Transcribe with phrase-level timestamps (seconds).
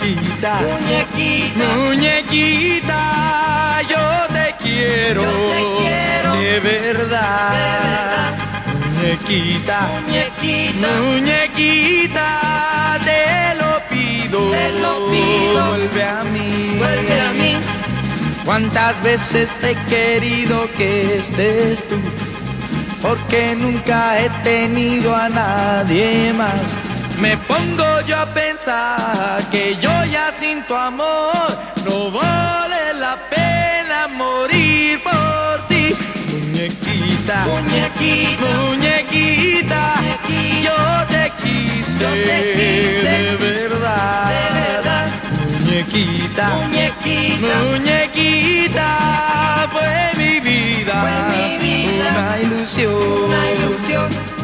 [0.00, 3.00] Muñequita, muñequita, muñequita,
[3.90, 6.32] yo te quiero, yo te quiero.
[6.34, 7.50] De verdad.
[7.50, 8.32] De verdad.
[8.94, 12.28] Muñequita, muñequita, muñequita,
[13.04, 17.56] te lo pido, te lo pido, vuelve a mí, vuelve a mí.
[18.44, 21.96] Cuántas veces he querido que estés tú,
[23.02, 26.76] porque nunca he tenido a nadie más.
[27.22, 34.08] Me pongo yo a pensar que yo ya sin tu amor no vale la pena
[34.08, 35.94] morir por ti.
[36.32, 40.62] Muñequita, muñequita, muñequita, muñequita.
[40.66, 40.78] yo
[41.14, 43.12] te quise, yo te quise.
[43.22, 45.06] de verdad, de verdad.
[45.60, 48.88] Muñequita, muñequita, muñequita,
[49.70, 52.92] fue mi vida, fue mi vida, una ilusión,
[53.26, 54.41] una ilusión.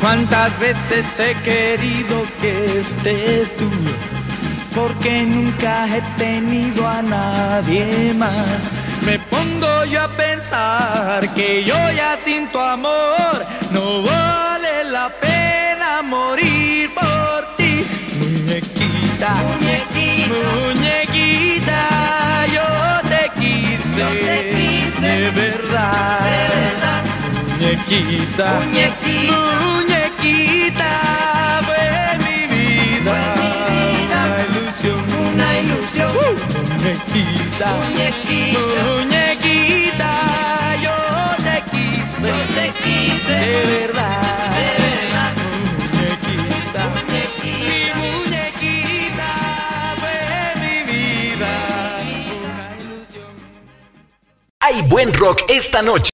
[0.00, 3.68] Cuántas veces he querido que estés tú,
[4.74, 8.70] porque nunca he tenido a nadie más.
[9.04, 16.02] Me pongo yo a pensar que yo ya sin tu amor no vale la pena
[16.02, 17.84] morir por ti.
[18.18, 20.75] Muñequita, muñequita, muñequita,
[23.96, 27.02] quise, yo te quise de verdad, de verdad.
[27.58, 30.90] Muñequita, muñequita, muñequita,
[31.66, 31.84] fue
[32.24, 35.00] mi vida, fue mi vida, una ilusión,
[35.32, 36.10] una ilusión.
[36.14, 36.20] Uh,
[36.74, 40.10] muñequita, muñequita, muñequita,
[40.82, 40.96] yo
[41.42, 43.34] te quise, yo te quise.
[43.34, 44.15] De verdad,
[54.68, 56.10] Hay buen rock esta noche.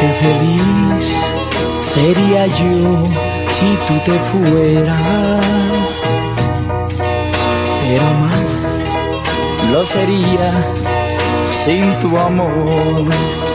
[0.00, 1.04] Qué feliz
[1.80, 3.04] sería yo
[3.50, 5.90] si tú te fueras,
[7.82, 8.50] pero más
[9.70, 10.72] lo sería
[11.46, 13.45] sin tu amor.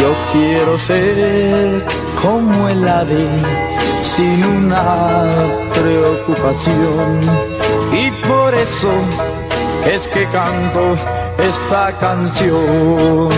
[0.00, 1.84] Yo quiero ser
[2.22, 3.28] como el ave
[4.02, 5.32] sin una
[5.72, 7.20] preocupación
[7.92, 8.92] y por eso
[9.86, 10.96] es que canto
[11.38, 13.30] esta canción.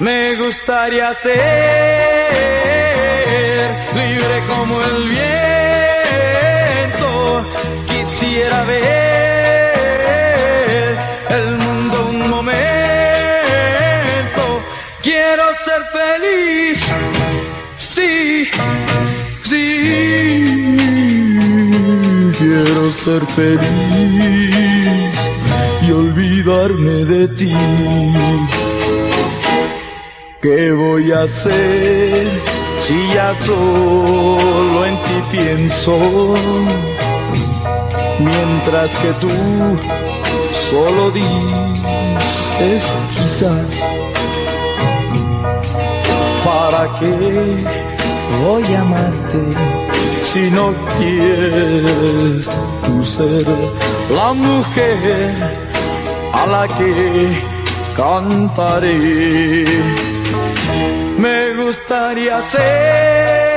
[0.00, 1.34] Me gustaría ser
[3.94, 5.94] libre como el viento.
[7.86, 9.13] Quisiera ver
[15.98, 16.78] feliz.
[17.76, 18.48] Sí,
[19.42, 19.66] sí.
[22.38, 25.14] Quiero ser feliz
[25.82, 27.56] y olvidarme de ti.
[30.42, 32.28] ¿Qué voy a hacer
[32.80, 36.34] si ya solo en ti pienso?
[38.18, 39.30] Mientras que tú
[40.70, 44.03] solo dices quizás.
[46.84, 47.64] ¿Para qué
[48.42, 49.40] voy a amarte
[50.20, 52.50] si no quieres
[52.84, 53.46] tú ser
[54.10, 55.66] la mujer
[56.34, 57.42] a la que
[57.96, 59.64] cantaré?
[61.16, 63.56] Me gustaría ser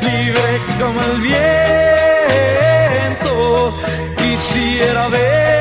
[0.00, 1.44] libre como el viento.
[4.16, 5.57] Quisiera ver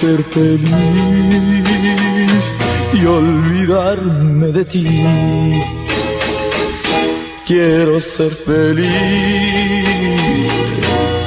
[0.00, 0.70] ser feliz
[2.92, 4.88] y olvidarme de ti.
[7.46, 8.88] Quiero ser feliz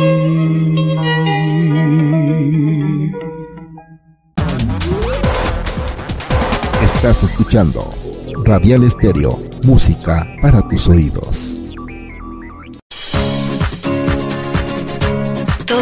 [6.83, 7.89] Estás escuchando
[8.44, 11.55] Radial Estéreo, música para tus oídos.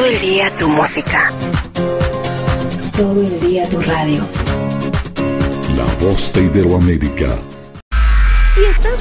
[0.03, 1.31] Todo el día tu música.
[2.97, 4.27] Todo el día tu radio.
[5.77, 7.39] La voz de Iberoamérica.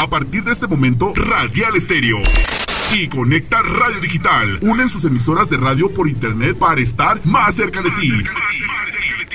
[0.00, 2.18] A partir de este momento, Radial Estéreo
[2.94, 7.82] y Conecta Radio Digital unen sus emisoras de radio por internet para estar más cerca
[7.82, 8.12] de ti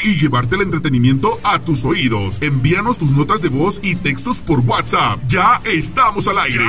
[0.03, 2.41] y llevarte el entretenimiento a tus oídos.
[2.41, 5.19] Envíanos tus notas de voz y textos por WhatsApp.
[5.27, 6.65] Ya estamos al aire.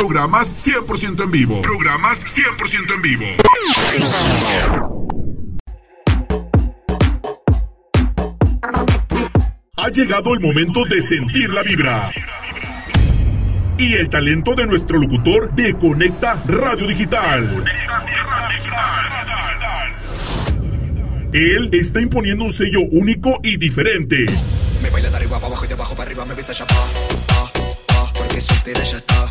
[0.00, 1.60] Programas 100% en vivo.
[1.60, 3.26] Programas 100% en vivo.
[9.76, 12.10] Ha llegado el momento de sentir la vibra.
[13.76, 17.62] Y el talento de nuestro locutor de Conecta Radio Digital.
[21.34, 24.24] Él está imponiendo un sello único y diferente.
[24.82, 26.74] Me baila de arriba para abajo y de abajo para arriba me besa ya pa,
[27.26, 27.52] pa,
[27.86, 29.30] pa, porque está.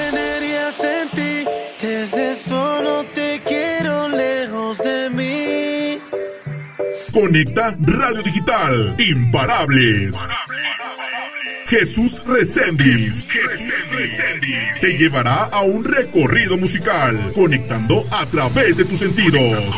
[7.11, 8.95] Conecta Radio Digital.
[8.97, 10.15] Imparables.
[11.67, 13.25] Jesús Reséndiz
[14.79, 19.75] te llevará a un recorrido musical, conectando a través de tus sentidos.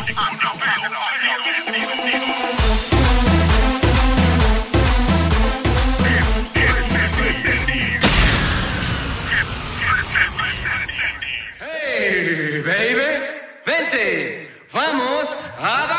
[11.60, 13.02] Hey, baby,
[13.66, 15.28] vente, vamos
[15.58, 15.93] a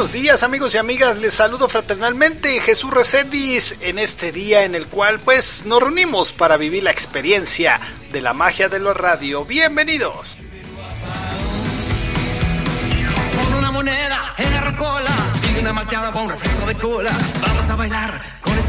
[0.00, 4.86] buenos días amigos y amigas, les saludo fraternalmente Jesús Reséndiz en este día en el
[4.86, 7.78] cual pues nos reunimos para vivir la experiencia
[8.10, 9.44] de la magia de la radio.
[9.44, 10.38] Bienvenidos.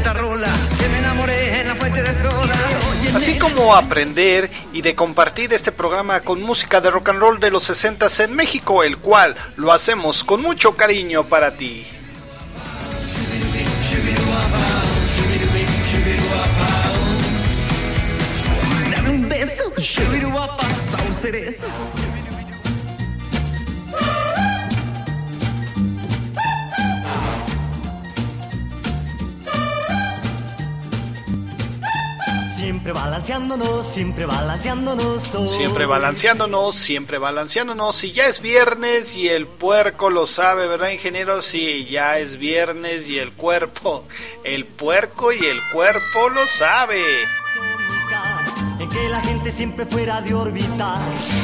[0.02, 0.48] Esta rola
[0.80, 2.56] que me enamoré en la fuente de soda.
[2.90, 7.38] Oye, Así como aprender y de compartir este programa con música de rock and roll
[7.38, 11.86] de los 60 en México, el cual lo hacemos con mucho cariño para ti.
[18.90, 19.70] Dame un beso,
[32.62, 35.24] Siempre balanceándonos, siempre balanceándonos.
[35.50, 38.04] Siempre balanceándonos, siempre balanceándonos.
[38.04, 41.42] Y ya es viernes y el puerco lo sabe, ¿verdad, ingeniero?
[41.42, 44.04] Sí, ya es viernes y el cuerpo,
[44.44, 47.02] el puerco y el cuerpo lo sabe.
[48.78, 50.94] En que la gente siempre fuera de órbita.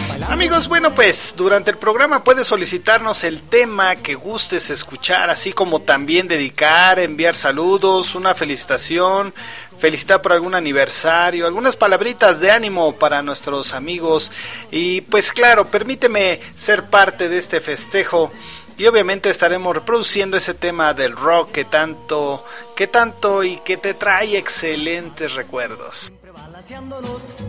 [0.09, 5.53] Bailando Amigos, bueno, pues durante el programa puedes solicitarnos el tema que gustes escuchar, así
[5.53, 9.35] como también dedicar, enviar saludos, una felicitación,
[9.79, 14.33] felicitar por algún aniversario, algunas palabritas de ánimo para nuestros amigos
[14.71, 18.31] y pues claro, permíteme ser parte de este festejo
[18.79, 22.45] y obviamente estaremos reproduciendo ese tema del rock que tanto,
[22.77, 26.13] que tanto y que te trae excelentes recuerdos.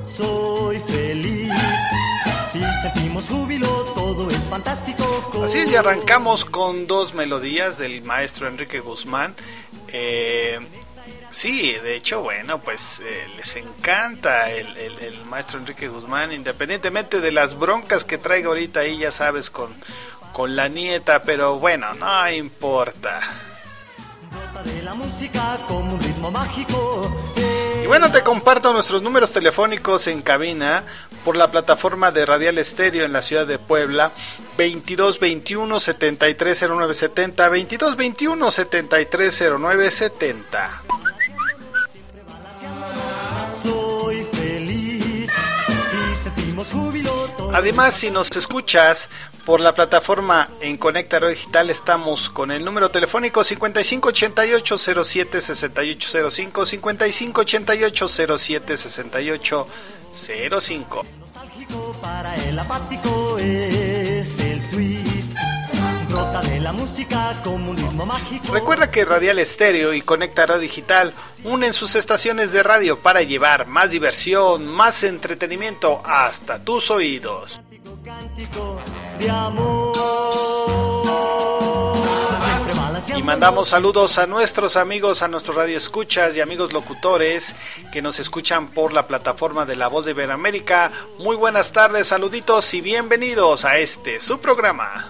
[0.06, 1.52] soy feliz.
[2.52, 5.44] Y sentimos júbilo, todo es fantástico.
[5.44, 9.36] Así es, y arrancamos con dos melodías del maestro Enrique Guzmán.
[9.90, 10.60] Eh,
[11.32, 17.20] sí, de hecho, bueno, pues eh, les encanta el, el- el maestro Enrique Guzmán, independientemente
[17.22, 19.74] de las broncas que traiga ahorita ahí, ya sabes, con,
[20.34, 23.20] con la nieta, pero bueno, no importa.
[26.32, 27.10] Mágico.
[27.84, 30.84] Y bueno, te comparto nuestros números telefónicos en cabina
[31.26, 34.12] por la plataforma de Radial Estéreo en la ciudad de Puebla,
[34.58, 40.82] 2221 730970, 2221 730970.
[47.54, 49.10] Además, si nos escuchas
[49.46, 58.38] por la plataforma en Conecta Digital estamos con el número telefónico 5588 07 6805 5588
[58.38, 61.06] 07 6805.
[62.02, 63.38] Para el apático.
[66.10, 68.52] Brota de la música como un ritmo mágico.
[68.52, 71.14] Recuerda que Radial Estéreo y Conecta Radio Digital
[71.44, 77.62] unen sus estaciones de radio para llevar más diversión, más entretenimiento hasta tus oídos.
[78.04, 78.78] Cántico
[79.20, 79.90] de amor.
[83.16, 87.56] Y mandamos saludos a nuestros amigos, a nuestros radioescuchas y amigos locutores
[87.92, 90.92] que nos escuchan por la plataforma de La Voz de Iberoamérica.
[91.18, 95.06] Muy buenas tardes, saluditos y bienvenidos a este su programa.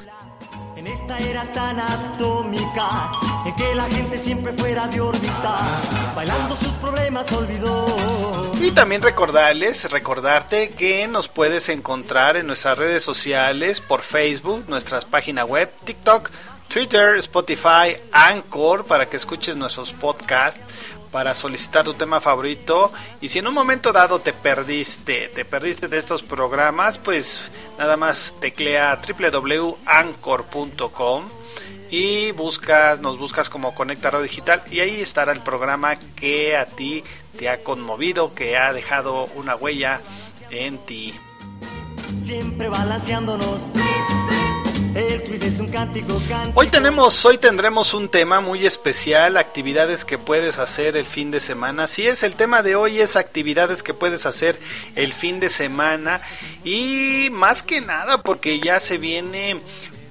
[0.92, 3.12] Esta era tan atómica,
[3.46, 5.80] en que la gente siempre fuera de órbita,
[6.16, 7.86] bailando sus problemas olvidó.
[8.60, 15.06] Y también recordarles, recordarte que nos puedes encontrar en nuestras redes sociales, por Facebook, nuestras
[15.06, 16.32] páginas web, TikTok,
[16.68, 20.60] Twitter, Spotify, Anchor, para que escuches nuestros podcasts,
[21.12, 22.92] para solicitar tu tema favorito.
[23.22, 27.98] Y si en un momento dado te perdiste, te perdiste de estos programas, pues nada
[27.98, 31.26] más teclea www.anchor.com
[31.92, 36.66] y buscas, nos buscas como Conecta Radio Digital y ahí estará el programa que a
[36.66, 37.04] ti
[37.38, 40.02] te ha conmovido, que ha dejado una huella
[40.52, 41.16] en ti.
[42.24, 43.62] Siempre balanceándonos.
[46.56, 51.40] Hoy tenemos, hoy tendremos un tema muy especial, actividades que puedes hacer el fin de
[51.40, 51.84] semana.
[51.84, 54.60] Así es, el tema de hoy es actividades que puedes hacer
[54.96, 56.22] el fin de semana
[56.64, 59.60] y más que nada porque ya se viene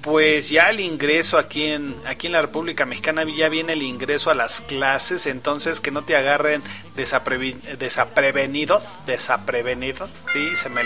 [0.01, 4.29] pues ya el ingreso aquí en aquí en la República Mexicana ya viene el ingreso
[4.29, 6.63] a las clases, entonces que no te agarren
[6.95, 10.81] desaprevi- desaprevenido, desaprevenido, sí, se me.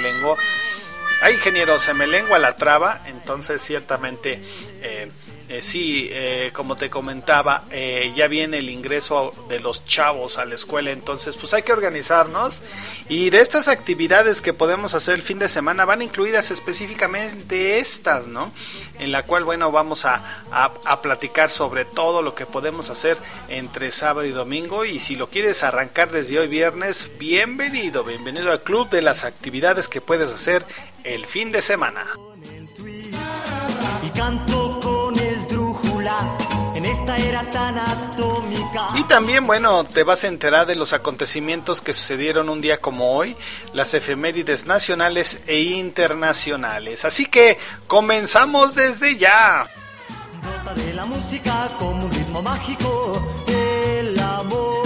[1.23, 4.41] Ay, ingeniero, se me lengua la traba, entonces ciertamente
[4.81, 5.09] eh,
[5.49, 10.45] eh, sí, eh, como te comentaba, eh, ya viene el ingreso de los chavos a
[10.45, 12.61] la escuela, entonces pues hay que organizarnos
[13.09, 18.27] y de estas actividades que podemos hacer el fin de semana van incluidas específicamente estas,
[18.27, 18.51] ¿no?
[18.99, 23.17] En la cual, bueno, vamos a, a, a platicar sobre todo lo que podemos hacer
[23.49, 28.63] entre sábado y domingo y si lo quieres arrancar desde hoy viernes, bienvenido, bienvenido al
[28.63, 30.65] club de las actividades que puedes hacer
[31.03, 32.05] el fin de semana.
[37.03, 38.87] Esta era tan atómica.
[38.95, 43.15] Y también, bueno, te vas a enterar de los acontecimientos que sucedieron un día como
[43.15, 43.35] hoy,
[43.73, 47.03] las efemérides nacionales e internacionales.
[47.03, 47.57] Así que
[47.87, 49.67] comenzamos desde ya.
[50.41, 53.21] Brota de la música como un ritmo mágico.
[53.47, 54.83] El amor.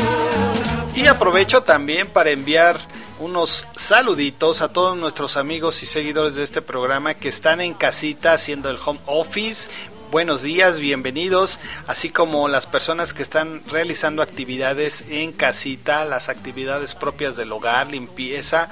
[0.95, 2.79] Y aprovecho también para enviar
[3.19, 8.33] unos saluditos a todos nuestros amigos y seguidores de este programa que están en casita
[8.33, 9.69] haciendo el home office.
[10.09, 16.95] Buenos días, bienvenidos, así como las personas que están realizando actividades en casita, las actividades
[16.95, 18.69] propias del hogar, limpieza.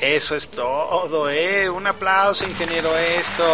[0.00, 1.68] Eso es todo, ¿eh?
[1.68, 3.44] Un aplauso, ingeniero, eso.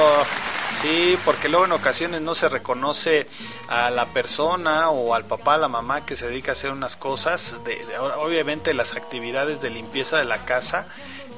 [0.80, 3.26] Sí, porque luego en ocasiones no se reconoce
[3.68, 6.96] a la persona o al papá, a la mamá que se dedica a hacer unas
[6.96, 10.86] cosas, de, obviamente las actividades de limpieza de la casa.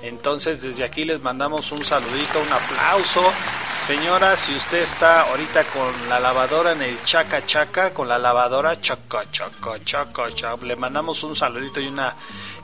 [0.03, 3.23] Entonces desde aquí les mandamos un saludito, un aplauso.
[3.71, 8.81] Señora, si usted está ahorita con la lavadora en el chaca chaca, con la lavadora
[8.81, 12.15] chaca chaca chaca chaca, le mandamos un saludito y una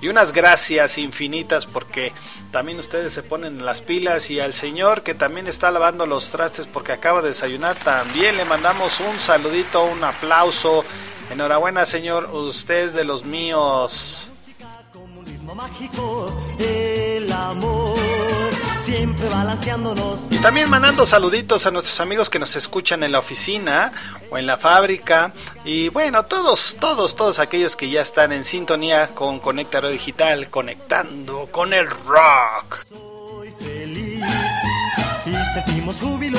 [0.00, 2.12] y unas gracias infinitas porque
[2.50, 6.66] también ustedes se ponen las pilas y al señor que también está lavando los trastes
[6.66, 10.84] porque acaba de desayunar también le mandamos un saludito, un aplauso.
[11.30, 14.28] Enhorabuena, señor, usted es de los míos.
[15.54, 16.26] Mágico.
[16.58, 17.94] El amor.
[18.84, 20.20] Siempre balanceándonos.
[20.30, 23.92] Y también mandando saluditos a nuestros amigos que nos escuchan en la oficina
[24.30, 25.32] o en la fábrica.
[25.64, 30.50] Y bueno, todos, todos, todos aquellos que ya están en sintonía con Conecta Radio Digital,
[30.50, 32.84] conectando con el rock.
[32.88, 34.24] Soy feliz.
[35.26, 36.31] Y sentimos júbilo.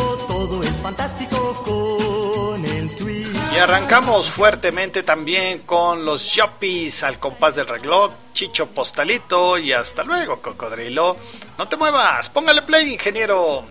[3.54, 10.04] Y arrancamos fuertemente también con los Yuppies al compás del reloj, Chicho Postalito y hasta
[10.04, 11.16] luego, Cocodrilo.
[11.60, 13.64] No te muevas, póngale play, ingeniero.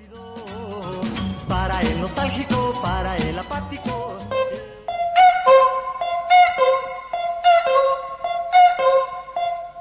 [1.48, 4.18] Para el nostálgico, para el apático.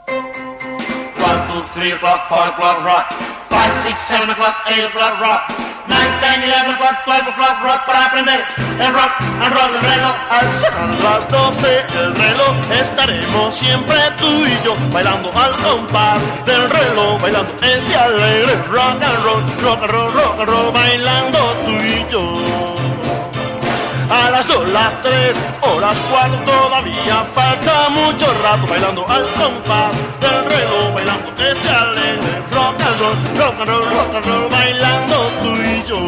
[0.08, 3.06] One, two, three o'clock, four o'clock, rock.
[3.50, 5.61] Five, six, seven o'clock, eight o'clock, rock.
[5.92, 8.42] Nine, ten, eleven o'clock, twelve o'clock, rock para aprender.
[8.80, 10.16] El rock and roll del reloj.
[10.30, 12.56] Al sonar las 12 el reloj.
[12.82, 14.74] Estaremos siempre tú y yo.
[14.92, 20.40] Bailando al compás del reloj, bailando este alegre rock and roll, rock and roll, rock
[20.40, 22.06] and roll, bailando tú y
[24.44, 30.94] son las tres o las cuatro, todavía falta mucho rato bailando al compás del reloj,
[30.94, 35.84] bailando este alegre rock and roll, rock and roll, rock and roll, bailando tú y
[35.88, 36.00] yo.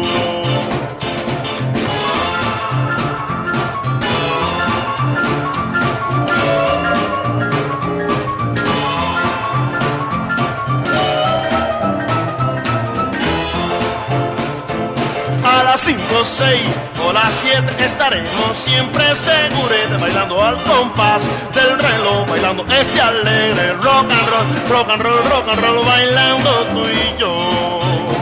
[15.46, 16.60] A las 5, 6
[16.93, 24.10] o las 7 estaremos siempre seguros bailando al compás del reloj, bailando este alegre rock
[24.10, 28.13] and roll, rock and roll, rock and roll, bailando tú y yo.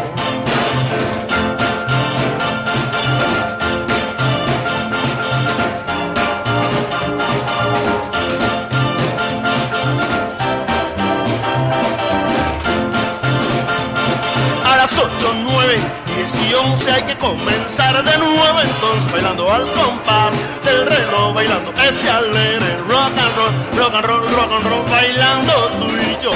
[16.53, 21.73] 10 y 11 hay que comenzar de nuevo entonces bailando al compás del reloj, bailando
[21.83, 26.33] este alegre rock and roll, rock and roll, rock and roll, bailando tú y yo.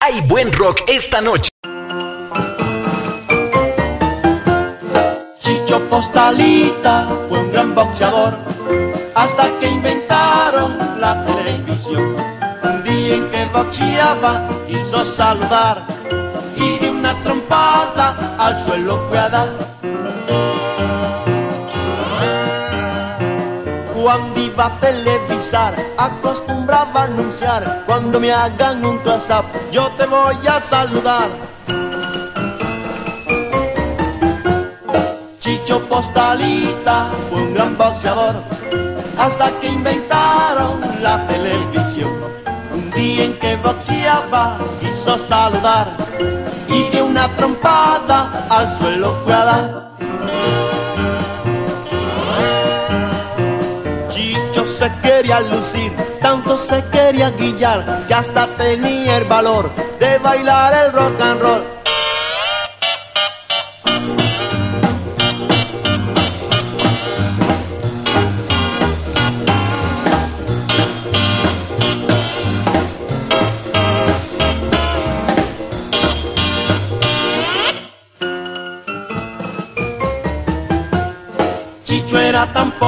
[0.00, 1.50] Hay buen rock esta noche.
[5.40, 8.36] Chicho Postalita fue un gran boxeador
[9.14, 12.29] hasta que inventaron la televisión.
[13.10, 15.84] Que boxeaba quiso saludar
[16.54, 19.48] y de una trompada al suelo fue a dar.
[24.00, 30.38] Cuando iba a televisar, acostumbraba a anunciar, cuando me hagan un close-up, yo te voy
[30.46, 31.30] a saludar.
[35.40, 38.36] Chicho Postalita fue un gran boxeador
[39.18, 42.39] hasta que inventaron la televisión.
[43.00, 45.86] Un día en que boxeaba quiso saludar
[46.68, 49.90] y de una trompada al suelo fue a dar.
[54.10, 60.74] Chicho se quería lucir, tanto se quería guillar que hasta tenía el valor de bailar
[60.84, 61.69] el rock and roll.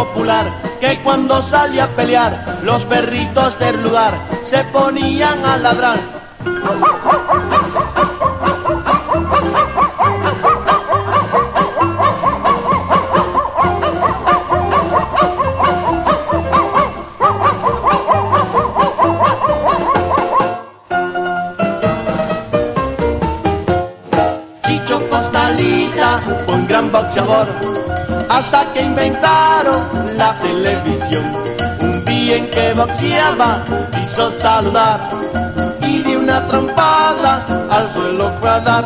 [0.05, 6.01] Popular que cuando salía a pelear, los perritos del lugar se ponían a ladrar.
[24.65, 27.92] Chicho Postalita fue un gran boxeador
[28.33, 31.25] hasta que inventaron la televisión.
[31.81, 35.11] Un día en que boxeaba quiso saludar
[35.83, 38.85] y de una trompada al suelo fue a dar.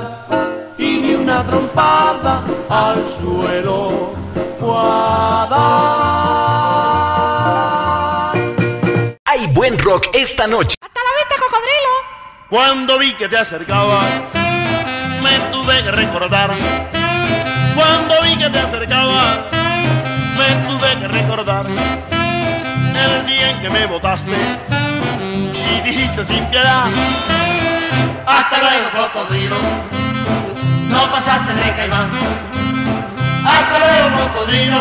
[0.76, 4.14] Y de una trompada al suelo
[4.58, 5.96] fue a dar.
[9.26, 10.74] Hay buen rock esta noche.
[12.50, 14.00] Cuando vi que te acercaba,
[15.22, 16.50] me tuve que recordar.
[18.46, 21.66] Que te acercaba, me tuve que recordar.
[21.66, 24.36] El día en que me botaste
[25.52, 26.84] y dijiste sin piedad.
[28.24, 29.56] Hasta luego, cocodrilo.
[30.88, 32.08] No pasaste de caimán.
[33.44, 34.80] Hasta luego, cocodrilo.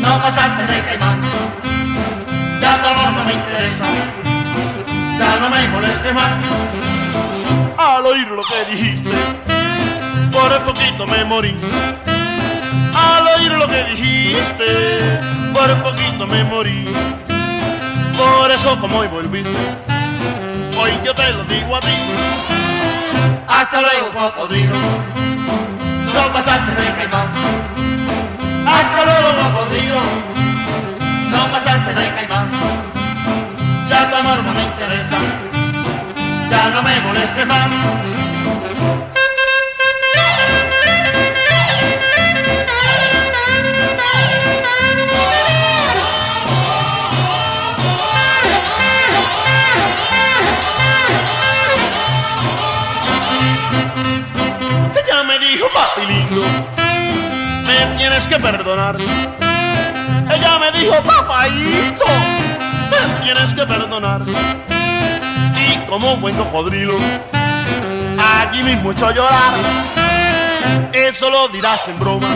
[0.00, 1.20] No pasaste de caimán.
[2.60, 3.84] Ya tu amor no me interesa.
[5.18, 6.34] Ya no me moleste más.
[7.76, 9.10] Al oír lo que dijiste,
[10.30, 11.58] por poquito me morí.
[13.58, 15.20] Lo que dijiste,
[15.52, 16.88] por poquito me morí.
[18.16, 19.50] Por eso como hoy volviste,
[20.80, 21.96] hoy yo te lo digo a ti.
[23.48, 24.76] Hasta luego, cocodrilo.
[26.14, 27.32] No pasaste de caimán.
[28.66, 30.00] Hasta luego, cocodrilo.
[31.30, 32.50] No pasaste de caimán.
[33.88, 35.18] Ya tu amor no me interesa.
[36.48, 37.70] Ya no me moleste más.
[55.88, 56.06] Papi
[57.66, 58.96] me tienes que perdonar.
[59.00, 62.06] Ella me dijo, papaito,
[62.90, 64.22] me tienes que perdonar.
[65.56, 66.96] Y como buen cocodrilo,
[68.18, 69.54] allí mismo echó a llorar.
[70.92, 72.28] Eso lo dirás en broma,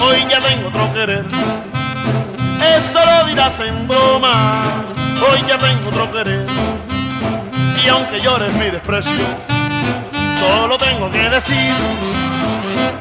[0.00, 1.26] hoy ya tengo otro querer.
[2.76, 4.62] Eso lo dirás en broma,
[5.30, 6.46] hoy ya tengo otro querer.
[7.84, 9.24] Y aunque llores mi desprecio,
[10.38, 11.74] solo tengo que decir,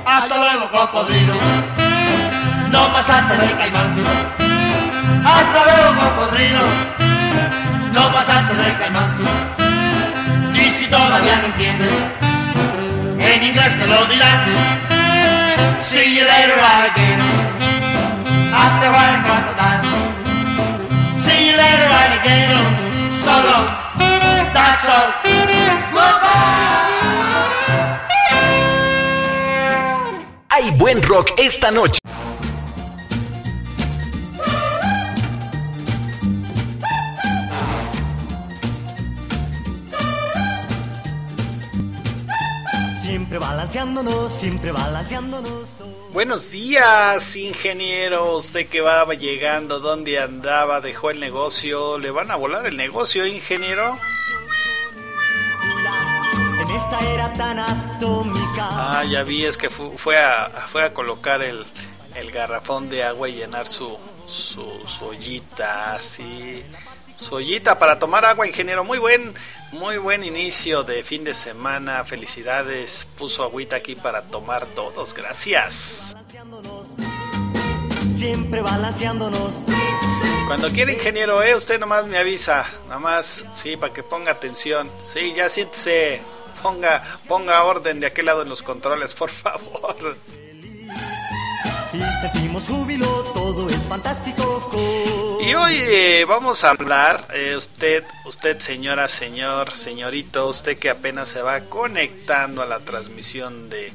[0.06, 1.36] hasta luego cocodrilo,
[2.70, 4.04] no pasaste de caimán.
[5.26, 6.66] Hasta luego cocodrilo,
[7.92, 9.16] no pasaste de caimán.
[10.54, 11.92] Y si todavía no entiendes,
[13.20, 14.86] en inglés te lo dirán.
[15.78, 16.60] See you later
[16.90, 17.22] again,
[18.54, 19.84] after while crocodile.
[21.14, 22.52] See you later again,
[23.24, 23.68] so long,
[24.54, 25.14] that's all.
[25.92, 26.95] Goodbye.
[30.58, 32.00] Hay buen rock esta noche.
[43.02, 45.68] Siempre balanceándonos, siempre balanceándonos.
[46.14, 48.38] Buenos días, ingeniero.
[48.38, 50.80] Usted que va llegando, ¿dónde andaba?
[50.80, 51.98] Dejó el negocio.
[51.98, 54.00] ¿Le van a volar el negocio, ingeniero?
[56.68, 58.68] En esta era tan atómica.
[58.72, 61.66] Ah, ya vi, es que fu- fue a, fue a colocar el,
[62.16, 63.98] el garrafón de agua y llenar su,
[64.28, 66.64] su, su ollita, así.
[67.18, 68.84] Su ollita para tomar agua, ingeniero.
[68.84, 69.34] Muy buen,
[69.72, 72.04] muy buen inicio de fin de semana.
[72.04, 73.08] Felicidades.
[73.18, 75.14] Puso agüita aquí para tomar todos.
[75.14, 76.16] Gracias.
[78.18, 79.54] Siempre balanceándonos.
[80.48, 82.66] Cuando quiera, ingeniero, eh, usted nomás me avisa.
[82.90, 84.90] Nomás, sí, para que ponga atención.
[85.06, 86.22] Sí, ya siéntese.
[86.66, 90.18] Ponga, ponga orden de aquel lado en los controles, por favor.
[91.94, 94.72] Y sentimos júbilo, todo es fantástico.
[95.46, 101.28] Y hoy eh, vamos a hablar, eh, usted, usted señora, señor, señorito, usted que apenas
[101.28, 103.94] se va conectando a la transmisión de,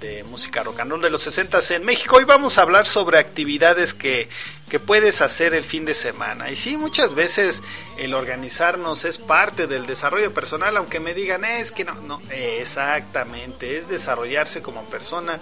[0.00, 2.16] de música rock and roll de los 60 en México.
[2.16, 4.28] Hoy vamos a hablar sobre actividades que,
[4.68, 6.50] que puedes hacer el fin de semana.
[6.50, 7.62] Y sí, muchas veces
[7.98, 12.20] el organizarnos es parte del desarrollo personal, aunque me digan, "Eh, es que no, no,
[12.30, 15.38] exactamente, es desarrollarse como persona.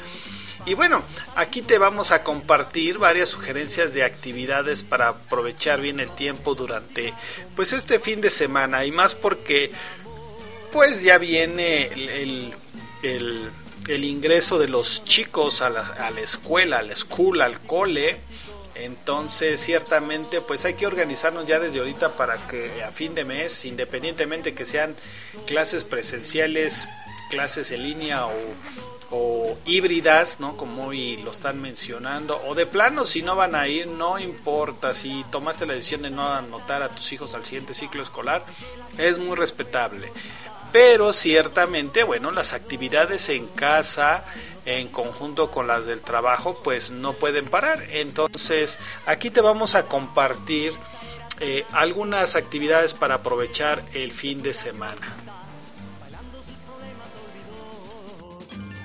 [0.66, 1.02] Y bueno,
[1.36, 7.14] aquí te vamos a compartir varias sugerencias de actividades para aprovechar bien el tiempo durante
[7.54, 9.70] pues este fin de semana y más porque
[10.72, 12.54] pues ya viene el, el,
[13.04, 13.50] el-
[13.88, 18.20] el ingreso de los chicos a la, a la escuela, a la school, al cole.
[18.74, 23.64] Entonces, ciertamente, pues hay que organizarnos ya desde ahorita para que a fin de mes,
[23.64, 24.94] independientemente que sean
[25.46, 26.86] clases presenciales,
[27.28, 28.32] clases en línea o,
[29.10, 30.56] o híbridas, ¿no?
[30.56, 34.94] Como hoy lo están mencionando, o de plano, si no van a ir, no importa,
[34.94, 38.44] si tomaste la decisión de no anotar a tus hijos al siguiente ciclo escolar,
[38.96, 40.12] es muy respetable.
[40.72, 44.24] Pero ciertamente, bueno, las actividades en casa,
[44.66, 47.84] en conjunto con las del trabajo, pues no pueden parar.
[47.90, 50.74] Entonces, aquí te vamos a compartir
[51.40, 55.16] eh, algunas actividades para aprovechar el fin de semana.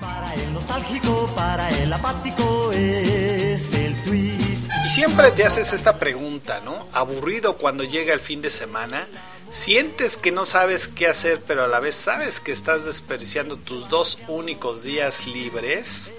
[0.00, 4.66] Para el nostálgico, para el apático es el twist.
[4.86, 6.86] Y siempre te haces esta pregunta, ¿no?
[6.92, 9.06] Aburrido cuando llega el fin de semana.
[9.54, 13.88] Sientes que no sabes qué hacer, pero a la vez sabes que estás desperdiciando tus
[13.88, 16.12] dos únicos días libres.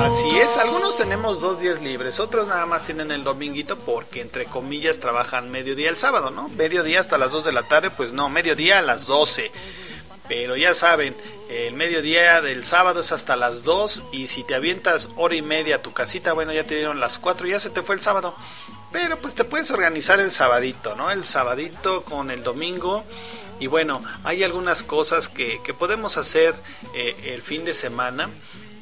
[0.00, 4.46] Así es, algunos tenemos dos días libres, otros nada más tienen el dominguito porque entre
[4.46, 6.48] comillas trabajan mediodía el sábado, ¿no?
[6.48, 9.52] Mediodía hasta las 2 de la tarde, pues no, mediodía a las 12.
[10.26, 11.14] Pero ya saben,
[11.50, 15.76] el mediodía del sábado es hasta las 2 y si te avientas hora y media
[15.76, 18.00] a tu casita, bueno, ya te dieron las 4 y ya se te fue el
[18.00, 18.34] sábado.
[18.92, 21.10] Pero pues te puedes organizar el sabadito, ¿no?
[21.10, 23.04] El sabadito con el domingo.
[23.60, 26.54] Y bueno, hay algunas cosas que, que podemos hacer
[26.94, 28.28] eh, el fin de semana.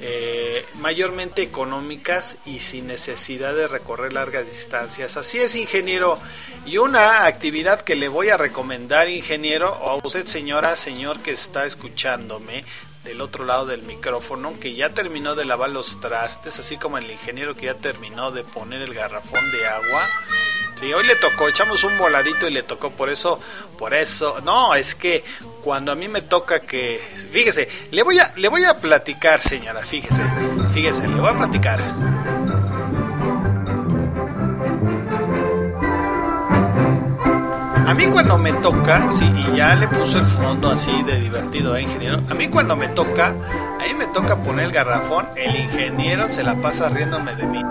[0.01, 5.17] eh, mayormente económicas y sin necesidad de recorrer largas distancias.
[5.17, 6.19] Así es, ingeniero.
[6.67, 11.31] Y una actividad que le voy a recomendar, ingeniero, o a usted, señora, señor que
[11.33, 12.65] está escuchándome
[13.05, 17.11] del otro lado del micrófono, que ya terminó de lavar los trastes, así como el
[17.11, 20.09] ingeniero que ya terminó de poner el garrafón de agua.
[20.81, 23.39] Sí, hoy le tocó, echamos un voladito y le tocó, por eso,
[23.79, 25.23] por eso, no, es que
[25.63, 29.85] cuando a mí me toca que, fíjese, le voy a, le voy a platicar, señora,
[29.85, 30.23] fíjese,
[30.73, 32.34] fíjese, le voy a platicar.
[37.87, 41.77] A mí cuando me toca, sí, y ya le puso el fondo así de divertido,
[41.77, 42.21] ¿eh, ingeniero?
[42.31, 46.43] A mí cuando me toca, a mí me toca poner el garrafón, el ingeniero se
[46.43, 47.63] la pasa riéndome de mí.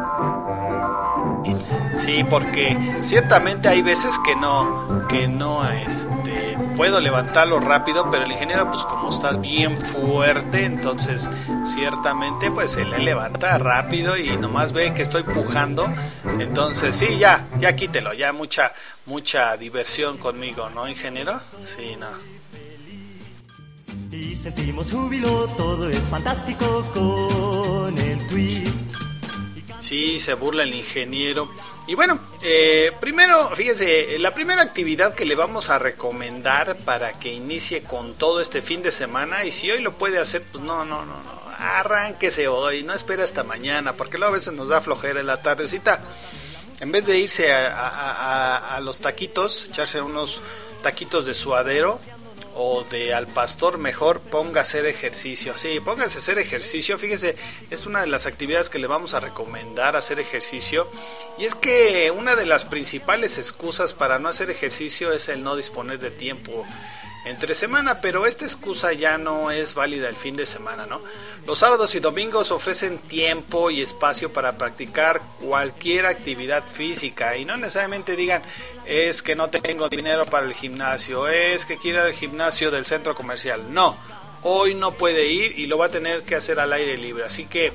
[2.03, 8.31] Sí, porque ciertamente hay veces que no, que no, este, puedo levantarlo rápido, pero el
[8.33, 11.29] ingeniero, pues como está bien fuerte, entonces
[11.65, 15.87] ciertamente, pues se le levanta rápido y nomás ve que estoy pujando,
[16.39, 18.73] entonces sí, ya, ya quítelo, ya mucha,
[19.05, 21.39] mucha diversión conmigo, ¿no, ingeniero?
[21.61, 22.09] Sí, no.
[24.11, 28.13] Y sentimos júbilo, todo es fantástico con el.
[29.83, 31.51] Sí, se burla el ingeniero.
[31.87, 37.33] Y bueno, eh, primero, fíjense, la primera actividad que le vamos a recomendar para que
[37.33, 40.85] inicie con todo este fin de semana, y si hoy lo puede hacer, pues no,
[40.85, 44.79] no, no, no, arránquese hoy, no espere hasta mañana, porque luego a veces nos da
[44.79, 45.99] flojera en la tardecita.
[46.79, 50.41] En vez de irse a- a los taquitos, echarse unos
[50.81, 51.99] taquitos de suadero,
[52.55, 55.57] o de al pastor mejor ponga a hacer ejercicio.
[55.57, 56.97] Sí, póngase a hacer ejercicio.
[56.99, 57.35] Fíjese,
[57.69, 60.87] es una de las actividades que le vamos a recomendar hacer ejercicio.
[61.37, 65.55] Y es que una de las principales excusas para no hacer ejercicio es el no
[65.55, 66.65] disponer de tiempo
[67.25, 71.01] entre semana, pero esta excusa ya no es válida el fin de semana, ¿no?
[71.47, 77.57] Los sábados y domingos ofrecen tiempo y espacio para practicar cualquier actividad física y no
[77.57, 78.41] necesariamente digan
[78.85, 83.15] es que no tengo dinero para el gimnasio, es que quiero al gimnasio del centro
[83.15, 83.73] comercial.
[83.73, 83.95] No,
[84.43, 87.45] hoy no puede ir y lo va a tener que hacer al aire libre, así
[87.45, 87.71] que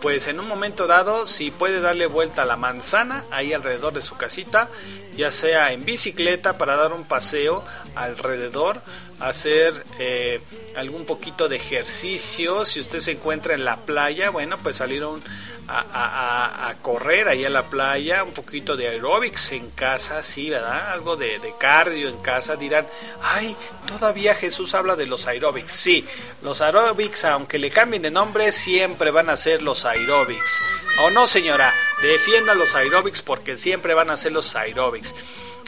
[0.00, 4.02] pues en un momento dado, si puede darle vuelta a la manzana ahí alrededor de
[4.02, 4.68] su casita,
[5.16, 8.80] ya sea en bicicleta para dar un paseo alrededor,
[9.20, 10.40] hacer eh,
[10.76, 15.22] algún poquito de ejercicio, si usted se encuentra en la playa, bueno, pues salir un-
[15.68, 20.92] a, correr ahí a la playa, un poquito de aeróbics en casa, sí, ¿verdad?
[20.92, 22.86] Algo de, de cardio en casa, dirán,
[23.22, 26.06] ay, todavía Jesús habla de los aeróbics, sí,
[26.42, 30.62] los aeróbics, aunque le cambien de nombre, siempre van a ser los aeróbics.
[31.02, 35.14] O no, señora, defienda los aeróbics porque siempre van a ser los aeróbics.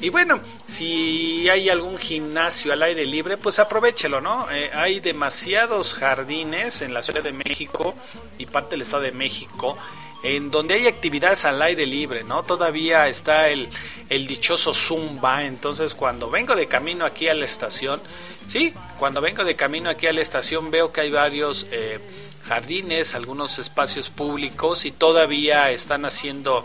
[0.00, 4.48] Y bueno, si hay algún gimnasio al aire libre, pues aprovechelo, ¿no?
[4.50, 7.94] Eh, hay demasiados jardines en la Ciudad de México
[8.38, 9.76] y parte del Estado de México
[10.22, 12.42] en donde hay actividades al aire libre, ¿no?
[12.42, 13.68] Todavía está el,
[14.08, 18.00] el dichoso Zumba, entonces cuando vengo de camino aquí a la estación,
[18.46, 22.00] sí, cuando vengo de camino aquí a la estación veo que hay varios eh,
[22.44, 26.64] jardines, algunos espacios públicos y todavía están haciendo,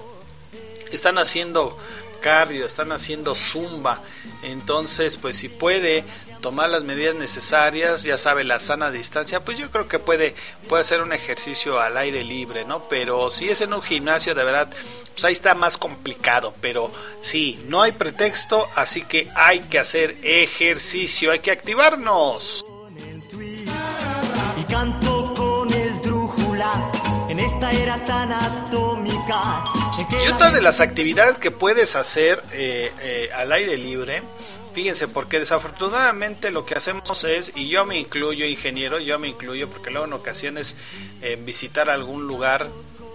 [0.91, 1.77] están haciendo
[2.65, 4.01] están haciendo zumba.
[4.43, 6.03] Entonces, pues si puede
[6.41, 10.35] tomar las medidas necesarias, ya sabe, la sana distancia, pues yo creo que puede,
[10.69, 12.87] puede hacer un ejercicio al aire libre, ¿no?
[12.87, 14.69] Pero si es en un gimnasio, de verdad,
[15.11, 16.53] pues ahí está más complicado.
[16.61, 22.65] Pero sí, no hay pretexto, así que hay que hacer ejercicio, hay que activarnos.
[24.59, 26.91] Y canto con esdrújulas
[27.29, 29.72] en esta era tan atómica.
[30.21, 34.21] Y otra de las actividades que puedes hacer eh, eh, al aire libre,
[34.73, 39.69] fíjense, porque desafortunadamente lo que hacemos es, y yo me incluyo, ingeniero, yo me incluyo,
[39.69, 40.77] porque luego en ocasiones
[41.21, 42.67] eh, visitar algún lugar,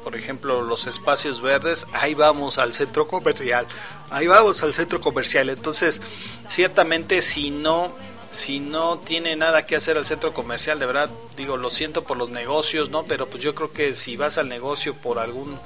[0.03, 3.67] por ejemplo los espacios verdes, ahí vamos al centro comercial,
[4.11, 6.03] ahí vamos al centro comercial, entonces
[6.49, 7.95] ciertamente si no
[8.31, 12.19] si no tiene nada que hacer al centro comercial, de verdad, digo, lo siento por
[12.19, 13.05] los negocios, ¿no?
[13.05, 15.59] Pero pues yo creo que si vas al negocio por algún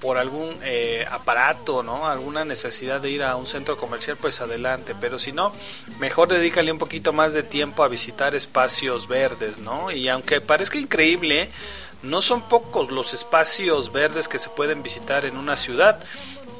[0.00, 2.06] por algún eh, aparato, ¿no?
[2.06, 4.94] Alguna necesidad de ir a un centro comercial, pues adelante.
[5.00, 5.52] Pero si no,
[5.98, 9.90] mejor dedícale un poquito más de tiempo a visitar espacios verdes, ¿no?
[9.90, 11.50] Y aunque parezca increíble,
[12.02, 16.00] no son pocos los espacios verdes que se pueden visitar en una ciudad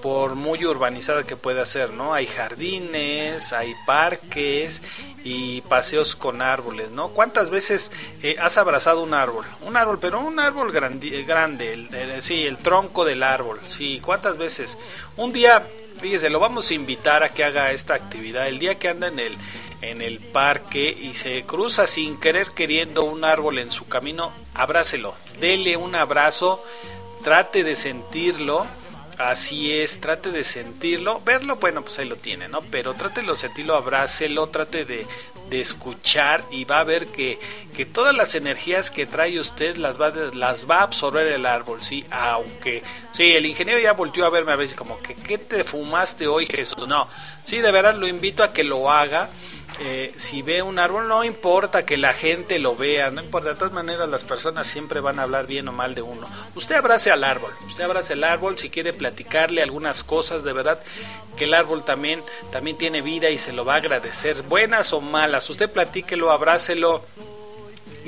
[0.03, 2.15] por muy urbanizada que pueda ser, ¿no?
[2.15, 4.83] Hay jardines, hay parques
[5.25, 7.09] y paseos con árboles, ¿no?
[7.09, 9.45] ¿Cuántas veces eh, has abrazado un árbol?
[9.63, 14.37] Un árbol, pero un árbol grande, el, el- sí, el tronco del árbol, sí, ¿cuántas
[14.39, 14.79] veces?
[15.17, 15.67] Un día,
[16.01, 19.19] fíjese, lo vamos a invitar a que haga esta actividad, el día que anda en
[19.19, 19.37] el
[19.81, 25.15] en el parque y se cruza sin querer queriendo un árbol en su camino, abrácelo,
[25.41, 26.61] dele un abrazo,
[27.23, 28.67] trate de sentirlo,
[29.19, 32.61] Así es, trate de sentirlo, verlo, bueno, pues ahí lo tiene, ¿no?
[32.61, 35.07] Pero trate de sentirlo, abrácelo, trate de,
[35.51, 37.39] escuchar y va a ver que,
[37.75, 41.83] que todas las energías que trae usted las va, las va a absorber el árbol,
[41.83, 42.05] ¿sí?
[42.11, 46.29] Aunque, sí, el ingeniero ya volteó a verme a veces como que, ¿qué te fumaste
[46.29, 46.87] hoy, Jesús?
[46.87, 47.09] No,
[47.43, 49.31] sí, de verdad lo invito a que lo haga.
[49.81, 53.55] Eh, si ve un árbol, no importa que la gente lo vea, no importa, de
[53.55, 56.27] todas maneras las personas siempre van a hablar bien o mal de uno.
[56.57, 60.81] Usted abrace al árbol, usted abrace al árbol si quiere platicarle algunas cosas, de verdad
[61.37, 65.01] que el árbol también, también tiene vida y se lo va a agradecer, buenas o
[65.01, 67.05] malas, usted platíquelo, abrácelo,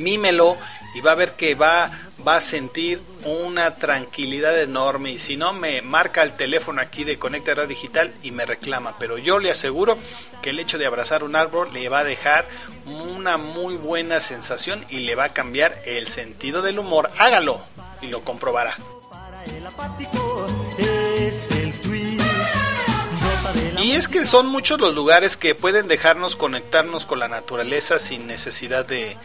[0.01, 0.57] mímelo
[0.95, 1.91] y va a ver que va,
[2.27, 7.19] va a sentir una tranquilidad enorme y si no me marca el teléfono aquí de
[7.19, 9.97] Conecta Radio Digital y me reclama, pero yo le aseguro
[10.43, 12.47] que el hecho de abrazar un árbol le va a dejar
[12.87, 17.11] una muy buena sensación y le va a cambiar el sentido del humor.
[17.19, 17.61] Hágalo
[18.01, 18.77] y lo comprobará.
[23.83, 28.27] Y es que son muchos los lugares que pueden dejarnos conectarnos con la naturaleza sin
[28.27, 29.17] necesidad de,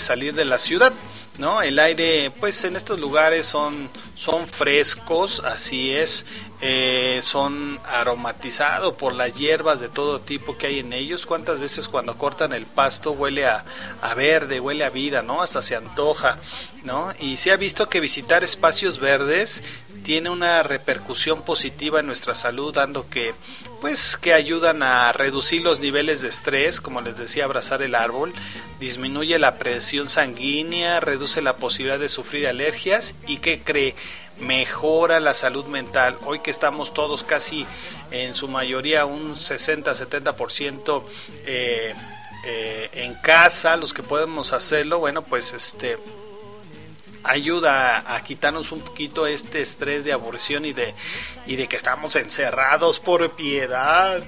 [0.00, 0.92] salir de la ciudad.
[1.38, 1.62] ¿no?
[1.62, 6.26] El aire, pues en estos lugares son, son frescos, así es,
[6.60, 11.24] eh, son aromatizados por las hierbas de todo tipo que hay en ellos.
[11.24, 13.64] ¿Cuántas veces cuando cortan el pasto huele a,
[14.02, 15.40] a verde, huele a vida, ¿no?
[15.40, 16.38] Hasta se antoja,
[16.82, 17.12] ¿no?
[17.20, 19.62] Y se ha visto que visitar espacios verdes
[20.10, 23.32] tiene una repercusión positiva en nuestra salud, dando que
[23.80, 28.32] pues que ayudan a reducir los niveles de estrés, como les decía, abrazar el árbol,
[28.80, 33.94] disminuye la presión sanguínea, reduce la posibilidad de sufrir alergias y que cree
[34.40, 36.18] mejora la salud mental.
[36.24, 37.64] Hoy que estamos todos casi
[38.10, 41.04] en su mayoría un 60-70%
[41.46, 41.94] eh,
[42.46, 45.98] eh, en casa, los que podemos hacerlo, bueno, pues este
[47.24, 50.94] ayuda a, quitarnos un poquito este estrés de aburrición y de
[51.46, 54.22] y de que estamos encerrados por piedad.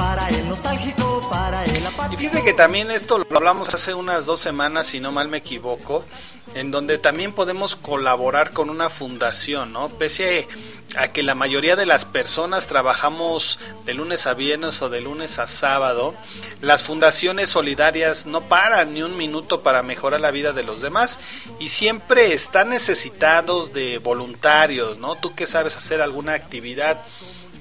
[0.00, 4.40] Para el nostálgico, para el Y fíjense que también esto lo hablamos hace unas dos
[4.40, 6.06] semanas, si no mal me equivoco,
[6.54, 9.90] en donde también podemos colaborar con una fundación, ¿no?
[9.90, 10.48] Pese
[10.96, 15.38] a que la mayoría de las personas trabajamos de lunes a viernes o de lunes
[15.38, 16.14] a sábado,
[16.62, 21.20] las fundaciones solidarias no paran ni un minuto para mejorar la vida de los demás
[21.58, 25.16] y siempre están necesitados de voluntarios, ¿no?
[25.16, 27.02] Tú que sabes hacer alguna actividad,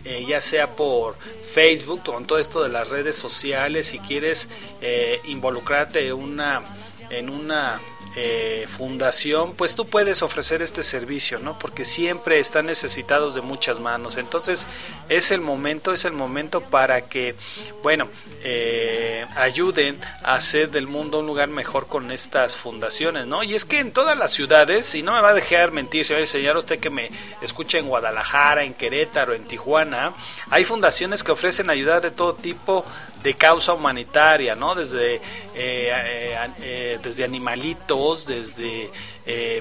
[0.05, 1.15] eh, ya sea por
[1.53, 4.49] Facebook, con todo esto de las redes sociales, si quieres
[4.81, 6.62] eh, involucrarte una,
[7.09, 7.79] en una
[8.15, 11.60] eh, fundación, pues tú puedes ofrecer este servicio, ¿no?
[11.60, 14.17] Porque siempre están necesitados de muchas manos.
[14.17, 14.65] Entonces
[15.10, 17.36] es el momento, es el momento para que,
[17.84, 18.08] bueno,
[18.43, 23.43] eh, ayuden a hacer del mundo un lugar mejor con estas fundaciones, ¿no?
[23.43, 26.13] Y es que en todas las ciudades, y no me va a dejar mentir, se
[26.13, 30.13] va a enseñar usted que me escucha en Guadalajara, en Querétaro, en Tijuana,
[30.50, 32.86] hay fundaciones que ofrecen ayuda de todo tipo
[33.24, 34.76] de causa humanitaria, ¿no?
[34.76, 35.22] Desde, eh,
[35.56, 38.89] eh, eh, desde animalitos, desde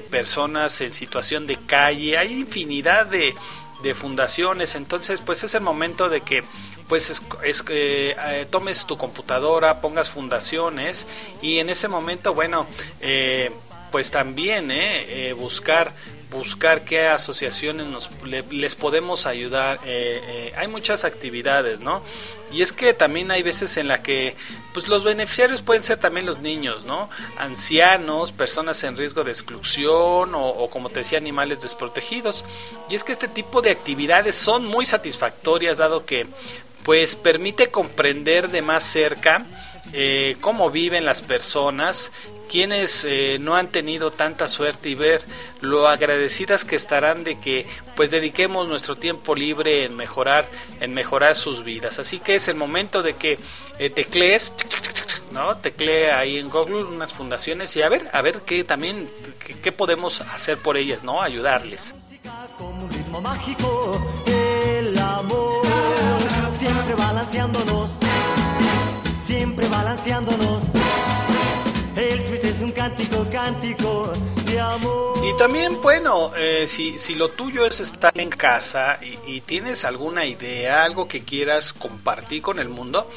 [0.09, 3.35] personas en situación de calle, hay infinidad de,
[3.83, 6.43] de, fundaciones, entonces pues es el momento de que
[6.87, 7.63] pues es, es
[8.49, 11.05] tomes tu computadora, pongas fundaciones
[11.41, 12.65] y en ese momento, bueno,
[13.91, 14.71] pues también
[15.37, 15.93] buscar
[16.29, 18.09] buscar qué asociaciones nos,
[18.51, 19.79] les podemos ayudar.
[19.85, 22.01] Eh, eh, hay muchas actividades, ¿no?
[22.51, 24.35] Y es que también hay veces en la que
[24.73, 27.09] pues los beneficiarios pueden ser también los niños, ¿no?
[27.37, 32.43] Ancianos, personas en riesgo de exclusión o, o, como te decía, animales desprotegidos.
[32.89, 36.27] Y es que este tipo de actividades son muy satisfactorias dado que
[36.83, 39.45] pues permite comprender de más cerca
[39.93, 42.11] eh, cómo viven las personas,
[42.49, 45.21] quienes eh, no han tenido tanta suerte y ver
[45.61, 50.45] lo agradecidas que estarán de que pues dediquemos nuestro tiempo libre en mejorar
[50.81, 51.99] en mejorar sus vidas.
[51.99, 53.37] Así que es el momento de que
[53.77, 54.51] eh, teclees
[55.31, 59.09] no teclee ahí en Google unas fundaciones y a ver a ver qué también
[59.63, 61.93] qué, podemos hacer por ellas no ayudarles.
[63.21, 65.61] Mágico el amor.
[66.53, 67.91] Siempre balanceándonos
[69.29, 70.78] siempre balanceándonos.
[71.99, 74.13] El twist es un cántico, cántico
[74.45, 75.17] de amor.
[75.21, 80.25] Y también, bueno, eh, si, si lo tuyo es estar en casa y, tienes alguna
[80.25, 83.11] idea, algo que quieras compartir con el mundo,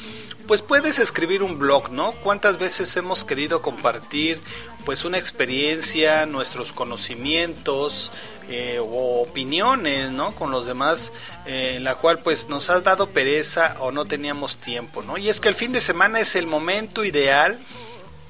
[0.47, 2.11] pues puedes escribir un blog, ¿no?
[2.11, 4.41] ¿Cuántas veces hemos querido compartir
[4.83, 8.11] pues una experiencia, nuestros conocimientos,
[8.49, 10.35] eh, o opiniones ¿no?
[10.35, 11.13] con los demás
[11.45, 15.17] eh, en la cual pues nos ha dado pereza o no teníamos tiempo ¿no?
[15.17, 17.57] y es que el fin de semana es el momento ideal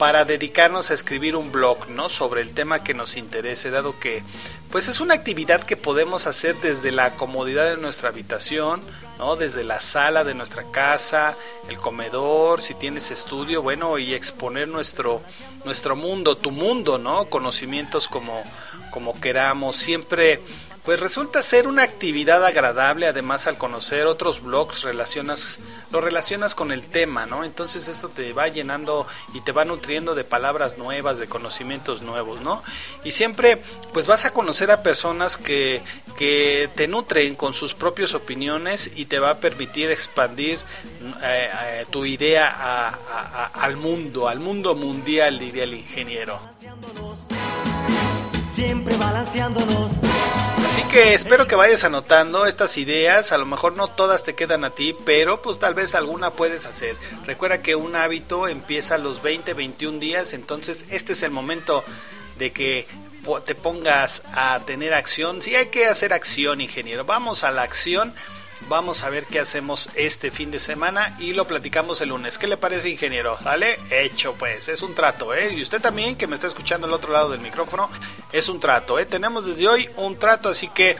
[0.04, 2.10] para dedicarnos a escribir un blog ¿no?
[2.10, 4.22] sobre el tema que nos interese dado que
[4.70, 8.82] pues es una actividad que podemos hacer desde la comodidad de nuestra habitación
[9.18, 9.38] ¿no?
[9.38, 11.38] desde la sala de nuestra casa
[11.70, 15.22] el comedor si tienes estudio bueno y exponer nuestro
[15.64, 18.44] nuestro mundo tu mundo no conocimientos como
[18.92, 20.40] como queramos, siempre
[20.84, 25.62] pues resulta ser una actividad agradable, además al conocer otros blogs relacionas,
[25.92, 27.46] lo relacionas con el tema, ¿no?
[27.46, 32.42] Entonces esto te va llenando y te va nutriendo de palabras nuevas, de conocimientos nuevos,
[32.42, 32.62] ¿no?
[33.06, 33.62] Y siempre
[33.94, 35.82] pues vas a conocer a personas que,
[36.18, 40.60] que te nutren con sus propias opiniones y te va a permitir expandir
[41.24, 43.00] eh, eh, tu idea
[43.54, 46.40] al mundo, al mundo mundial, diría el ingeniero.
[48.52, 49.92] Siempre balanceándonos
[50.74, 54.64] Así que espero que vayas anotando estas ideas, a lo mejor no todas te quedan
[54.64, 56.96] a ti, pero pues tal vez alguna puedes hacer.
[57.28, 61.84] Recuerda que un hábito empieza a los 20, 21 días, entonces este es el momento
[62.40, 62.88] de que
[63.46, 65.44] te pongas a tener acción.
[65.44, 68.16] Si hay que hacer acción, ingeniero, vamos a la acción
[68.70, 72.38] Vamos a ver qué hacemos este fin de semana y lo platicamos el lunes.
[72.38, 73.38] ¿Qué le parece, ingeniero?
[73.42, 73.78] ¿Sale?
[73.90, 74.70] Hecho, pues.
[74.70, 75.54] Es un trato, ¿eh?
[75.54, 77.90] Y usted también, que me está escuchando al otro lado del micrófono,
[78.32, 79.06] es un trato, ¿eh?
[79.06, 80.96] Tenemos desde hoy un trato, así que...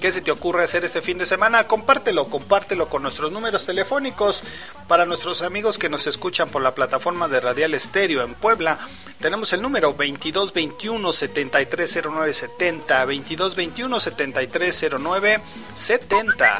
[0.00, 1.66] ¿Qué se te ocurre hacer este fin de semana?
[1.66, 4.44] Compártelo, compártelo con nuestros números telefónicos
[4.86, 8.78] para nuestros amigos que nos escuchan por la plataforma de Radial Estéreo en Puebla.
[9.18, 16.58] Tenemos el número 2221 730970, 2221 730970.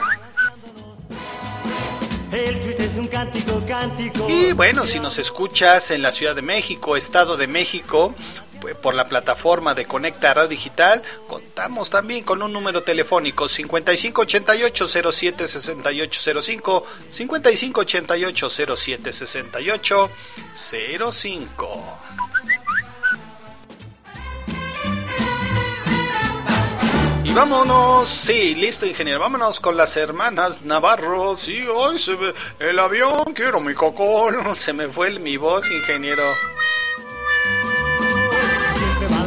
[2.33, 4.29] El twist es un cántico, cántico.
[4.29, 8.15] Y bueno, si nos escuchas en la Ciudad de México, Estado de México,
[8.61, 14.89] pues, por la plataforma de Conecta Radio Digital, contamos también con un número telefónico 5588
[14.89, 16.85] 076805
[27.39, 31.37] vámonos, sí, listo ingeniero, vámonos con las hermanas Navarro.
[31.37, 34.35] Sí, hoy se ve el avión, quiero mi cocón.
[34.57, 36.25] Se me fue mi voz, ingeniero.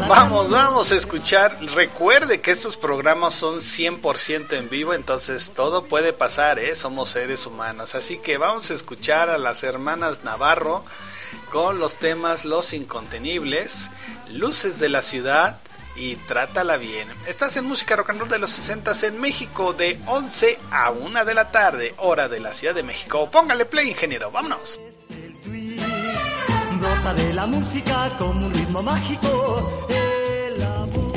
[0.10, 1.58] Vamos, vamos a escuchar.
[1.74, 6.76] Recuerde que estos programas son 100% en vivo, entonces todo puede pasar, ¿eh?
[6.76, 7.96] Somos seres humanos.
[7.96, 10.84] Así que vamos a escuchar a las hermanas Navarro
[11.50, 13.90] con los temas Los Incontenibles,
[14.28, 15.62] Luces de la Ciudad
[15.96, 17.08] y trátala bien.
[17.28, 21.26] Estás en Música Rock and Roll de los 60 en México de 11 a 1
[21.26, 23.30] de la tarde, hora de la Ciudad de México.
[23.30, 24.80] Póngale play, ingeniero, vámonos.
[26.80, 29.88] Brota de la música como un ritmo mágico.
[29.90, 31.14] El amor.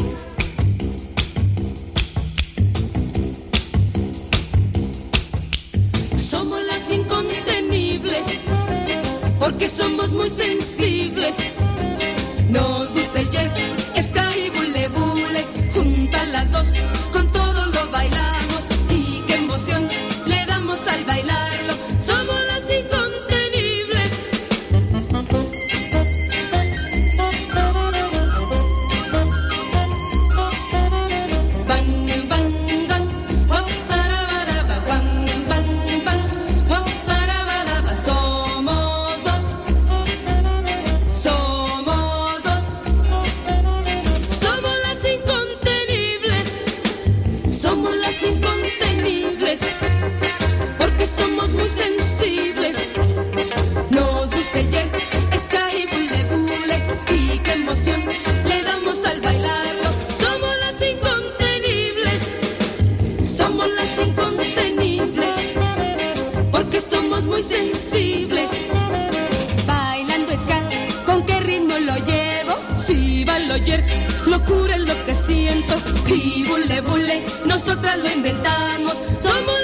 [6.19, 8.27] Somos las incontenibles,
[9.39, 11.37] porque somos muy sensibles.
[12.51, 13.84] Nos gusta el jerk,
[17.13, 18.65] con todo lo bailamos.
[18.89, 19.89] Y qué emoción
[20.27, 21.44] le damos al bailarlo.
[74.39, 75.75] Locura es lo que siento.
[76.09, 78.95] Y bule bule, nosotras lo inventamos.
[79.19, 79.64] Somos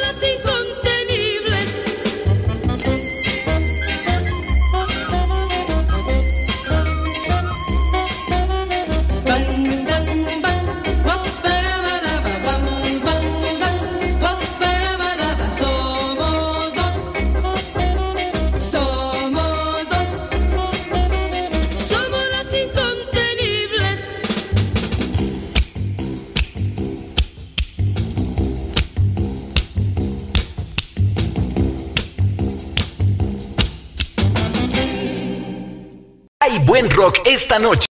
[37.34, 37.86] esta noche.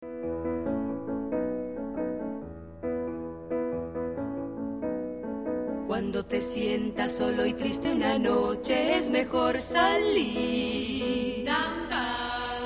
[5.87, 11.49] Cuando te sientas solo y triste una noche es mejor salir.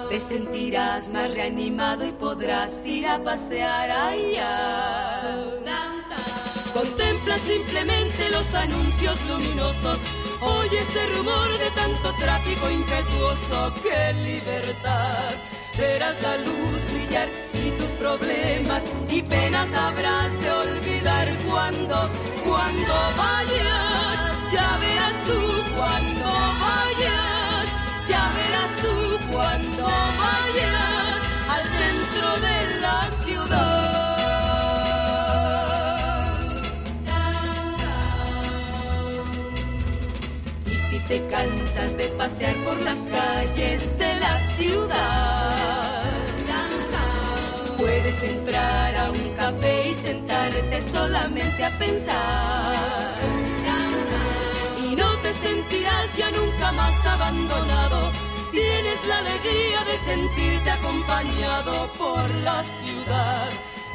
[0.09, 5.45] Te sentirás más reanimado y podrás ir a pasear allá.
[6.73, 9.99] Contempla simplemente los anuncios luminosos.
[10.41, 13.73] Oye ese rumor de tanto tráfico impetuoso.
[13.81, 15.33] ¡Qué libertad!
[15.79, 22.09] verás la luz brillar y tus problemas y penas habrás de olvidar cuando,
[22.45, 25.39] cuando vayas, ya verás tú
[25.75, 26.18] cuando.
[41.09, 46.03] Te cansas de pasear por las calles de la ciudad.
[47.77, 53.17] Puedes entrar a un café y sentarte solamente a pensar.
[54.85, 58.11] Y no te sentirás ya nunca más abandonado.
[58.51, 63.49] Tienes la alegría de sentirte acompañado por la ciudad.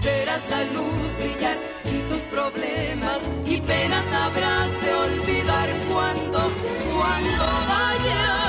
[0.05, 6.53] Verás la luz brillar y tus problemas y penas habrás de olvidar cuando,
[6.93, 8.44] cuando vayas.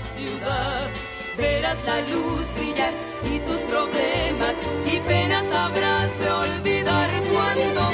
[0.00, 0.88] Ciudad.
[1.36, 2.92] Verás la luz brillar
[3.22, 7.90] y tus problemas y penas habrás de olvidar cuando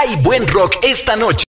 [0.00, 1.49] Hay buen rock esta noche.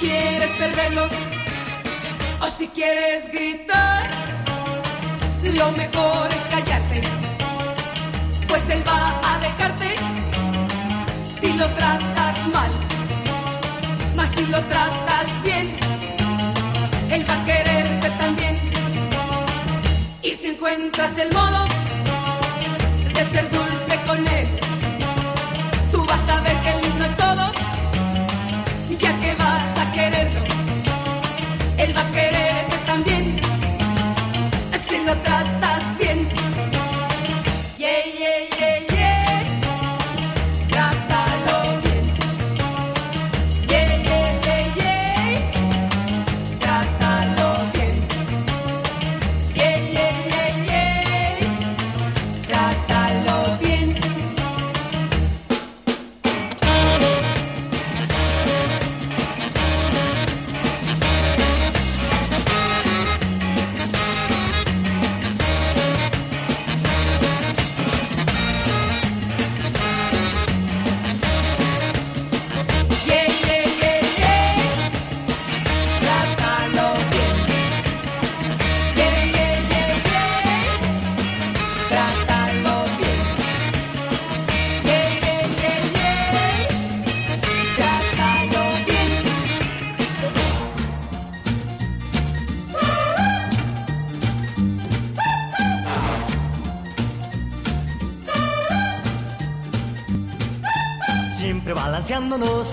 [0.00, 1.08] Quieres perderlo.
[2.40, 4.08] O si quieres gritar,
[5.42, 7.02] lo mejor es callarte.
[8.48, 9.94] Pues él va a dejarte
[11.40, 12.70] si lo tratas mal.
[14.16, 15.76] Mas si lo tratas bien,
[17.10, 18.58] él va a quererte también.
[20.22, 21.66] Y si encuentras el modo
[23.14, 24.69] de ser dulce con él,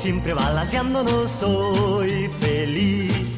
[0.08, 3.36] siempre balanceándonos, soy feliz.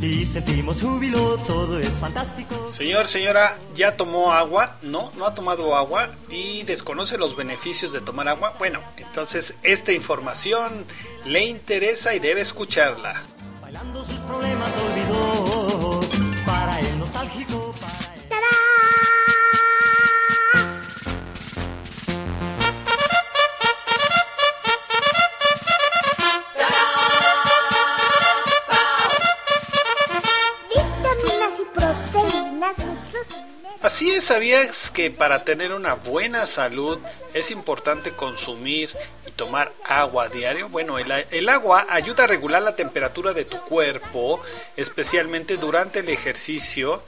[0.00, 2.72] Y sentimos júbilo, todo es fantástico.
[2.72, 4.78] Señor, señora, ¿ya tomó agua?
[4.80, 8.54] No, no ha tomado agua y desconoce los beneficios de tomar agua.
[8.58, 10.86] Bueno, entonces esta información
[11.26, 13.22] le interesa y debe escucharla.
[34.38, 36.96] ¿Sabías que para tener una buena salud
[37.34, 38.88] es importante consumir
[39.26, 40.68] y tomar agua diario?
[40.68, 44.40] Bueno, el, el agua ayuda a regular la temperatura de tu cuerpo,
[44.76, 47.02] especialmente durante el ejercicio,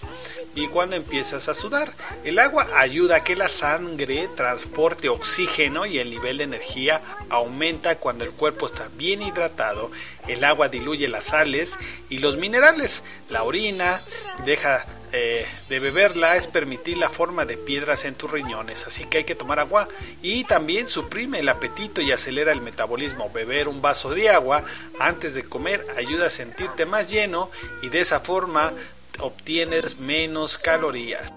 [0.56, 1.92] y cuando empiezas a sudar.
[2.24, 7.94] El agua ayuda a que la sangre transporte oxígeno y el nivel de energía aumenta
[7.94, 9.92] cuando el cuerpo está bien hidratado.
[10.26, 11.78] El agua diluye las sales
[12.08, 13.04] y los minerales.
[13.28, 14.00] La orina
[14.44, 19.18] deja eh, de beberla es permitir la forma de piedras en tus riñones, así que
[19.18, 19.88] hay que tomar agua
[20.22, 23.30] y también suprime el apetito y acelera el metabolismo.
[23.30, 24.64] Beber un vaso de agua
[24.98, 27.50] antes de comer ayuda a sentirte más lleno
[27.82, 28.72] y de esa forma
[29.18, 31.32] obtienes menos calorías.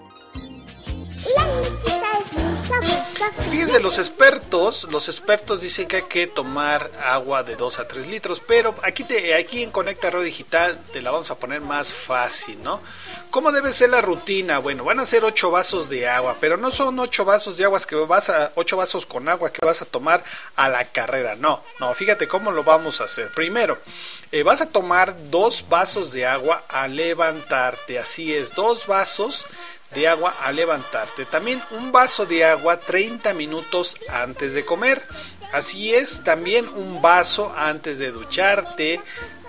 [3.50, 8.08] Fíjense, los expertos, los expertos dicen que hay que tomar agua de 2 a 3
[8.08, 11.92] litros, pero aquí, te, aquí en Conecta Radio Digital te la vamos a poner más
[11.92, 12.80] fácil, ¿no?
[13.30, 14.58] ¿Cómo debe ser la rutina?
[14.58, 17.80] Bueno, van a ser 8 vasos de agua, pero no son 8 vasos de agua
[17.80, 20.24] que vas a, 8 vasos con agua que vas a tomar
[20.56, 23.30] a la carrera, no, no, fíjate cómo lo vamos a hacer.
[23.30, 23.78] Primero,
[24.32, 29.46] eh, vas a tomar dos vasos de agua a levantarte, así es, dos vasos
[29.94, 31.24] de agua a levantarte.
[31.24, 35.02] También un vaso de agua 30 minutos antes de comer.
[35.52, 39.00] Así es, también un vaso antes de ducharte,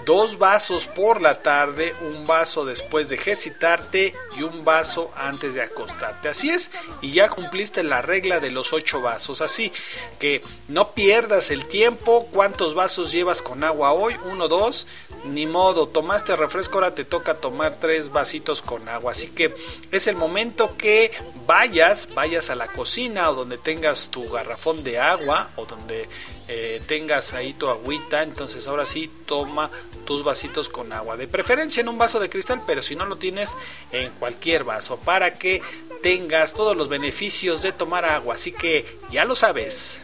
[0.05, 5.61] dos vasos por la tarde, un vaso después de ejercitarte y un vaso antes de
[5.61, 6.29] acostarte.
[6.29, 9.41] Así es, y ya cumpliste la regla de los ocho vasos.
[9.41, 9.71] Así
[10.19, 12.27] que no pierdas el tiempo.
[12.31, 14.15] ¿Cuántos vasos llevas con agua hoy?
[14.25, 14.87] Uno, dos.
[15.25, 19.13] Ni modo, tomaste refresco, ahora te toca tomar tres vasitos con agua.
[19.13, 19.55] Así que
[19.91, 21.11] es el momento que
[21.47, 26.07] vayas, vayas a la cocina o donde tengas tu garrafón de agua o donde
[26.47, 29.71] eh, tengas ahí tu agüita, entonces ahora sí toma
[30.05, 31.17] tus vasitos con agua.
[31.17, 33.55] De preferencia en un vaso de cristal, pero si no lo tienes
[33.91, 35.61] en cualquier vaso, para que
[36.01, 38.35] tengas todos los beneficios de tomar agua.
[38.35, 40.01] Así que ya lo sabes.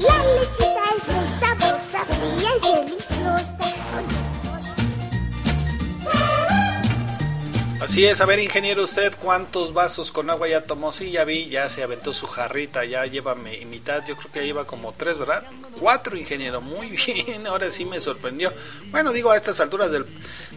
[0.00, 4.21] La lechita es muy sabrosa, fría y deliciosa.
[7.82, 11.48] Así es, a ver ingeniero, usted cuántos vasos con agua ya tomó, sí, ya vi,
[11.48, 15.18] ya se aventó su jarrita, ya lleva mi- mitad, yo creo que lleva como tres,
[15.18, 15.42] ¿verdad?
[15.80, 18.52] Cuatro, ingeniero, muy bien, ahora sí me sorprendió.
[18.92, 20.06] Bueno, digo, a estas alturas del-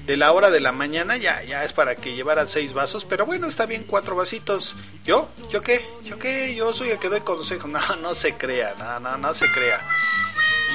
[0.06, 3.26] de la hora de la mañana ya, ya es para que llevara seis vasos, pero
[3.26, 4.76] bueno, está bien, cuatro vasitos.
[5.04, 5.28] ¿Yo?
[5.50, 5.84] ¿Yo qué?
[6.04, 6.54] ¿Yo qué?
[6.54, 9.82] Yo soy el que doy consejos, no, no se crea, no, no, no se crea.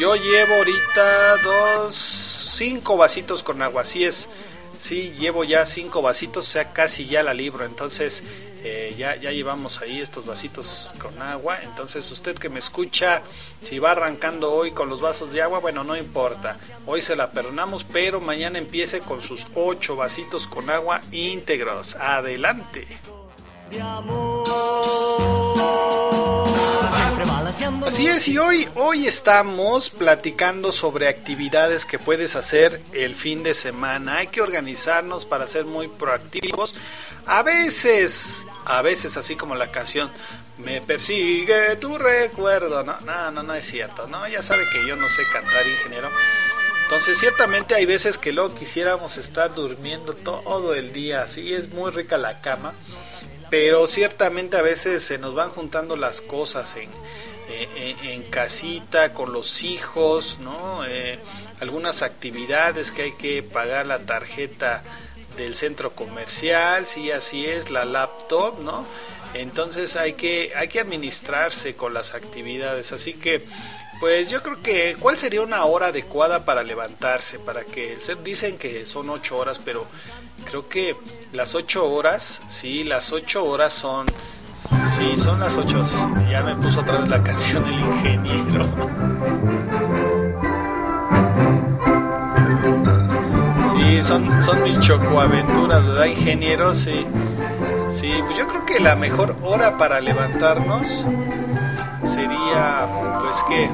[0.01, 4.29] Yo llevo ahorita dos, cinco vasitos con agua, así es.
[4.81, 7.67] Sí, llevo ya cinco vasitos, o sea, casi ya la libro.
[7.67, 8.23] Entonces,
[8.65, 11.59] eh, ya, ya llevamos ahí estos vasitos con agua.
[11.63, 13.23] Entonces, usted que me escucha,
[13.63, 16.59] si va arrancando hoy con los vasos de agua, bueno, no importa.
[16.87, 21.95] Hoy se la perdonamos, pero mañana empiece con sus ocho vasitos con agua íntegros.
[21.97, 22.87] Adelante.
[27.87, 33.53] Así es, y hoy, hoy estamos platicando sobre actividades que puedes hacer el fin de
[33.53, 34.19] semana.
[34.19, 36.75] Hay que organizarnos para ser muy proactivos.
[37.27, 40.11] A veces, a veces así como la canción,
[40.57, 42.85] me persigue tu recuerdo.
[42.85, 44.07] No, no, no, no es cierto.
[44.07, 46.09] No, ya sabe que yo no sé cantar, ingeniero.
[46.85, 51.23] Entonces, ciertamente hay veces que luego quisiéramos estar durmiendo todo el día.
[51.23, 52.73] Así es muy rica la cama.
[53.51, 56.89] Pero ciertamente a veces se nos van juntando las cosas en,
[57.51, 60.85] eh, en, en casita, con los hijos, ¿no?
[60.87, 61.19] Eh,
[61.61, 64.83] algunas actividades que hay que pagar la tarjeta
[65.37, 68.87] del centro comercial, sí, así es, la laptop, ¿no?
[69.35, 73.45] Entonces hay que, hay que administrarse con las actividades, así que
[74.01, 78.87] pues yo creo que cuál sería una hora adecuada para levantarse, para que dicen que
[78.87, 79.87] son ocho horas, pero
[80.45, 80.97] creo que
[81.33, 84.07] las ocho horas, sí, las ocho horas son,
[84.97, 85.85] sí, son las ocho.
[86.31, 88.67] Ya me puso otra vez la canción el ingeniero.
[93.73, 96.75] Sí, son, son mis chocoaventuras, ¿verdad, ingeniero?
[96.75, 97.07] Sí,
[97.95, 101.07] sí, pues yo creo que la mejor hora para levantarnos
[102.05, 102.87] sería,
[103.21, 103.71] pues que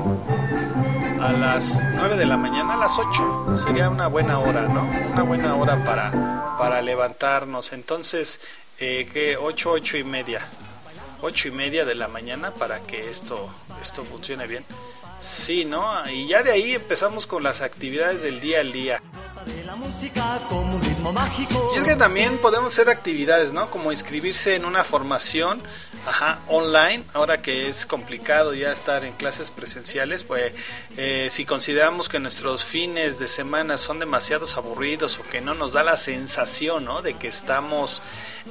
[1.26, 4.88] a las 9 de la mañana, a las 8, sería una buena hora, ¿no?
[5.12, 7.72] Una buena hora para, para levantarnos.
[7.72, 8.40] Entonces,
[8.78, 10.46] eh, que 8, 8 y media.
[11.22, 13.52] 8 y media de la mañana para que esto,
[13.82, 14.64] esto funcione bien.
[15.20, 15.84] Sí, ¿no?
[16.08, 19.02] Y ya de ahí empezamos con las actividades del día al día.
[21.74, 23.70] Y es que también podemos hacer actividades, ¿no?
[23.70, 25.62] Como inscribirse en una formación
[26.07, 30.53] ajá, online, ahora que es complicado ya estar en clases presenciales, pues
[30.97, 35.72] eh, si consideramos que nuestros fines de semana son demasiados aburridos o que no nos
[35.72, 37.03] da la sensación, ¿no?
[37.03, 38.03] De que estamos,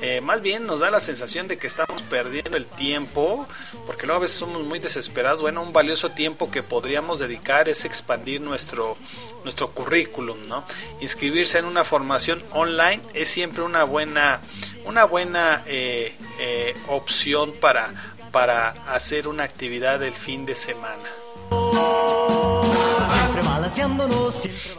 [0.01, 3.47] eh, más bien nos da la sensación de que estamos perdiendo el tiempo,
[3.85, 7.85] porque luego a veces somos muy desesperados, bueno, un valioso tiempo que podríamos dedicar es
[7.85, 8.97] expandir nuestro,
[9.45, 10.65] nuestro currículum, ¿no?
[10.99, 14.41] inscribirse en una formación online es siempre una buena,
[14.85, 22.34] una buena eh, eh, opción para, para hacer una actividad del fin de semana.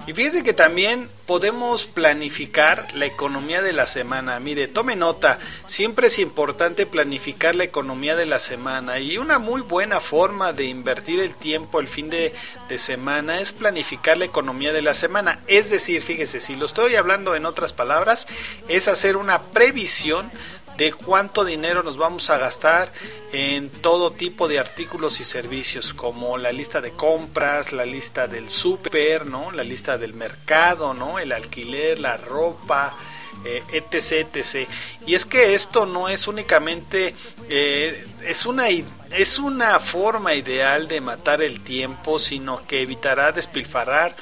[0.07, 4.39] Y fíjense que también podemos planificar la economía de la semana.
[4.39, 9.61] Mire, tome nota, siempre es importante planificar la economía de la semana y una muy
[9.61, 12.33] buena forma de invertir el tiempo el fin de,
[12.69, 15.41] de semana es planificar la economía de la semana.
[15.49, 18.29] Es decir, fíjese, si lo estoy hablando en otras palabras,
[18.69, 20.31] es hacer una previsión
[20.77, 22.93] de cuánto dinero nos vamos a gastar
[23.33, 28.49] en todo tipo de artículos y servicios, como la lista de compras, la lista del
[28.49, 29.51] súper, ¿no?
[29.51, 31.19] La lista del mercado, ¿no?
[31.19, 32.97] El alquiler, la ropa,
[33.45, 34.69] eh, etc, etc.
[35.07, 37.15] Y es que esto no es únicamente,
[37.49, 44.17] eh, es una es una forma ideal de matar el tiempo, sino que evitará despilfarrar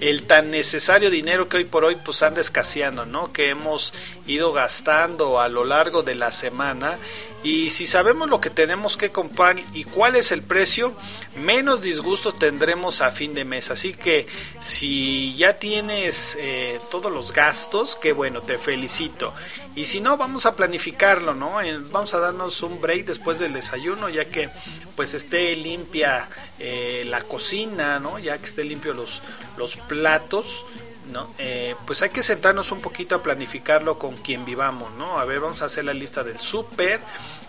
[0.00, 3.32] el tan necesario dinero que hoy por hoy pues anda escaseando, ¿no?
[3.32, 3.92] Que hemos
[4.26, 6.98] ido gastando a lo largo de la semana
[7.44, 10.92] y si sabemos lo que tenemos que comprar y cuál es el precio,
[11.36, 13.70] menos disgustos tendremos a fin de mes.
[13.70, 14.26] Así que
[14.60, 19.32] si ya tienes eh, todos los gastos, qué bueno, te felicito.
[19.76, 21.58] Y si no, vamos a planificarlo, ¿no?
[21.92, 24.48] Vamos a darnos un break después del desayuno, ya que
[24.96, 26.28] pues esté limpia
[26.58, 28.18] eh, la cocina, ¿no?
[28.18, 29.22] Ya que esté limpio los,
[29.56, 30.64] los platos.
[31.12, 31.32] ¿no?
[31.38, 35.18] Eh, pues hay que sentarnos un poquito a planificarlo con quien vivamos, ¿no?
[35.18, 37.00] A ver, vamos a hacer la lista del súper,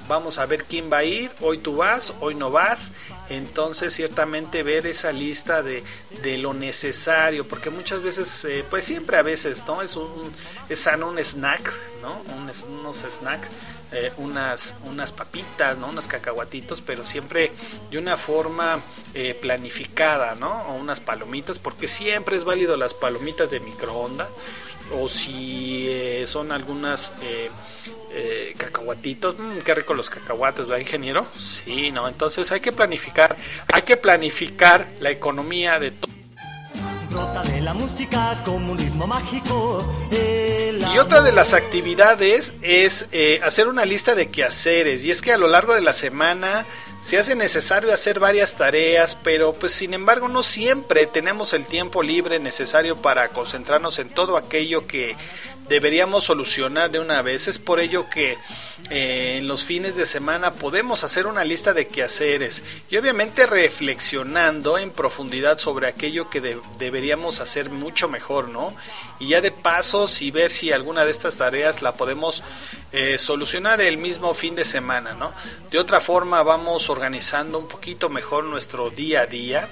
[0.08, 2.94] vamos a ver quién va a ir, hoy tú vas, hoy no vas,
[3.30, 5.84] entonces ciertamente ver esa lista de,
[6.24, 9.82] de lo necesario, porque muchas veces, eh, pues siempre a veces, ¿no?
[9.82, 10.34] Es un,
[10.70, 12.14] es sano un snack, ¿no?
[12.34, 12.50] Un,
[12.80, 13.50] unos snacks
[13.92, 15.88] eh, unas, unas papitas, ¿no?
[15.88, 17.52] unos cacahuatitos, pero siempre
[17.90, 18.80] de una forma
[19.16, 20.52] eh, planificada, ¿no?
[20.68, 24.30] O unas palomitas, porque siempre es válido las palomitas de microondas,
[24.94, 27.14] o si eh, son algunas
[28.58, 31.26] cacahuatitos, mmm, qué rico los cacahuates, ¿va ingeniero?
[31.36, 32.08] Sí, ¿no?
[32.08, 33.36] Entonces hay que planificar,
[33.72, 36.19] hay que planificar la economía de todo
[40.94, 45.06] Y otra de las actividades es eh, hacer una lista de quehaceres.
[45.06, 46.66] Y es que a lo largo de la semana
[47.02, 52.04] se hace necesario hacer varias tareas, pero pues sin embargo no siempre tenemos el tiempo
[52.04, 55.16] libre necesario para concentrarnos en todo aquello que
[55.70, 57.48] deberíamos solucionar de una vez.
[57.48, 58.38] Es por ello que
[58.90, 64.78] eh, en los fines de semana podemos hacer una lista de quehaceres y obviamente reflexionando
[64.78, 66.42] en profundidad sobre aquello que
[66.80, 68.76] deberíamos hacer mucho mejor, ¿no?
[69.20, 72.44] Y ya de pasos y ver si alguna de estas tareas la podemos
[72.92, 75.32] eh, solucionar el mismo fin de semana, ¿no?
[75.70, 79.70] De otra forma vamos organizando un poquito mejor nuestro día a día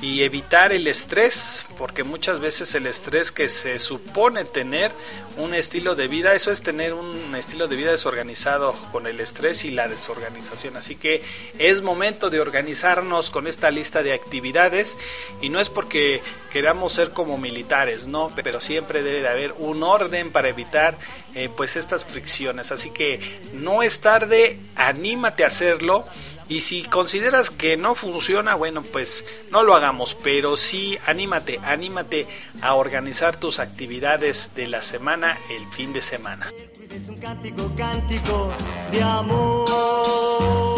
[0.00, 4.92] y evitar el estrés, porque muchas veces el estrés que se supone tener
[5.38, 9.64] un estilo de vida, eso es tener un estilo de vida desorganizado con el estrés
[9.64, 10.76] y la desorganización.
[10.76, 11.22] Así que
[11.58, 14.98] es momento de organizarnos con esta lista de actividades
[15.40, 16.22] y no es porque
[16.52, 20.96] queramos ser como militares, no, pero siempre debe de haber un orden para evitar
[21.34, 22.70] eh, pues estas fricciones.
[22.70, 23.20] Así que
[23.54, 26.06] no es tarde, anímate a hacerlo
[26.48, 32.26] y si consideras que no funciona, bueno, pues no lo hagamos, pero sí anímate, anímate
[32.62, 36.52] a organizar tus actividades de la semana el fin de semana.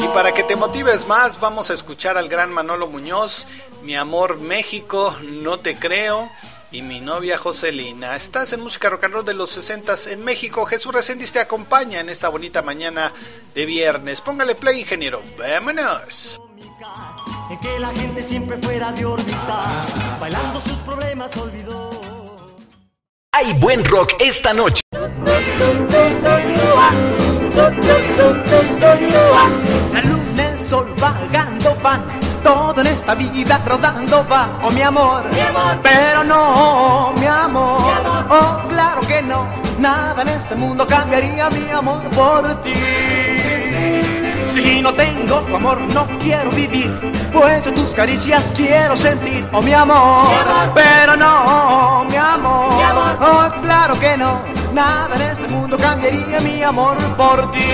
[0.00, 3.46] Y para que te motives más, vamos a escuchar al gran Manolo Muñoz,
[3.82, 6.28] Mi amor México, no te creo
[6.70, 8.16] y mi novia Joselina.
[8.16, 10.66] Estás en Música Rock and Roll de los 60 en México.
[10.66, 13.12] Jesús Reséndiz te acompaña en esta bonita mañana
[13.54, 14.20] de viernes.
[14.20, 15.22] Póngale play, ingeniero.
[15.38, 16.40] Vámonos.
[17.50, 19.86] En que la gente siempre fuera de órbita,
[20.20, 21.90] bailando sus problemas olvidó.
[23.32, 24.82] Hay buen rock esta noche.
[29.92, 35.28] La luna, el sol vagando van todo en esta vida rodando va, oh mi amor,
[35.34, 35.78] mi amor.
[35.82, 37.82] pero no, mi amor.
[37.82, 39.46] mi amor, oh claro que no,
[39.78, 42.72] nada en este mundo cambiaría mi amor por ti.
[44.46, 46.90] Si no tengo tu amor no quiero vivir,
[47.34, 50.72] pues tus caricias quiero sentir, oh mi amor, mi amor.
[50.74, 52.76] pero no, mi amor.
[52.76, 54.40] mi amor, oh claro que no,
[54.72, 57.66] nada en este mundo cambiaría mi amor por ti.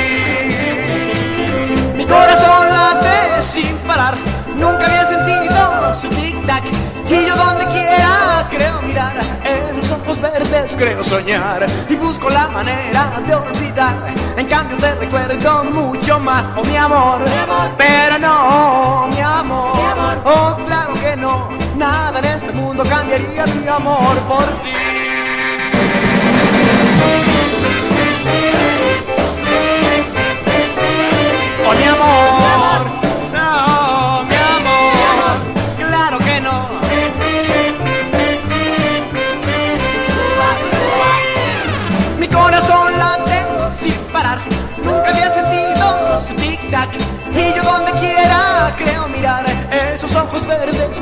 [1.97, 6.65] Mi corazón late sin parar Nunca había sentido su tic-tac.
[7.09, 11.67] Y yo donde quiera creo mirar en sus ojos verdes, creo soñar.
[11.89, 14.15] Y busco la manera de olvidar.
[14.37, 17.21] En cambio te recuerdo mucho más, oh mi amor.
[17.29, 17.71] Mi amor.
[17.77, 19.77] Pero no, mi amor.
[19.77, 20.19] mi amor.
[20.25, 21.49] Oh, claro que no.
[21.77, 24.73] Nada en este mundo cambiaría mi amor por ti.
[31.67, 32.34] Oh, mi amor.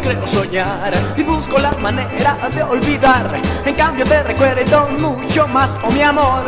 [0.02, 3.40] Creo soñar y busco la manera de olvidar.
[3.64, 6.44] En cambio te recuerdo mucho más, oh mi amor,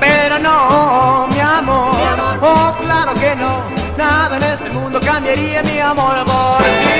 [0.00, 3.62] pero no, mi amor, oh claro que no,
[3.96, 6.98] nada en este mundo cambiaría mi amor por ti.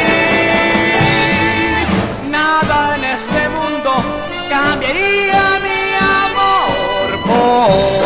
[2.30, 3.92] Nada en este mundo
[4.48, 5.94] cambiaría mi
[6.24, 7.97] amor por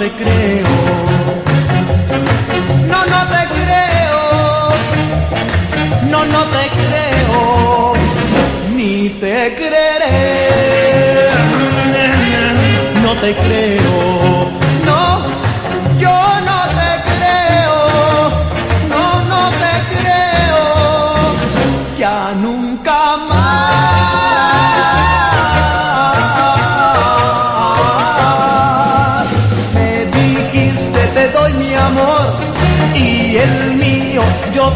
[0.00, 0.66] te creo.
[2.88, 4.20] No, no te creo.
[6.10, 7.92] No, no te creo.
[8.74, 10.48] Ni te creeré.
[13.02, 14.29] No te creo.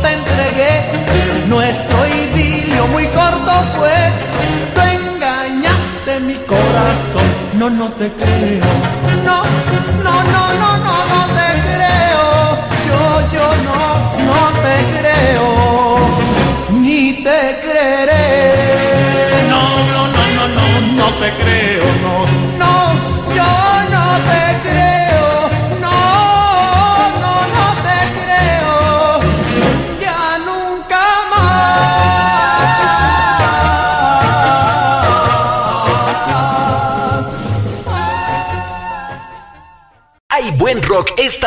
[0.03, 1.47] Te entregué.
[1.49, 3.99] Nuestro idilio muy corto fue.
[4.75, 7.25] Tú engañaste mi corazón.
[7.55, 9.04] No, no te creo.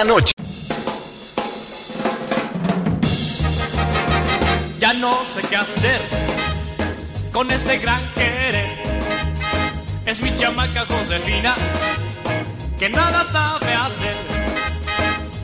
[0.04, 0.34] Noche.
[4.80, 6.00] Ya no sé qué hacer
[7.32, 8.84] con este gran querer.
[10.06, 11.56] Es mi chamaca Josefina
[12.78, 14.16] que nada sabe hacer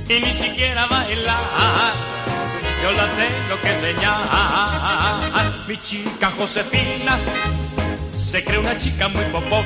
[0.07, 1.93] y ni siquiera bailar.
[2.83, 4.23] Yo la tengo que enseñar.
[5.67, 7.17] Mi chica Josefina
[8.15, 9.63] se cree una chica muy popó,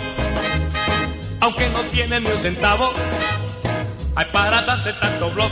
[1.41, 2.93] aunque no tiene ni un centavo.
[4.17, 5.51] Hay para darse tanto blog,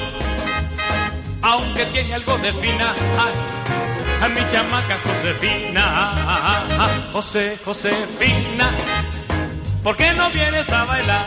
[1.44, 2.96] aunque tiene algo de fina.
[4.24, 5.84] A mi chamaca Josefina,
[7.14, 8.72] José, Josefina,
[9.84, 11.26] ¿por qué no vienes a bailar?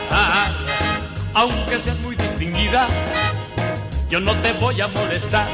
[1.35, 2.89] Aunque seas muy distinguida,
[4.09, 5.47] yo no te voy a molestar.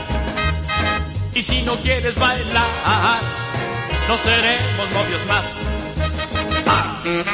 [1.35, 3.20] Y si no quieres bailar,
[4.09, 5.47] no seremos novios más.
[6.66, 7.24] Ay,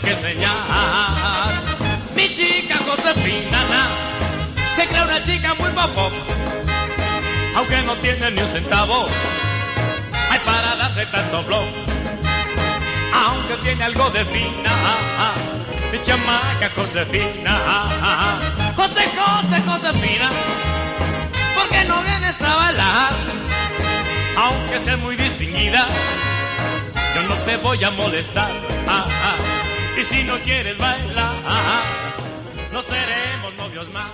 [0.00, 1.50] que enseñar.
[2.14, 3.88] Mi chica Josefina, na,
[4.74, 6.10] se cree una chica muy popó,
[7.56, 9.06] aunque no tiene ni un centavo.
[10.30, 11.88] Ay, para darse tanto flow
[13.12, 14.70] aunque tiene algo de fina.
[15.90, 17.56] Mi chamaca Josefina,
[18.76, 20.28] José, José, Josefina,
[21.54, 23.12] ¿por qué no vienes a bailar?
[24.36, 25.88] Aunque seas muy distinguida,
[27.14, 28.50] yo no te voy a molestar.
[30.00, 31.34] Y si no quieres bailar,
[32.72, 34.12] no seremos novios más.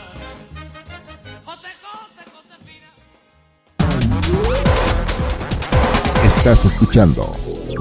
[6.24, 7.30] Estás escuchando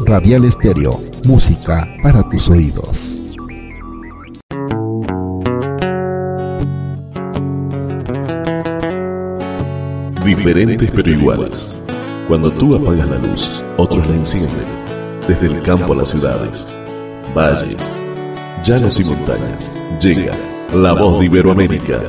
[0.06, 3.20] Radial Estéreo, música para tus oídos.
[10.26, 11.82] Diferentes pero iguales.
[12.28, 14.66] Cuando tú apagas la luz, otros la encienden.
[15.26, 16.78] Desde el campo a las ciudades,
[17.34, 17.92] valles,
[18.64, 20.34] llanos y montañas, llega
[20.74, 22.00] la voz de Iberoamérica,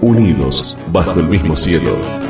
[0.00, 2.29] unidos bajo el mismo cielo.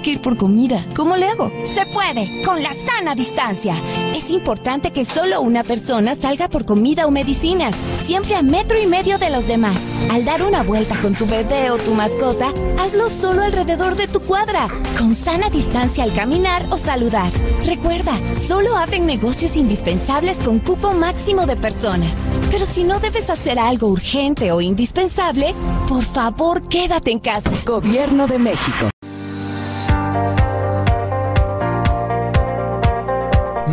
[0.00, 0.86] Hay que ir por comida.
[0.96, 1.52] ¿Cómo le hago?
[1.62, 3.74] Se puede, con la sana distancia.
[4.16, 8.86] Es importante que solo una persona salga por comida o medicinas, siempre a metro y
[8.86, 9.76] medio de los demás.
[10.10, 14.20] Al dar una vuelta con tu bebé o tu mascota, hazlo solo alrededor de tu
[14.20, 17.30] cuadra, con sana distancia al caminar o saludar.
[17.66, 22.16] Recuerda, solo abren negocios indispensables con cupo máximo de personas.
[22.50, 25.54] Pero si no debes hacer algo urgente o indispensable,
[25.86, 27.50] por favor quédate en casa.
[27.66, 28.90] Gobierno de México.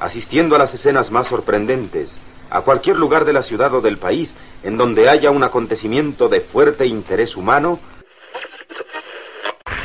[0.00, 2.20] Asistiendo a las escenas más sorprendentes,
[2.50, 6.40] a cualquier lugar de la ciudad o del país en donde haya un acontecimiento de
[6.40, 7.78] fuerte interés humano,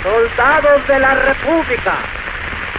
[0.03, 1.95] Soldados de la República,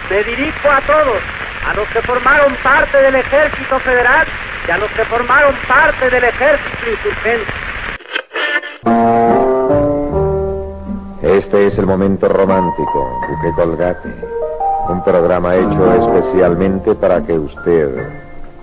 [0.09, 1.21] me dirijo a todos,
[1.65, 4.27] a los que formaron parte del Ejército Federal
[4.67, 7.53] y a los que formaron parte del Ejército Insurgente.
[11.21, 14.42] Este es el momento romántico, Duque Colgate.
[14.89, 17.89] Un programa hecho especialmente para que usted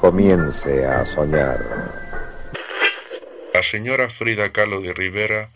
[0.00, 1.58] comience a soñar.
[3.54, 5.48] La señora Frida Kahlo de Rivera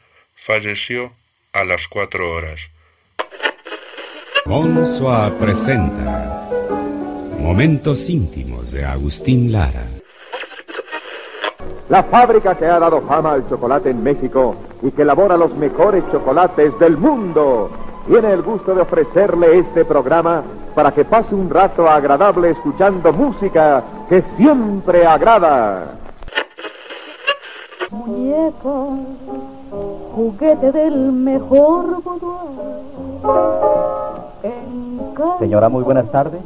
[0.47, 1.13] falleció
[1.53, 2.61] a las cuatro horas.
[4.47, 6.49] Monsoa presenta
[7.39, 9.87] Momentos íntimos de Agustín Lara.
[11.91, 16.03] La fábrica que ha dado fama al chocolate en México y que elabora los mejores
[16.11, 20.43] chocolates del mundo tiene el gusto de ofrecerle este programa
[20.75, 25.93] para que pase un rato agradable escuchando música que siempre agrada.
[27.91, 28.75] Muñeca,
[30.15, 32.03] juguete del mejor
[35.39, 36.41] Señora, muy buenas tardes.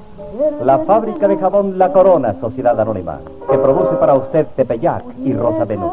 [0.62, 3.18] La fábrica de jabón La Corona, Sociedad Anónima,
[3.50, 5.92] que produce para usted Tepeyac y Rosa Venus.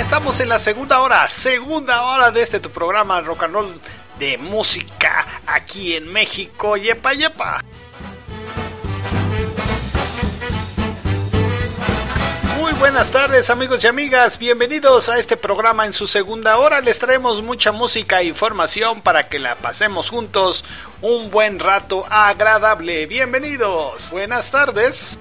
[0.00, 3.80] Estamos en la segunda hora, segunda hora de este tu programa rock and roll
[4.18, 6.76] de música aquí en México.
[6.76, 7.60] Yepa, yepa.
[12.60, 16.80] Muy buenas tardes amigos y amigas, bienvenidos a este programa en su segunda hora.
[16.80, 20.64] Les traemos mucha música e información para que la pasemos juntos
[21.00, 23.06] un buen rato agradable.
[23.06, 25.18] Bienvenidos, buenas tardes.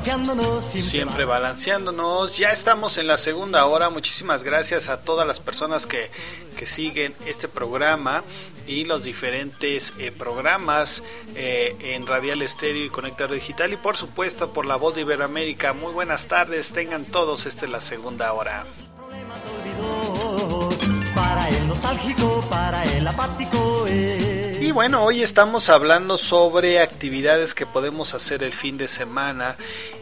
[0.00, 3.90] Balanceándonos, siempre, Siempre balanceándonos, ya estamos en la segunda hora.
[3.90, 6.10] Muchísimas gracias a todas las personas que,
[6.56, 8.24] que siguen este programa
[8.66, 11.02] y los diferentes eh, programas
[11.34, 15.74] eh, en Radial Estéreo y Conectar Digital y por supuesto por la voz de Iberoamérica.
[15.74, 18.64] Muy buenas tardes, tengan todos, esta es la segunda hora.
[21.14, 23.84] Para el nostálgico, para el apático.
[23.88, 24.49] eh.
[24.70, 29.56] Y bueno, hoy estamos hablando sobre actividades que podemos hacer el fin de semana.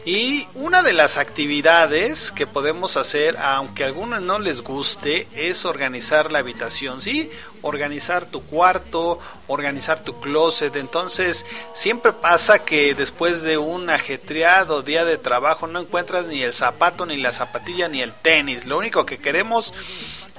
[0.05, 5.65] Y una de las actividades que podemos hacer, aunque a algunos no les guste, es
[5.65, 7.01] organizar la habitación.
[7.01, 7.31] ¿Sí?
[7.63, 9.17] Organizar tu cuarto,
[9.47, 10.75] organizar tu closet.
[10.75, 16.53] Entonces, siempre pasa que después de un ajetreado día de trabajo no encuentras ni el
[16.53, 18.67] zapato, ni la zapatilla, ni el tenis.
[18.67, 19.73] Lo único que queremos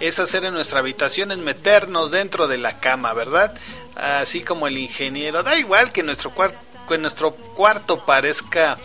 [0.00, 3.54] es hacer en nuestra habitación es meternos dentro de la cama, ¿verdad?
[3.94, 6.58] Así como el ingeniero, da igual que nuestro cuarto
[6.90, 8.76] que nuestro cuarto parezca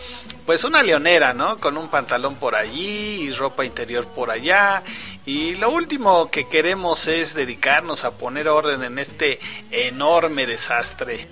[0.46, 1.58] pues una leonera, ¿no?
[1.58, 4.84] Con un pantalón por allí y ropa interior por allá.
[5.26, 9.40] Y lo último que queremos es dedicarnos a poner orden en este
[9.72, 11.28] enorme desastre.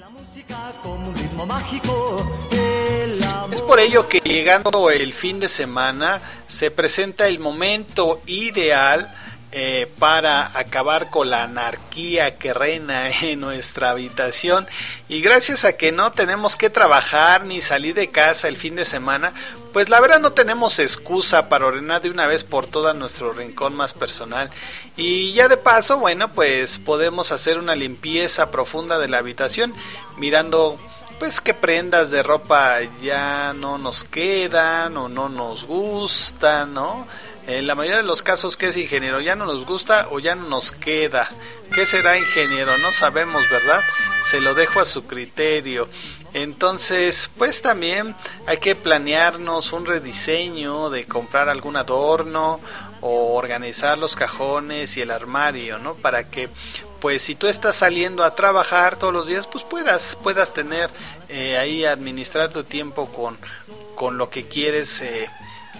[3.53, 9.14] Es por ello que llegando el fin de semana se presenta el momento ideal
[9.57, 14.66] eh, para acabar con la anarquía que reina en nuestra habitación
[15.09, 18.84] y gracias a que no tenemos que trabajar ni salir de casa el fin de
[18.84, 19.32] semana
[19.72, 23.76] pues la verdad no tenemos excusa para ordenar de una vez por toda nuestro rincón
[23.76, 24.50] más personal
[24.96, 29.72] y ya de paso bueno pues podemos hacer una limpieza profunda de la habitación
[30.16, 30.76] mirando
[31.18, 37.07] pues qué prendas de ropa ya no nos quedan o no nos gustan, ¿no?
[37.47, 39.20] En la mayoría de los casos, ¿qué es ingeniero?
[39.20, 41.28] ¿Ya no nos gusta o ya no nos queda?
[41.74, 42.78] ¿Qué será ingeniero?
[42.78, 43.82] No sabemos, ¿verdad?
[44.24, 45.89] Se lo dejo a su criterio.
[46.32, 48.16] Entonces, pues también
[48.47, 52.60] hay que planearnos un rediseño de comprar algún adorno
[53.02, 55.94] o organizar los cajones y el armario, ¿no?
[55.94, 56.48] Para que
[57.01, 60.89] pues si tú estás saliendo a trabajar todos los días, pues puedas, puedas tener
[61.28, 63.36] eh, ahí administrar tu tiempo con,
[63.94, 65.28] con lo que quieres eh,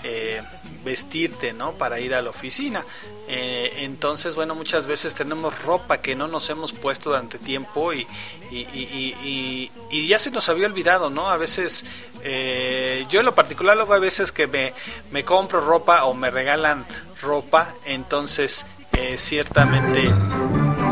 [0.03, 0.43] eh,
[0.85, 1.73] vestirte, ¿no?
[1.73, 2.85] Para ir a la oficina.
[3.27, 8.07] Eh, entonces, bueno, muchas veces tenemos ropa que no nos hemos puesto durante tiempo y,
[8.51, 11.29] y, y, y- ya se nos había olvidado, ¿no?
[11.31, 11.85] A veces,
[12.23, 14.75] eh, yo en lo particular, luego a veces que me,
[15.11, 16.85] me compro ropa o me regalan
[17.23, 20.11] ropa, entonces, eh, ciertamente,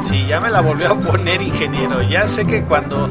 [0.02, 2.02] sí, ya me la volvió a poner ingeniero.
[2.02, 3.10] Ya sé que cuando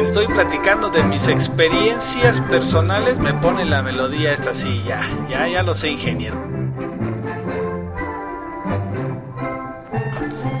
[0.00, 5.62] estoy platicando de mis experiencias personales, me pone la melodía esta así, ya, ya, ya
[5.62, 6.36] lo sé, ingeniero.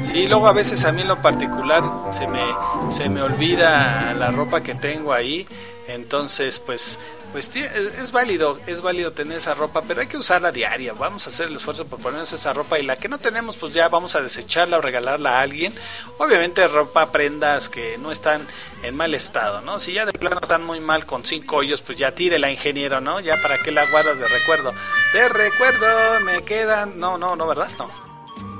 [0.00, 1.82] Sí, luego a veces a mí en lo particular
[2.12, 2.42] se me,
[2.90, 5.46] se me olvida la ropa que tengo ahí,
[5.86, 6.98] Entonces, pues,
[7.32, 10.92] pues es válido, es válido tener esa ropa, pero hay que usarla diaria.
[10.92, 13.74] Vamos a hacer el esfuerzo por ponernos esa ropa y la que no tenemos, pues
[13.74, 15.74] ya vamos a desecharla o regalarla a alguien.
[16.18, 18.46] Obviamente ropa, prendas que no están
[18.82, 19.78] en mal estado, ¿no?
[19.78, 23.20] Si ya de plano están muy mal con cinco hoyos, pues ya tírela, ingeniero, ¿no?
[23.20, 24.72] Ya para que la guardas de recuerdo.
[25.12, 25.86] De recuerdo
[26.24, 27.68] me quedan, no, no, no, ¿verdad?
[27.78, 27.90] No.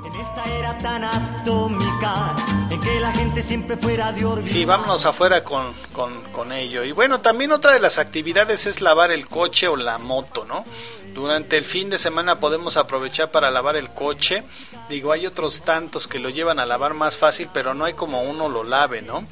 [0.05, 2.35] En esta era tan atómica,
[2.79, 4.49] que la gente siempre fuera de órbita.
[4.49, 6.83] Sí, vámonos afuera con, con, con ello.
[6.83, 10.65] Y bueno, también otra de las actividades es lavar el coche o la moto, ¿no?
[11.13, 14.43] Durante el fin de semana podemos aprovechar para lavar el coche.
[14.89, 18.21] Digo, hay otros tantos que lo llevan a lavar más fácil, pero no hay como
[18.23, 19.25] uno lo lave, ¿no?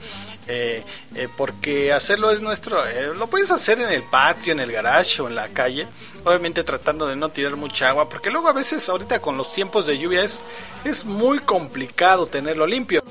[0.47, 0.83] Eh,
[1.15, 5.21] eh, porque hacerlo es nuestro, eh, lo puedes hacer en el patio, en el garage
[5.21, 5.87] o en la calle,
[6.25, 9.85] obviamente tratando de no tirar mucha agua, porque luego a veces ahorita con los tiempos
[9.85, 10.41] de lluvia es,
[10.83, 13.01] es muy complicado tenerlo limpio.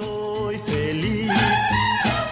[0.00, 1.30] Soy feliz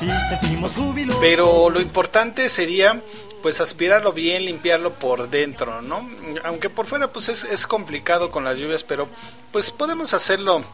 [0.01, 1.20] y.
[1.20, 3.01] Pero lo importante sería
[3.43, 6.09] pues aspirarlo bien, limpiarlo por dentro, ¿no?
[6.45, 9.09] Aunque por fuera pues es, es complicado con las lluvias, pero
[9.53, 10.65] pues podemos hacerlo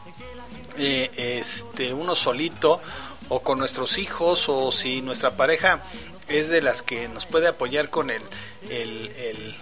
[0.79, 1.11] eh,
[1.41, 2.81] este uno solito
[3.29, 5.83] o con nuestros hijos o si nuestra pareja
[6.29, 8.23] es de las que nos puede apoyar con el,
[8.71, 9.57] el, el-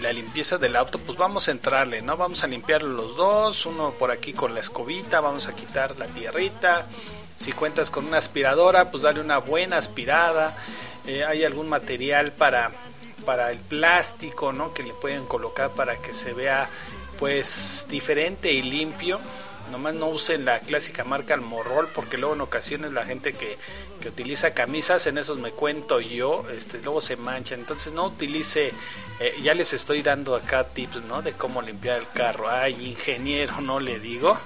[0.00, 2.16] la limpieza del auto, pues vamos a entrarle, ¿no?
[2.16, 6.06] Vamos a limpiarlo los dos, uno por aquí con la escobita, vamos a quitar la
[6.06, 6.86] tierrita.
[7.36, 10.56] Si cuentas con una aspiradora, pues dale una buena aspirada.
[11.06, 12.70] Eh, hay algún material para,
[13.24, 14.74] para el plástico, ¿no?
[14.74, 16.68] Que le pueden colocar para que se vea
[17.18, 19.20] pues diferente y limpio.
[19.70, 23.56] Nomás no usen la clásica marca Almorrol porque luego en ocasiones la gente que,
[24.00, 27.60] que utiliza camisas, en esos me cuento yo, este, luego se manchan.
[27.60, 28.72] Entonces no utilice,
[29.20, 31.22] eh, ya les estoy dando acá tips, ¿no?
[31.22, 32.50] De cómo limpiar el carro.
[32.50, 34.38] Ay, ingeniero, no le digo.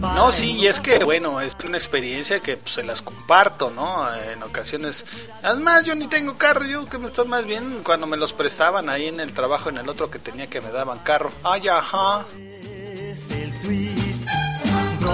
[0.00, 4.12] No, sí, y es que, bueno, es una experiencia que pues, se las comparto, ¿no?
[4.14, 5.04] En ocasiones,
[5.42, 8.88] además yo ni tengo carro, yo que me estás más bien cuando me los prestaban
[8.88, 11.30] ahí en el trabajo, en el otro que tenía que me daban carro.
[11.44, 12.24] Ay, ajá.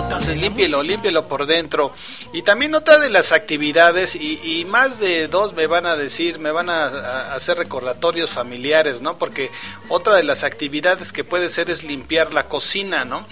[0.03, 1.93] Entonces límpielo, límpielo por dentro.
[2.33, 6.39] Y también otra de las actividades, y, y más de dos me van a decir,
[6.39, 9.19] me van a, a hacer recordatorios familiares, ¿no?
[9.19, 9.51] Porque
[9.89, 13.27] otra de las actividades que puede ser es limpiar la cocina, ¿no?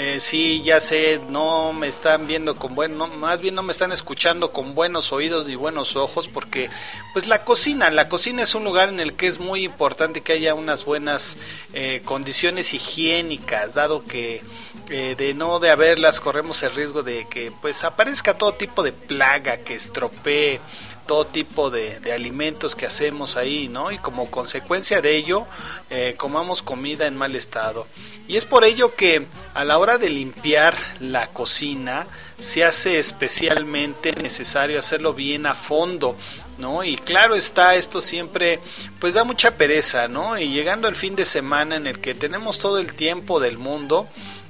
[0.00, 3.72] Eh, sí, ya sé, no me están viendo con buen, no, más bien no me
[3.72, 6.70] están escuchando con buenos oídos ni buenos ojos, porque
[7.12, 10.34] pues la cocina, la cocina es un lugar en el que es muy importante que
[10.34, 11.36] haya unas buenas
[11.72, 14.40] eh, condiciones higiénicas, dado que
[14.90, 18.92] eh, de no de haberlas corremos el riesgo de que pues aparezca todo tipo de
[18.92, 20.60] plaga que estropee
[21.08, 23.90] todo tipo de, de alimentos que hacemos ahí, ¿no?
[23.90, 25.46] Y como consecuencia de ello,
[25.88, 27.86] eh, comamos comida en mal estado.
[28.28, 32.06] Y es por ello que a la hora de limpiar la cocina
[32.38, 36.14] se hace especialmente necesario hacerlo bien a fondo,
[36.58, 36.84] ¿no?
[36.84, 38.60] Y claro está, esto siempre
[39.00, 40.38] pues da mucha pereza, ¿no?
[40.38, 44.06] Y llegando el fin de semana en el que tenemos todo el tiempo del mundo,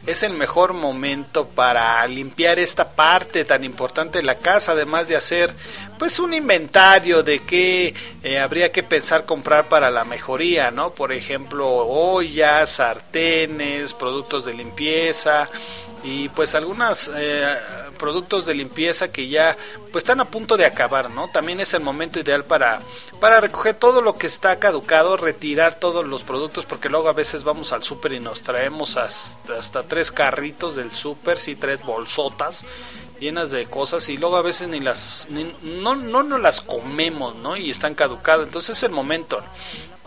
[0.09, 5.17] es el mejor momento para limpiar esta parte tan importante de la casa, además de
[5.17, 5.55] hacer
[5.99, 10.95] pues un inventario de qué eh, habría que pensar comprar para la mejoría, ¿no?
[10.95, 15.51] Por ejemplo, ollas, sartenes, productos de limpieza
[16.05, 17.11] y pues algunos
[17.99, 19.57] productos de limpieza que ya
[19.93, 21.29] pues están a punto de acabar, ¿no?
[21.33, 22.81] También es el momento ideal para
[23.21, 27.43] para recoger todo lo que está caducado, retirar todos los productos porque luego a veces
[27.43, 32.65] vamos al súper y nos traemos hasta, hasta tres carritos del súper, sí, tres bolsotas
[33.19, 37.35] llenas de cosas y luego a veces ni las ni- no no nos las comemos,
[37.37, 37.57] ¿no?
[37.57, 38.47] Y están caducadas.
[38.47, 39.43] Entonces es el momento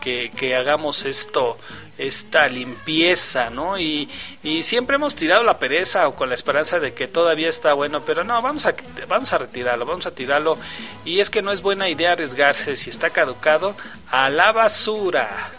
[0.01, 1.57] que, que hagamos esto
[2.01, 3.77] esta limpieza, ¿no?
[3.77, 4.09] Y,
[4.43, 8.03] y siempre hemos tirado la pereza o con la esperanza de que todavía está bueno,
[8.05, 8.73] pero no, vamos a,
[9.07, 10.57] vamos a retirarlo, vamos a tirarlo.
[11.05, 13.75] Y es que no es buena idea arriesgarse si está caducado
[14.09, 15.51] a la basura.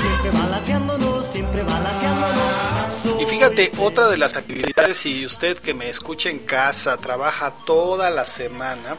[0.00, 3.20] Siempre balanceándonos, siempre balanceándonos.
[3.20, 8.10] Y fíjate, otra de las actividades, si usted que me escucha en casa trabaja toda
[8.10, 8.96] la semana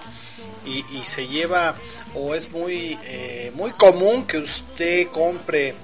[0.65, 1.76] y, y se lleva,
[2.15, 5.76] o es muy, eh, muy común que usted compre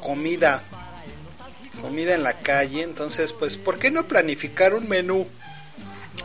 [0.00, 0.62] comida,
[1.80, 5.26] comida en la calle, entonces, pues, ¿por qué no planificar un menú?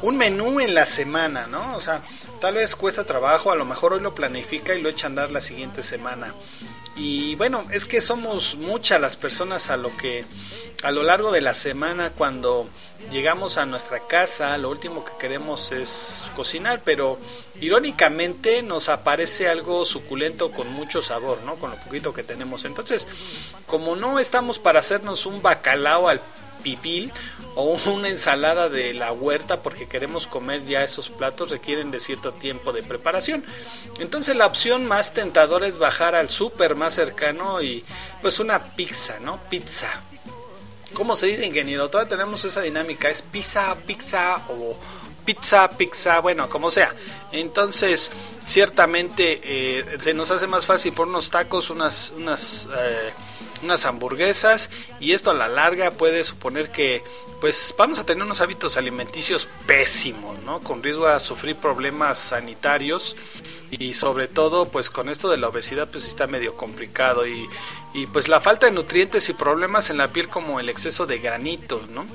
[0.02, 1.76] Un menú en la semana, ¿no?
[1.76, 2.02] O sea,
[2.40, 5.32] tal vez cuesta trabajo, a lo mejor hoy lo planifica y lo echa a andar
[5.32, 6.34] la siguiente semana.
[6.96, 10.26] Y bueno, es que somos muchas las personas a lo que
[10.84, 12.68] a lo largo de la semana cuando
[13.12, 17.20] llegamos a nuestra casa, lo último que queremos es cocinar, pero
[17.60, 21.56] irónicamente nos aparece algo suculento con mucho sabor, ¿no?
[21.56, 22.64] Con lo poquito que tenemos.
[22.64, 23.08] Entonces,
[23.68, 26.22] como no estamos para hacernos un bacalao al
[26.64, 27.12] pibil
[27.56, 32.34] o una ensalada de la huerta porque queremos comer ya esos platos requieren de cierto
[32.34, 33.44] tiempo de preparación.
[34.00, 37.84] Entonces la opción más tentadora es bajar al súper más cercano y
[38.22, 39.40] pues una pizza, ¿no?
[39.50, 40.04] Pizza.
[40.94, 41.90] ¿Cómo se dice ingeniero?
[41.90, 44.78] Todavía tenemos esa dinámica, es pizza, pizza o
[45.24, 46.94] pizza, pizza, bueno, como sea.
[47.32, 48.12] Entonces,
[48.46, 53.12] ciertamente eh, se nos hace más fácil por unos tacos, unas, unas, eh,
[53.64, 54.70] unas hamburguesas
[55.00, 57.04] y esto a la larga puede suponer que
[57.42, 60.60] pues vamos a tener unos hábitos alimenticios pésimos, ¿no?
[60.60, 63.16] Con riesgo a sufrir problemas sanitarios
[63.72, 67.48] y sobre todo pues con esto de la obesidad pues está medio complicado y,
[67.94, 71.20] y pues la falta de nutrientes y problemas en la piel como el exceso de
[71.20, 72.06] granitos, ¿no?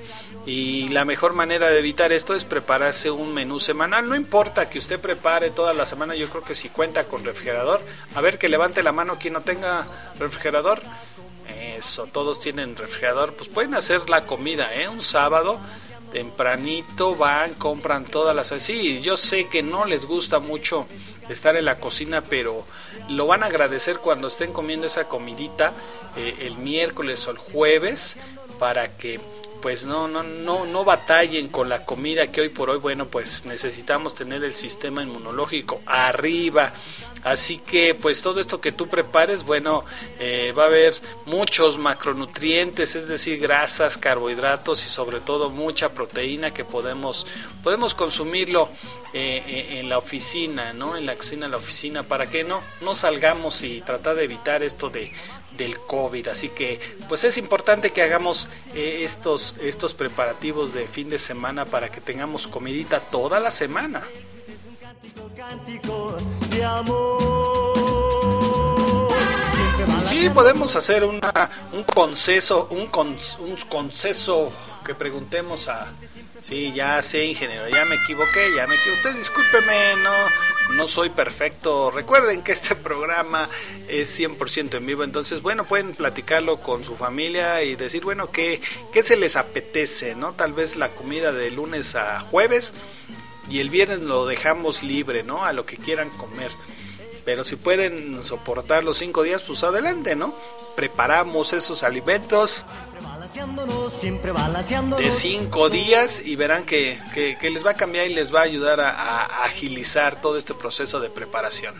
[0.46, 4.08] Y la mejor manera de evitar esto es prepararse un menú semanal.
[4.08, 7.80] No importa que usted prepare toda la semana, yo creo que si cuenta con refrigerador,
[8.14, 9.86] a ver que levante la mano quien no tenga
[10.18, 10.82] refrigerador.
[11.48, 14.88] Eso, todos tienen refrigerador, pues pueden hacer la comida, ¿eh?
[14.88, 15.60] Un sábado
[16.14, 19.00] tempranito van, compran todas las así.
[19.00, 20.86] Yo sé que no les gusta mucho
[21.28, 22.64] estar en la cocina, pero
[23.08, 25.72] lo van a agradecer cuando estén comiendo esa comidita
[26.16, 28.16] eh, el miércoles o el jueves
[28.60, 29.20] para que
[29.60, 33.46] pues no, no, no, no batallen con la comida que hoy por hoy, bueno, pues
[33.46, 36.74] necesitamos tener el sistema inmunológico arriba.
[37.24, 39.84] Así que pues todo esto que tú prepares, bueno,
[40.20, 40.94] eh, va a haber
[41.24, 47.26] muchos macronutrientes, es decir, grasas, carbohidratos y sobre todo mucha proteína que podemos,
[47.62, 48.68] podemos consumirlo
[49.14, 50.98] eh, eh, en la oficina, ¿no?
[50.98, 54.62] En la cocina, en la oficina, para que no, no salgamos y tratar de evitar
[54.62, 55.10] esto de,
[55.56, 56.28] del COVID.
[56.28, 56.78] Así que
[57.08, 62.46] pues es importante que hagamos estos, estos preparativos de fin de semana para que tengamos
[62.46, 64.02] comidita toda la semana.
[70.06, 74.52] Sí, podemos hacer una, un conceso, un, con, un conceso
[74.84, 75.92] que preguntemos a...
[76.40, 79.08] Sí, ya sé, ingeniero, ya me equivoqué, ya me equivoqué.
[79.08, 81.90] Usted discúlpeme, no, no soy perfecto.
[81.90, 83.48] Recuerden que este programa
[83.88, 88.60] es 100% en vivo, entonces, bueno, pueden platicarlo con su familia y decir, bueno, ¿qué,
[88.92, 90.34] qué se les apetece, no?
[90.34, 92.74] Tal vez la comida de lunes a jueves
[93.50, 95.44] y el viernes lo dejamos libre, ¿no?
[95.44, 96.50] A lo que quieran comer.
[97.24, 100.34] Pero si pueden soportar los cinco días, pues adelante, ¿no?
[100.76, 102.64] Preparamos esos alimentos
[104.98, 108.44] de cinco días y verán que, que- les va a cambiar y les va a
[108.44, 111.74] ayudar a, agilizar todo este proceso de preparación.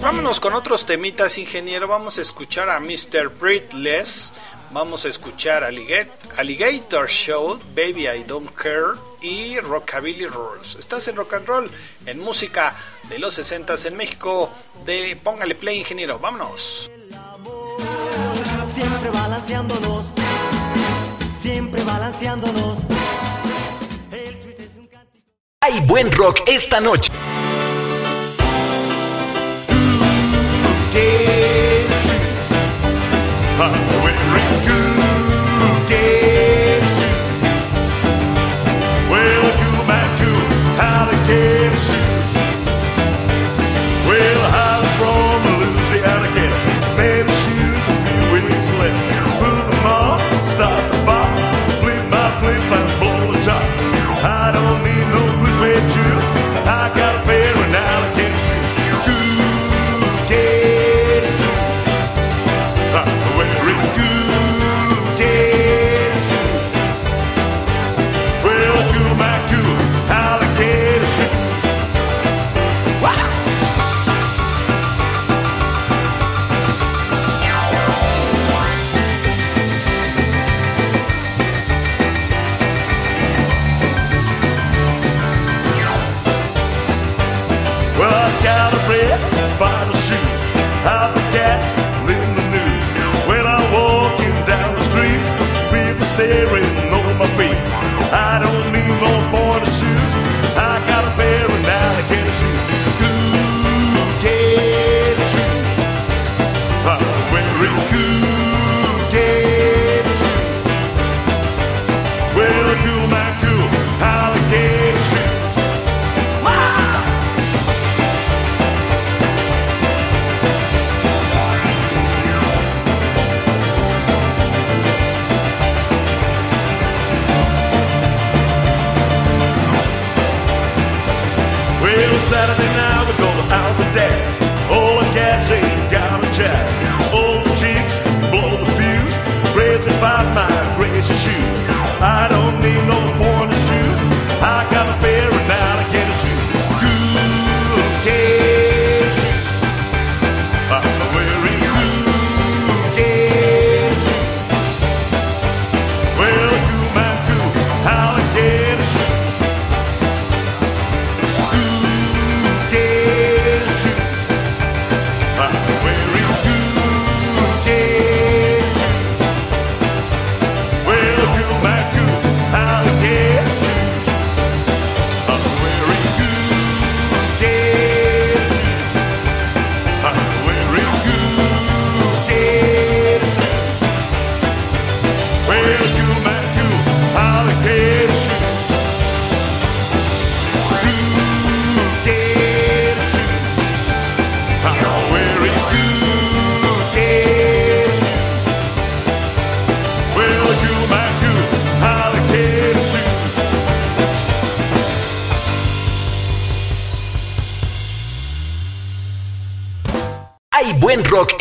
[0.00, 1.86] Y vámonos con otros temitas, ingeniero.
[1.86, 3.28] Vamos a escuchar a Mr.
[3.38, 4.32] Breathless.
[4.70, 10.76] Vamos a escuchar Alligator, Alligator Show, Baby I Don't Care y Rockabilly Rules.
[10.76, 11.70] Estás en rock and roll,
[12.06, 12.74] en música
[13.10, 14.50] de los 60 en México.
[14.86, 16.18] De Póngale play, ingeniero.
[16.18, 16.90] Vámonos.
[18.70, 20.06] Siempre balanceándonos.
[21.38, 22.78] Siempre balanceándonos.
[25.60, 27.09] Hay buen rock esta noche.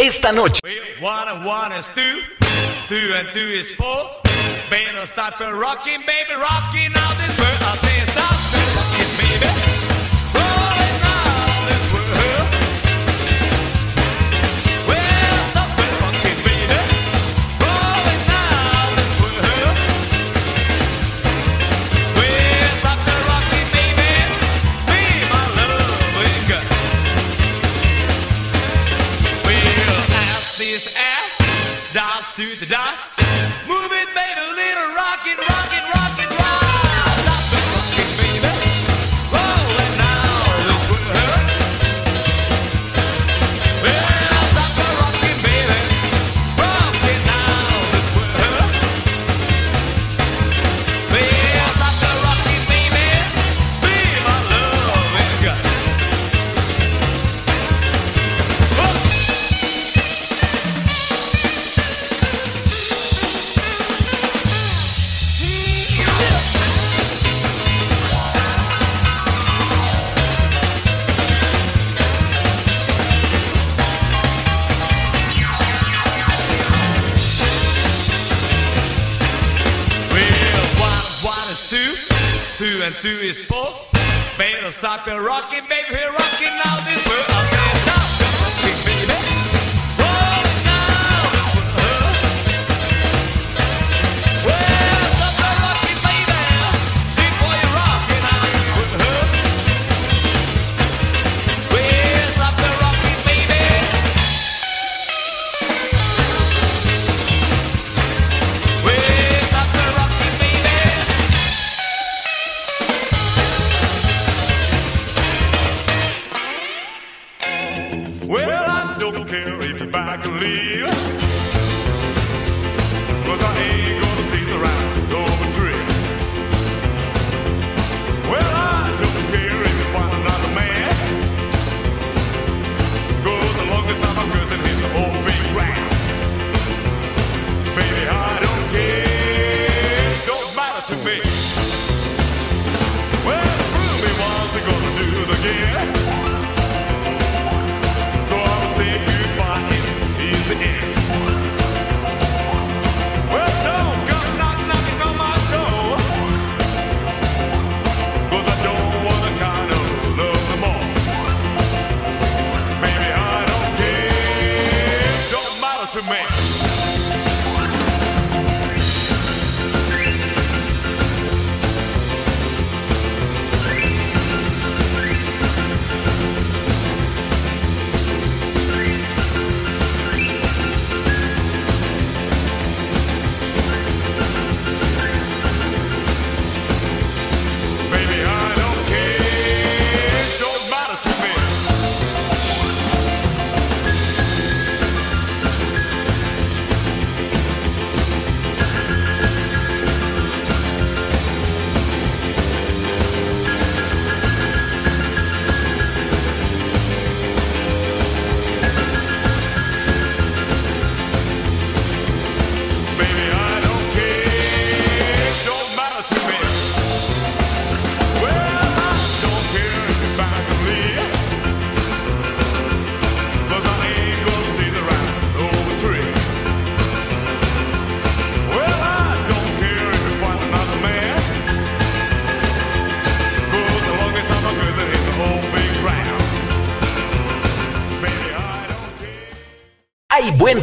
[0.10, 0.60] esta noche.
[4.72, 6.99] Menos stop rocking, baby, rocking.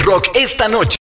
[0.07, 0.96] rock esta noche.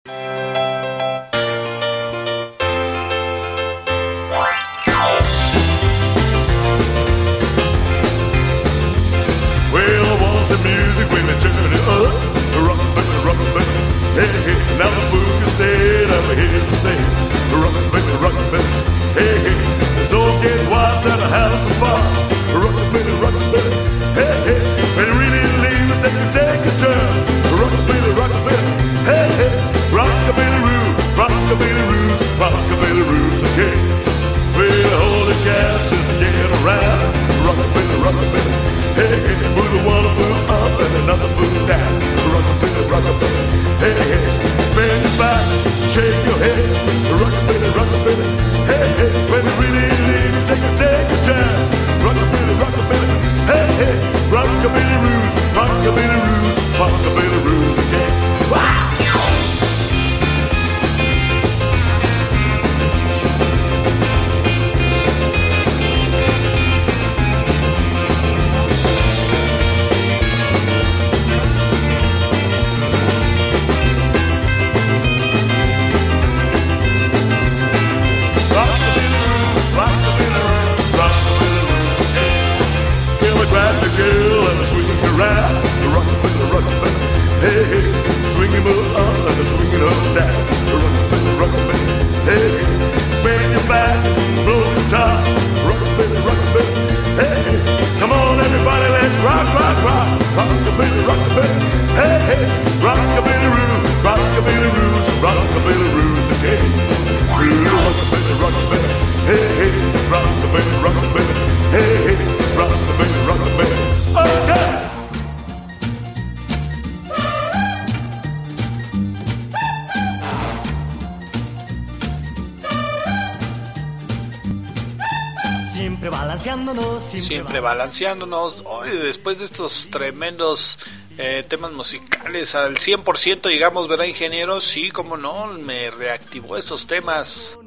[127.82, 128.62] Balanceándonos.
[128.68, 130.78] Hoy, después de estos tremendos
[131.18, 134.62] eh, temas musicales, al 100% llegamos, ¿verdad, ingeniero?
[134.62, 137.58] Sí, como no, me reactivó estos temas.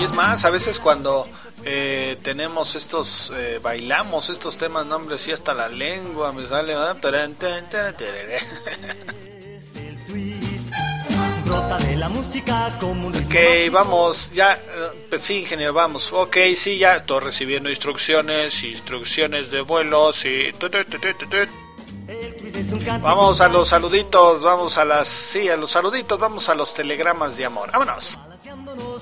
[0.00, 1.26] Y es más, a veces cuando
[1.64, 6.76] eh, tenemos estos, eh, bailamos estos temas, no, hombre, sí, hasta la lengua me sale.
[13.26, 14.62] Ok, vamos, ya,
[15.10, 16.12] pues sí, ingeniero, vamos.
[16.12, 20.52] Ok, sí, ya estoy recibiendo instrucciones, instrucciones de vuelo, sí.
[23.02, 27.36] Vamos a los saluditos, vamos a las, sí, a los saluditos, vamos a los telegramas
[27.36, 27.70] de amor.
[27.72, 28.18] Vámonos.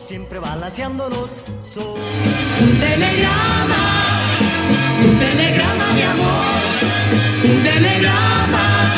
[0.06, 1.30] siempre balanceándonos.
[1.76, 4.05] Un telegrama,
[5.05, 6.44] un telegrama de amor,
[7.44, 8.93] un telegrama,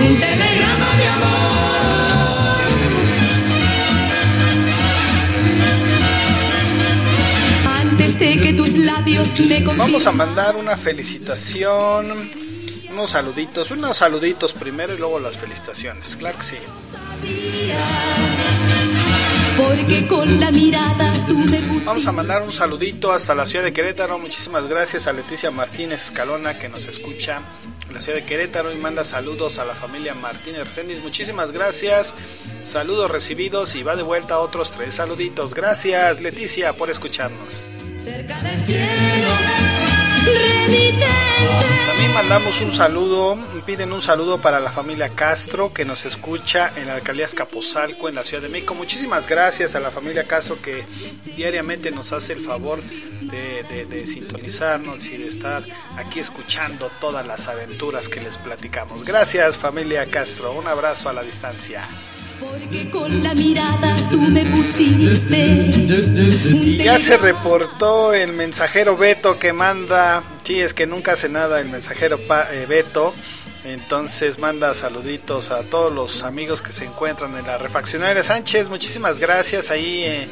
[0.00, 1.42] un telegrama de amor.
[8.52, 12.30] De que tus labios me Vamos a mandar una felicitación,
[12.90, 16.16] unos saluditos, unos saluditos primero y luego las felicitaciones.
[16.16, 16.56] Claro que sí.
[19.56, 21.86] Porque con la mirada tú me pusiste.
[21.86, 24.18] Vamos a mandar un saludito hasta la ciudad de Querétaro.
[24.18, 27.40] Muchísimas gracias a Leticia Martínez Escalona que nos escucha
[27.88, 31.02] en la ciudad de Querétaro y manda saludos a la familia Martínez Reséndiz.
[31.02, 32.14] Muchísimas gracias.
[32.64, 35.54] Saludos recibidos y va de vuelta otros tres saluditos.
[35.54, 37.66] Gracias Leticia por escucharnos.
[38.62, 39.28] Cielo.
[41.86, 43.36] También mandamos un saludo,
[43.66, 48.14] piden un saludo para la familia Castro que nos escucha en la alcaldía Escapozalco en
[48.14, 48.74] la Ciudad de México.
[48.74, 50.84] Muchísimas gracias a la familia Castro que
[51.36, 55.62] diariamente nos hace el favor de, de- de sintonizarnos y de estar
[55.96, 59.04] aquí escuchando todas las aventuras que les platicamos.
[59.04, 61.82] Gracias familia Castro, un abrazo a la distancia.
[62.42, 65.36] Porque con la mirada tú me pusiste.
[66.52, 71.60] Y ya se reportó el mensajero Beto que manda, sí, es que nunca hace nada
[71.60, 73.14] el mensajero Pa- eh, Beto,
[73.64, 79.18] entonces manda saluditos a todos los amigos que se encuentran en la refaccionaria Sánchez, muchísimas
[79.18, 80.02] gracias ahí.
[80.04, 80.28] Eh,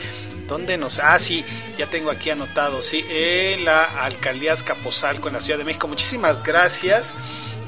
[0.48, 0.98] ¿Dónde nos.?
[0.98, 1.44] Ah, sí,
[1.78, 5.86] ya tengo aquí anotado, sí, en la alcaldía Escapozalco en la Ciudad de México.
[5.86, 7.14] Muchísimas gracias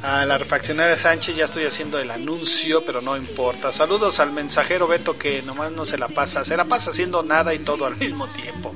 [0.02, 3.70] a la refaccionaria Sánchez, ya estoy haciendo el anuncio, pero no importa.
[3.70, 7.54] Saludos al mensajero Beto que nomás no se la pasa, se la pasa haciendo nada
[7.54, 8.74] y todo al mismo tiempo.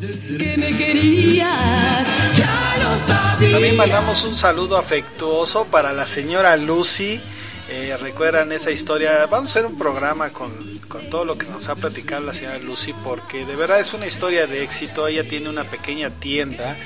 [0.00, 3.52] Que me querías, ya lo sabía.
[3.52, 7.20] También mandamos un saludo afectuoso para la señora Lucy.
[7.68, 9.26] Eh, Recuerdan esa historia.
[9.26, 10.52] Vamos a hacer un programa con,
[10.88, 14.06] con todo lo que nos ha platicado la señora Lucy, porque de verdad es una
[14.06, 15.08] historia de éxito.
[15.08, 16.76] Ella tiene una pequeña tienda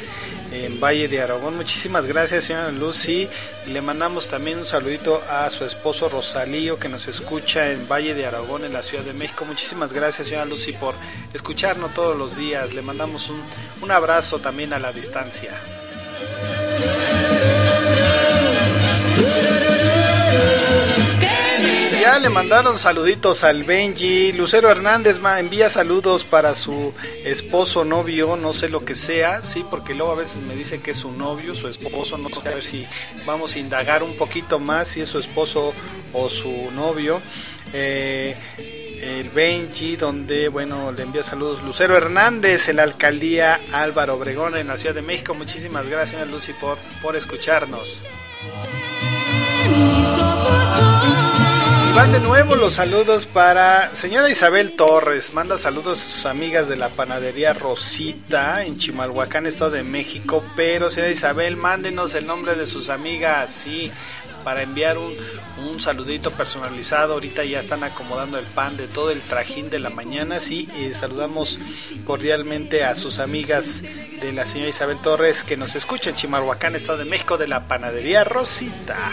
[0.53, 1.57] en Valle de Aragón.
[1.57, 3.29] Muchísimas gracias, señora Lucy.
[3.67, 8.27] Le mandamos también un saludito a su esposo Rosalío, que nos escucha en Valle de
[8.27, 9.45] Aragón, en la Ciudad de México.
[9.45, 10.95] Muchísimas gracias, señora Lucy, por
[11.35, 12.73] escucharnos todos los días.
[12.73, 13.43] Le mandamos un,
[13.83, 15.53] un abrazo también a la distancia.
[22.01, 24.33] Ya le mandaron saluditos al Benji.
[24.33, 26.95] Lucero Hernández ma, envía saludos para su
[27.25, 30.93] esposo, novio, no sé lo que sea, sí, porque luego a veces me dice que
[30.93, 32.87] es su novio, su esposo, no sé a ver si
[33.27, 35.75] vamos a indagar un poquito más si es su esposo
[36.13, 37.21] o su novio.
[37.73, 38.37] Eh,
[39.03, 44.69] el Benji, donde, bueno, le envía saludos Lucero Hernández, en la alcaldía Álvaro Obregón, en
[44.69, 45.35] la Ciudad de México.
[45.35, 48.03] Muchísimas gracias, Lucy, por, por escucharnos.
[49.65, 50.98] Y
[51.99, 55.35] van de nuevo los saludos para señora Isabel Torres.
[55.35, 60.45] Manda saludos a sus amigas de la panadería Rosita en Chimalhuacán, Estado de México.
[60.55, 63.91] Pero señora Isabel, mándenos el nombre de sus amigas, sí,
[64.45, 65.13] para enviar un,
[65.69, 67.15] un saludito personalizado.
[67.15, 70.39] Ahorita ya están acomodando el pan de todo el trajín de la mañana.
[70.39, 71.59] Sí, y saludamos
[72.05, 73.83] cordialmente a sus amigas
[74.21, 77.67] de la señora Isabel Torres que nos escucha en Chimalhuacán, Estado de México, de la
[77.67, 79.11] panadería Rosita.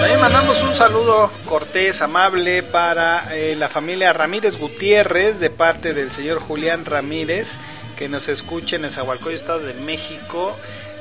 [0.00, 6.10] También mandamos un saludo cortés, amable para eh, la familia Ramírez Gutiérrez de parte del
[6.10, 7.58] señor Julián Ramírez
[8.00, 10.56] que nos escucha en Esahualcoyo, Estado de México.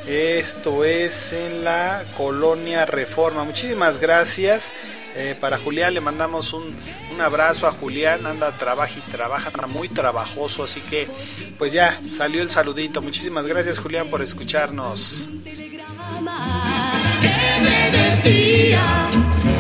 [0.06, 3.46] Esto es en la colonia Reforma.
[3.46, 4.74] Muchísimas gracias.
[5.16, 6.76] Eh, para Julián le mandamos un,
[7.12, 11.08] un abrazo a Julián, anda, trabaja y trabaja, anda muy trabajoso, así que
[11.58, 13.02] pues ya salió el saludito.
[13.02, 15.24] Muchísimas gracias Julián por escucharnos.
[16.20, 19.10] ¿Qué me decía?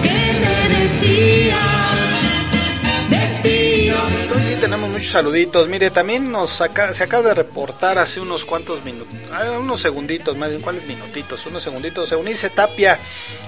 [0.03, 2.08] ¿Qué me decía?
[3.91, 5.67] Hoy sí tenemos muchos saluditos.
[5.67, 9.11] Mire, también nos se acaba de reportar hace unos cuantos minutos,
[9.59, 11.43] unos segunditos, más bien, ¿cuáles minutitos?
[11.47, 12.11] Unos segunditos.
[12.11, 12.99] Eunice Tapia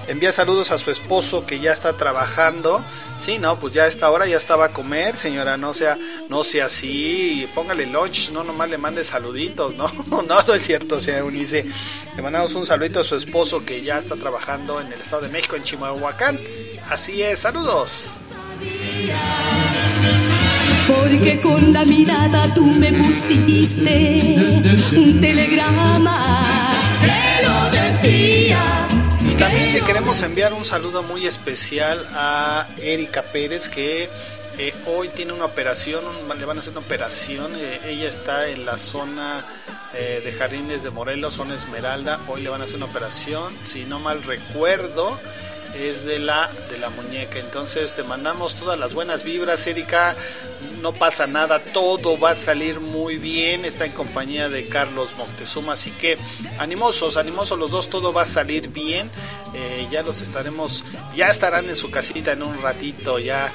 [0.08, 2.84] envía saludos a su esposo que ya está trabajando.
[3.20, 5.96] Sí, no, pues ya a esta hora ya estaba a comer, señora, no sea,
[6.28, 10.98] no sea así, póngale lunch, no nomás le mande saluditos, no, no, no es cierto,
[10.98, 11.66] sea Eunice.
[12.16, 15.28] Le mandamos un saludito a su esposo que ya está trabajando en el Estado de
[15.28, 16.38] México, en Chimalhuacán.
[16.90, 18.10] Así es, saludos.
[20.86, 24.36] Porque con la mirada tú me pusiste
[24.96, 26.44] un telegrama.
[27.00, 28.88] Te lo decía.
[29.20, 34.10] Y también le queremos enviar un saludo muy especial a Erika Pérez que
[34.58, 36.04] eh, hoy tiene una operación,
[36.38, 39.44] le van a hacer una operación, eh, ella está en la zona
[39.94, 43.84] eh, de Jardines de Morelos, zona Esmeralda, hoy le van a hacer una operación, si
[43.84, 45.18] no mal recuerdo,
[45.74, 50.14] es de la, de la muñeca, entonces te mandamos todas las buenas vibras, Erika,
[50.82, 55.72] no pasa nada, todo va a salir muy bien, está en compañía de Carlos Moctezuma,
[55.72, 56.18] así que
[56.58, 59.08] animosos, animosos los dos, todo va a salir bien,
[59.90, 60.84] ya los estaremos,
[61.16, 63.50] ya estarán en su casita en un ratito, ya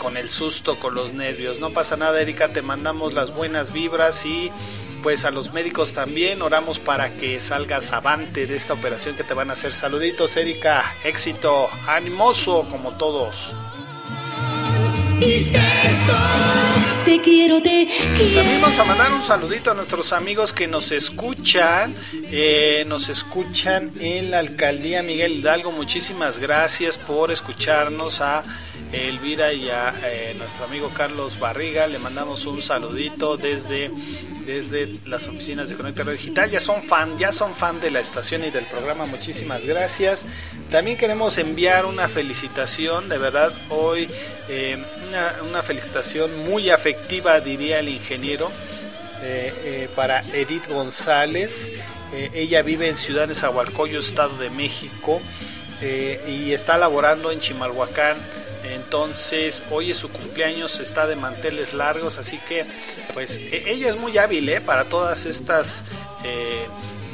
[0.00, 1.60] con el susto, con los nervios.
[1.60, 4.50] No pasa nada, Erika, te mandamos las buenas vibras y
[5.02, 9.34] pues a los médicos también oramos para que salgas avante de esta operación que te
[9.34, 9.72] van a hacer.
[9.72, 13.52] Saluditos, Erika, éxito, animoso como todos.
[15.20, 15.60] Y te
[15.90, 16.16] estoy,
[17.04, 17.86] te quiero, te
[18.16, 18.36] quiero.
[18.36, 23.92] También vamos a mandar un saludito a nuestros amigos que nos escuchan, eh, nos escuchan
[24.00, 25.72] en la alcaldía Miguel Hidalgo.
[25.72, 28.42] Muchísimas gracias por escucharnos a
[28.92, 31.86] Elvira y a eh, nuestro amigo Carlos Barriga.
[31.86, 33.90] Le mandamos un saludito desde
[34.46, 36.50] desde las oficinas de Conecta Radio Digital.
[36.50, 39.06] Ya son fan, ya son fan de la estación y del programa.
[39.06, 40.24] Muchísimas gracias.
[40.70, 44.08] También queremos enviar una felicitación, de verdad, hoy
[44.48, 48.50] eh, una, una felicitación muy afectiva, diría el ingeniero,
[49.22, 51.70] eh, para Edith González.
[52.12, 55.20] Ella vive en Ciudad de Zahualcoyo, Estado de México,
[56.26, 58.16] y está laborando en Chimalhuacán.
[58.74, 62.64] Entonces, hoy es su cumpleaños, está de manteles largos, así que,
[63.14, 64.60] pues, e- ella es muy hábil, ¿eh?
[64.60, 65.84] Para todas estas
[66.24, 66.66] eh,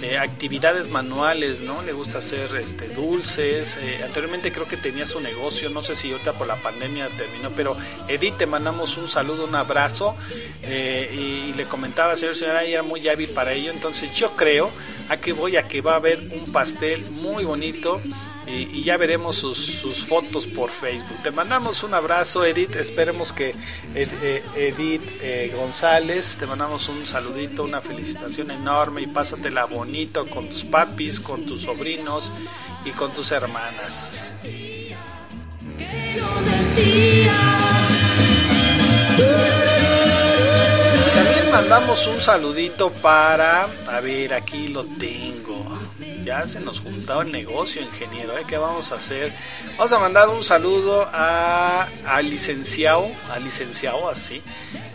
[0.03, 1.83] eh, actividades manuales, ¿no?
[1.83, 3.79] Le gusta hacer este, dulces.
[3.81, 7.51] eh, anteriormente creo que tenía su negocio, no sé si ahorita por la pandemia terminó,
[7.57, 7.77] pero
[8.09, 10.15] Edith, te mandamos un saludo, un abrazo.
[10.63, 13.73] y, le comentaba, señor, señora, ella era muy hábil para ello.
[13.73, 14.71] Entonces, yo creo,
[15.09, 18.03] a que voy a que va a haber un pastel muy bonito
[18.47, 21.23] y, ya veremos sus, fotos por Facebook.
[21.23, 22.77] Te mandamos un abrazo, Edith.
[22.77, 23.55] Esperemos que
[23.95, 30.49] eh, Edith eh, González, te mandamos un saludito, una felicitación enorme y pásatela bonito con
[30.49, 32.31] tus papis, con tus sobrinos
[32.85, 34.25] y con tus hermanas.
[41.57, 45.65] Mandamos un saludito para, a ver, aquí lo tengo.
[46.23, 48.43] Ya se nos juntaba el negocio, ingeniero, ¿eh?
[48.47, 49.33] ¿Qué vamos a hacer?
[49.79, 54.43] Vamos a mandar un saludo a, al licenciado, al licenciado así,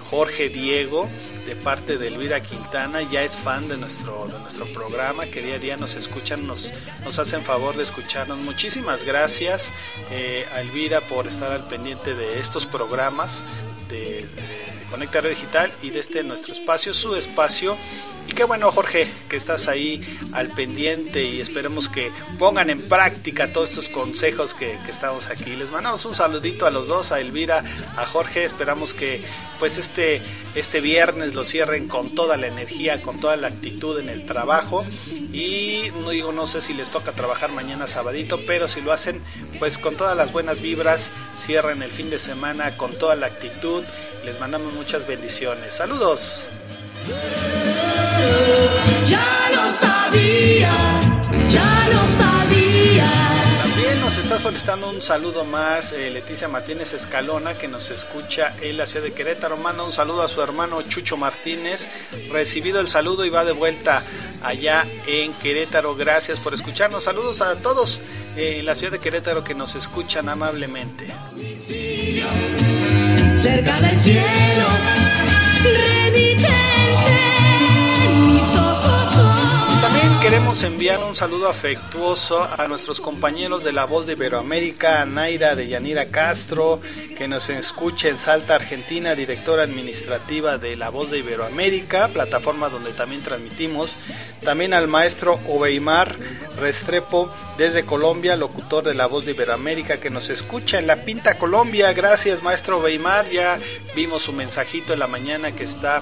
[0.10, 1.10] Jorge Diego,
[1.48, 5.56] de parte de Elvira Quintana, ya es fan de nuestro, de nuestro programa, que día
[5.56, 6.74] a día nos escuchan, nos,
[7.04, 8.38] nos hacen favor de escucharnos.
[8.38, 9.72] Muchísimas gracias
[10.12, 13.44] eh, a Elvira por estar al pendiente de estos programas
[13.90, 14.28] de-
[14.92, 17.78] Conecta Radio Digital y de este nuestro espacio, su espacio.
[18.28, 20.02] Y qué bueno, Jorge, que estás ahí
[20.34, 25.56] al pendiente y esperemos que pongan en práctica todos estos consejos que, que estamos aquí.
[25.56, 27.64] Les mandamos un saludito a los dos, a Elvira,
[27.98, 28.44] a Jorge.
[28.44, 29.24] Esperamos que
[29.60, 30.22] pues este,
[30.56, 34.86] este viernes lo cierren con toda la energía, con toda la actitud en el trabajo.
[35.34, 39.22] Y no digo, no sé si les toca trabajar mañana sabadito, pero si lo hacen,
[39.60, 43.84] pues con todas las buenas vibras, cierren el fin de semana con toda la actitud.
[44.26, 45.76] Les mandamos muchas bendiciones.
[45.76, 46.44] Saludos.
[49.06, 50.74] Ya lo sabía,
[51.48, 53.06] ya lo sabía.
[53.62, 58.56] También nos nos está solicitando un saludo más eh, Leticia Martínez Escalona, que nos escucha
[58.60, 59.56] en la ciudad de Querétaro.
[59.56, 61.88] Manda un saludo a su hermano Chucho Martínez.
[62.32, 64.04] Recibido el saludo y va de vuelta
[64.44, 65.96] allá en Querétaro.
[65.96, 67.04] Gracias por escucharnos.
[67.04, 68.02] Saludos a todos
[68.36, 71.14] eh, en la ciudad de Querétaro que nos escuchan amablemente.
[73.42, 74.22] Cerca del cielo.
[79.82, 85.06] También queremos enviar un saludo afectuoso a nuestros compañeros de La Voz de Iberoamérica, a
[85.08, 86.80] Naira de Yanira Castro,
[87.18, 92.92] que nos escucha en Salta, Argentina, directora administrativa de La Voz de Iberoamérica, plataforma donde
[92.92, 93.96] también transmitimos.
[94.44, 96.16] También al maestro Obeimar
[96.60, 101.38] Restrepo desde Colombia, locutor de La Voz de Iberoamérica, que nos escucha en La Pinta,
[101.38, 101.94] Colombia.
[101.94, 103.30] Gracias, maestro Obeimar.
[103.30, 103.60] Ya
[103.96, 106.02] vimos su mensajito en la mañana que está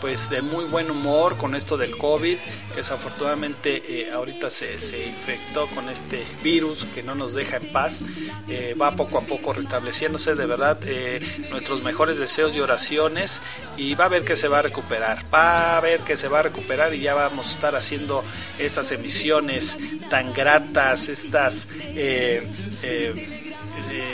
[0.00, 2.36] pues de muy buen humor con esto del COVID,
[2.70, 7.70] que desafortunadamente eh, ahorita se, se, infectó con este virus que no nos deja en
[7.70, 8.00] paz,
[8.48, 11.20] eh, va poco a poco restableciéndose, de verdad, eh,
[11.50, 13.42] nuestros mejores deseos y oraciones
[13.76, 16.40] y va a ver que se va a recuperar, va a ver que se va
[16.40, 18.24] a recuperar y ya vamos a estar haciendo
[18.58, 19.76] estas emisiones
[20.08, 21.68] tan gratas, estas...
[21.94, 22.46] Eh,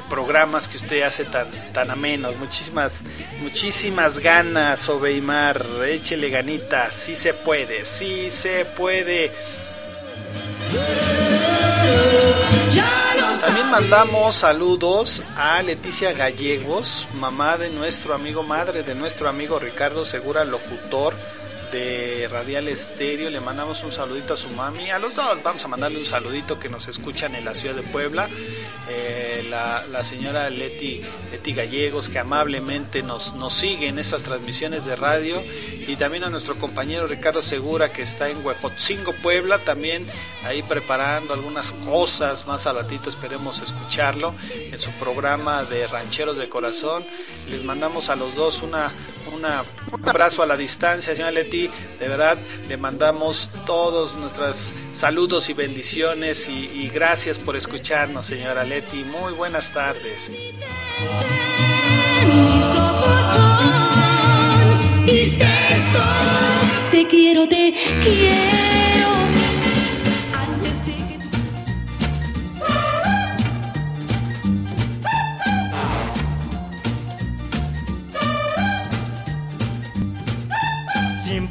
[0.08, 2.36] programas que usted hace tan, tan amenos.
[2.36, 3.04] Muchísimas,
[3.40, 5.64] muchísimas ganas, Obeimar.
[5.86, 6.94] Échele ganitas.
[6.94, 9.30] Sí se puede, sí se puede.
[13.40, 20.04] También mandamos saludos a Leticia Gallegos, mamá de nuestro amigo, madre de nuestro amigo Ricardo
[20.04, 21.14] Segura, locutor
[21.72, 23.30] de Radial Estéreo.
[23.30, 24.90] Le mandamos un saludito a su mami.
[24.90, 27.82] A los dos vamos a mandarle un saludito que nos escuchan en la ciudad de
[27.82, 28.28] Puebla.
[28.88, 31.02] Eh, la, la, señora Leti,
[31.32, 35.42] Leti Gallegos, que amablemente nos, nos sigue en estas transmisiones de radio.
[35.88, 40.06] Y también a nuestro compañero Ricardo Segura, que está en Huejotzingo, Puebla, también
[40.44, 42.46] ahí preparando algunas cosas.
[42.46, 47.04] Más al ratito esperemos escucharlo en su programa de Rancheros de Corazón.
[47.48, 48.90] Les mandamos a los dos una,
[49.34, 51.65] una, un abrazo a la distancia, señora Leti.
[51.98, 52.36] De verdad,
[52.68, 59.04] le mandamos todos nuestros saludos y bendiciones y, gracias por escucharnos, señora Leti.
[59.04, 60.30] Muy buenas tardes.
[66.90, 69.25] Te quiero, te quiero.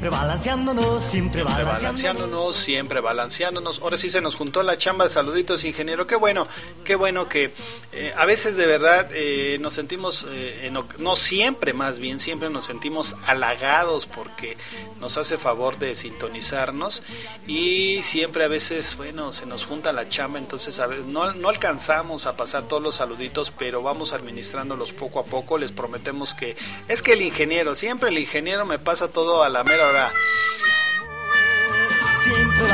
[0.06, 1.82] Siempre balanceándonos, siempre balanceándonos.
[1.82, 3.80] balanceándonos, siempre balanceándonos.
[3.80, 6.06] Ahora sí se nos juntó la chamba de saluditos, ingeniero.
[6.06, 6.48] Qué bueno,
[6.84, 7.52] qué bueno que
[7.92, 12.68] eh, a veces de verdad eh, nos sentimos, eh, no siempre más bien, siempre nos
[12.68, 14.58] sentimos halagados porque
[15.00, 17.02] nos hace favor de sintonizarnos
[17.48, 21.50] y siempre a veces, bueno, se nos junta la chamba, entonces a veces no, no
[21.50, 25.58] alcanzamos a pasar todos los saluditos, pero vamos administrándolos poco a poco.
[25.58, 26.56] Les prometemos que
[26.88, 29.95] es que el ingeniero, siempre el ingeniero me pasa todo a la mera hora.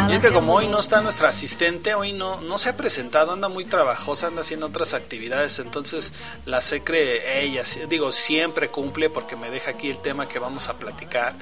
[0.09, 3.31] Y es que como hoy no está nuestra asistente, hoy no, no se ha presentado,
[3.31, 6.13] anda muy trabajosa, anda haciendo otras actividades, entonces
[6.45, 10.77] la secre, ella, digo, siempre cumple porque me deja aquí el tema que vamos a
[10.77, 11.35] platicar.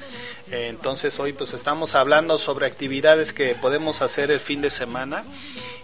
[0.52, 5.24] Entonces hoy pues estamos hablando sobre actividades que podemos hacer el fin de semana.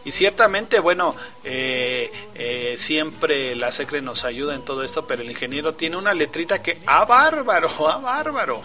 [0.03, 5.31] Y ciertamente, bueno, eh, eh, siempre la secre nos ayuda en todo esto, pero el
[5.31, 7.69] ingeniero tiene una letrita que, ¡ah, bárbaro!
[7.88, 8.61] ¡ah, bárbaro!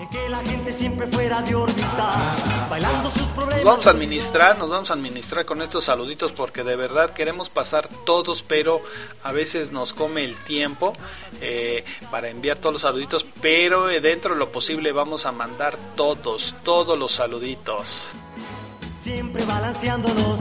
[0.00, 2.34] En que la gente siempre fuera de órbita,
[2.68, 3.56] bailando sus problemas.
[3.56, 7.48] Nos vamos a administrar, nos vamos a administrar con estos saluditos porque de verdad queremos
[7.48, 8.82] pasar todos, pero
[9.22, 10.92] a veces nos come el tiempo
[11.40, 16.56] eh, para enviar todos los saluditos, pero dentro de lo posible vamos a mandar todos,
[16.64, 18.08] todos los saluditos.
[19.00, 20.40] Siempre balanceándonos.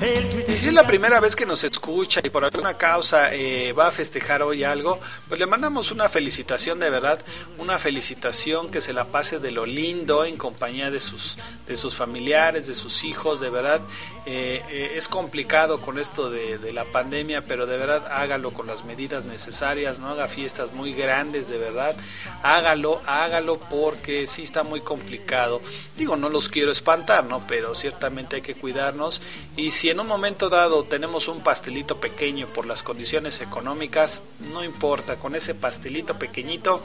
[0.00, 3.88] Y si es la primera vez que nos escucha y por alguna causa eh, va
[3.88, 4.98] a festejar hoy algo,
[5.28, 7.20] pues le mandamos una felicitación de verdad,
[7.58, 11.36] una felicitación que se la pase de lo lindo en compañía de sus,
[11.66, 13.82] de sus familiares, de sus hijos, de verdad.
[14.26, 18.66] Eh, eh, es complicado con esto de, de, la pandemia, pero de verdad hágalo con
[18.66, 21.96] las medidas necesarias, no haga fiestas muy grandes, de verdad,
[22.42, 25.60] hágalo, hágalo porque sí está muy complicado.
[25.96, 27.46] Digo, no los quiero espantar, ¿no?
[27.46, 29.22] Pero ciertamente hay que cuidarnos
[29.56, 34.22] y si en un momento dado tenemos un pastelito pequeño por las condiciones económicas,
[34.52, 36.82] no importa, con ese pastelito pequeñito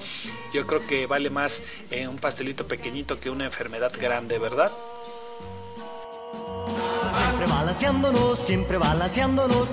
[0.53, 4.71] yo creo que vale más eh, un pastelito pequeñito que una enfermedad grande, ¿verdad?
[7.45, 9.69] Siempre balanceándonos, siempre balanceándonos.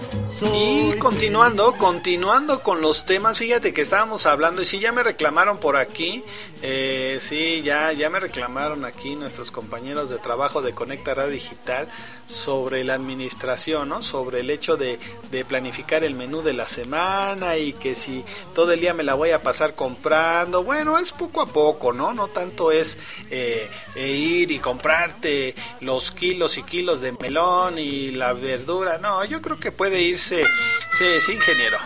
[0.53, 5.59] Y continuando, continuando con los temas, fíjate que estábamos hablando y sí, ya me reclamaron
[5.59, 6.23] por aquí,
[6.61, 11.89] eh, sí, ya, ya me reclamaron aquí nuestros compañeros de trabajo de Conecta Radio Digital
[12.27, 14.03] sobre la administración, ¿no?
[14.03, 14.99] Sobre el hecho de,
[15.31, 18.24] de planificar el menú de la semana y que si
[18.55, 22.12] todo el día me la voy a pasar comprando, bueno, es poco a poco, ¿no?
[22.12, 22.99] No tanto es
[23.31, 29.25] eh, e ir y comprarte los kilos y kilos de melón y la verdura, no,
[29.25, 30.43] yo creo que puede irse,
[30.99, 31.79] sí, sí, ingeniero.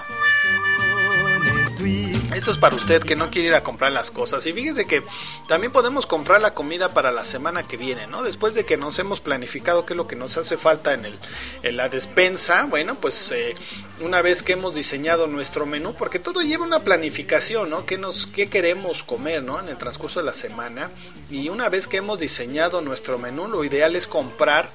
[2.35, 4.44] Esto es para usted que no quiere ir a comprar las cosas.
[4.44, 5.03] Y fíjense que
[5.48, 8.23] también podemos comprar la comida para la semana que viene, ¿no?
[8.23, 11.15] Después de que nos hemos planificado qué es lo que nos hace falta en, el,
[11.62, 13.55] en la despensa, bueno, pues eh,
[14.01, 17.86] una vez que hemos diseñado nuestro menú, porque todo lleva una planificación, ¿no?
[17.86, 19.59] ¿Qué, nos, qué queremos comer, ¿no?
[19.59, 20.90] En el transcurso de la semana.
[21.31, 24.70] Y una vez que hemos diseñado nuestro menú, lo ideal es comprar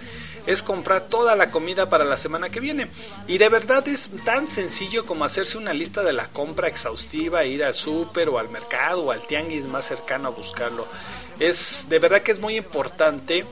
[0.46, 2.88] es comprar toda la comida para la semana que viene.
[3.28, 7.64] Y de verdad es tan sencillo como hacerse una lista de la compra exhaustiva, ir
[7.64, 10.88] al súper o al mercado o al tianguis más cercano a buscarlo.
[11.40, 13.46] Es de verdad que es muy importante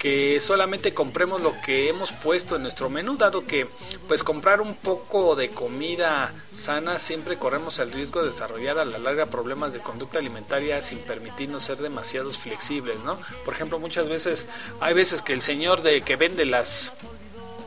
[0.00, 3.66] que solamente compremos lo que hemos puesto en nuestro menú, dado que
[4.08, 8.96] pues comprar un poco de comida sana siempre corremos el riesgo de desarrollar a la
[8.96, 13.20] larga problemas de conducta alimentaria sin permitirnos ser demasiados flexibles, ¿no?
[13.44, 14.46] Por ejemplo, muchas veces
[14.80, 16.92] hay veces que el señor de que vende las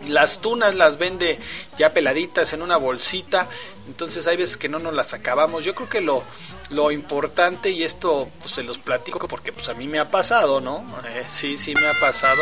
[0.08, 1.40] las tunas las vende
[1.78, 3.48] ya peladitas en una bolsita,
[3.88, 5.64] entonces hay veces que no nos las acabamos.
[5.64, 6.24] Yo creo que lo,
[6.70, 10.62] lo importante, y esto pues, se los platico porque pues a mí me ha pasado,
[10.62, 10.84] ¿no?
[11.10, 12.42] Eh, sí, sí me ha pasado.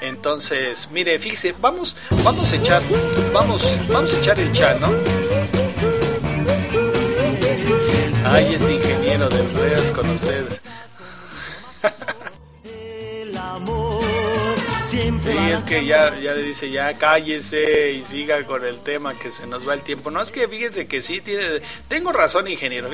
[0.00, 2.82] Entonces, mire, fíjese, vamos, vamos a echar,
[3.32, 4.88] vamos, vamos a echar el chat, ¿no?
[8.24, 10.46] Ay, este ingeniero de redes con usted.
[14.90, 15.00] Sí,
[15.52, 19.46] es que ya, ya le dice, ya cállese y siga con el tema que se
[19.46, 20.10] nos va el tiempo.
[20.10, 22.88] No, es que fíjense que sí, tiene, tengo razón, ingeniero.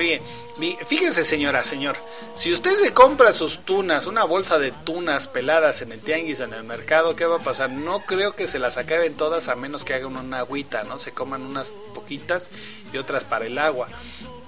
[0.87, 1.95] Fíjense, señora, señor,
[2.35, 6.53] si usted se compra sus tunas, una bolsa de tunas peladas en el tianguis, en
[6.53, 7.69] el mercado, ¿qué va a pasar?
[7.69, 10.99] No creo que se las acaben todas a menos que hagan una agüita, ¿no?
[10.99, 12.51] Se coman unas poquitas
[12.91, 13.87] y otras para el agua.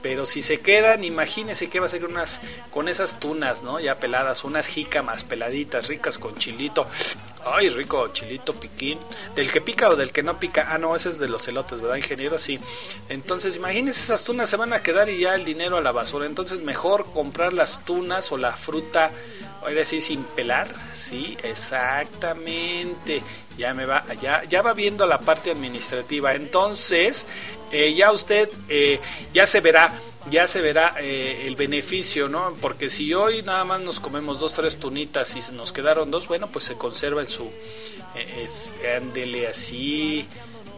[0.07, 2.39] Pero si se quedan, imagínense qué va a ser unas,
[2.71, 3.77] con esas tunas, ¿no?
[3.81, 6.87] Ya peladas, unas jícamas peladitas, ricas con chilito.
[7.45, 8.97] Ay, rico chilito piquín.
[9.35, 10.67] ¿Del que pica o del que no pica?
[10.69, 12.39] Ah, no, ese es de los elotes, ¿verdad, ingeniero?
[12.39, 12.57] Sí.
[13.09, 16.25] Entonces, imagínense, esas tunas se van a quedar y ya el dinero a la basura.
[16.25, 19.11] Entonces, mejor comprar las tunas o la fruta,
[19.61, 20.69] ahora sí, sin pelar.
[20.95, 23.21] Sí, exactamente.
[23.57, 26.33] Ya me va, ya, ya va viendo la parte administrativa.
[26.33, 27.25] Entonces,
[27.71, 28.99] eh, ya usted eh,
[29.33, 29.93] ya se verá
[30.29, 32.53] ya se verá eh, el beneficio, ¿no?
[32.61, 36.47] Porque si hoy nada más nos comemos dos, tres tunitas y nos quedaron dos, bueno,
[36.47, 37.49] pues se conserva en su...
[38.15, 38.47] Eh,
[38.97, 40.27] ándele así.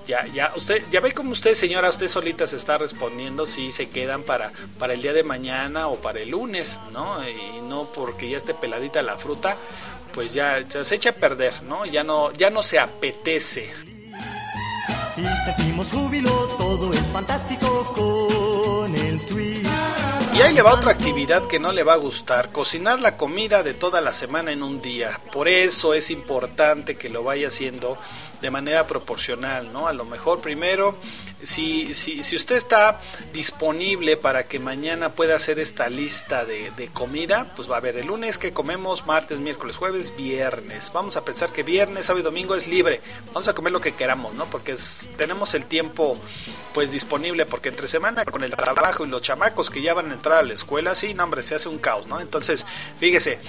[0.06, 3.90] Ya, ya, usted, ya ve como usted, señora, usted solita se está respondiendo si se
[3.90, 7.22] quedan para, para el día de mañana o para el lunes, ¿no?
[7.30, 9.56] Y no porque ya esté peladita la fruta,
[10.14, 11.86] pues ya, ya se echa a perder, ¿no?
[11.86, 13.72] Ya no, ya no se apetece.
[15.22, 18.09] Y sentimos júbilo, todo es fantástico.
[20.40, 23.62] Y ahí le va otra actividad que no le va a gustar, cocinar la comida
[23.62, 25.20] de toda la semana en un día.
[25.34, 27.98] Por eso es importante que lo vaya haciendo
[28.40, 29.90] de manera proporcional, ¿no?
[29.90, 30.96] A lo mejor primero,
[31.44, 33.02] si, si, si usted está
[33.34, 37.98] disponible para que mañana pueda hacer esta lista de, de comida, pues va a ver
[37.98, 40.90] el lunes que comemos, martes, miércoles, jueves, viernes.
[40.94, 43.02] Vamos a pensar que viernes, sábado y domingo es libre.
[43.34, 44.46] Vamos a comer lo que queramos, ¿no?
[44.46, 44.74] Porque
[45.18, 46.18] tenemos el tiempo
[46.74, 50.14] pues disponible, porque entre semana con el trabajo y los chamacos que ya van a
[50.14, 52.20] entrar a la escuela, sí, no, hombre, se hace un caos, ¿no?
[52.20, 52.66] Entonces,
[53.00, 53.40] fíjese,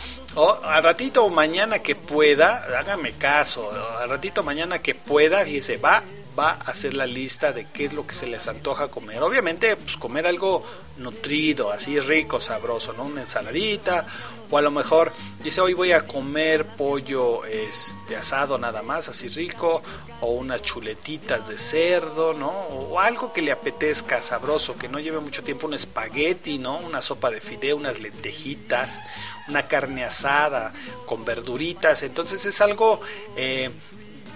[0.64, 3.70] al ratito mañana que pueda, hágame caso,
[4.00, 6.02] al ratito mañana que pueda, fíjese, va
[6.40, 9.22] va a hacer la lista de qué es lo que se les antoja comer.
[9.22, 10.64] Obviamente, pues comer algo
[10.96, 13.04] nutrido, así rico, sabroso, ¿no?
[13.04, 14.06] Una ensaladita,
[14.50, 15.12] o a lo mejor
[15.42, 19.82] dice, hoy voy a comer pollo este, asado nada más, así rico,
[20.22, 22.48] o unas chuletitas de cerdo, ¿no?
[22.48, 26.78] O algo que le apetezca, sabroso, que no lleve mucho tiempo, un espagueti, ¿no?
[26.78, 29.00] Una sopa de fideo, unas lentejitas,
[29.48, 30.72] una carne asada
[31.06, 32.02] con verduritas.
[32.02, 33.00] Entonces es algo...
[33.36, 33.70] Eh,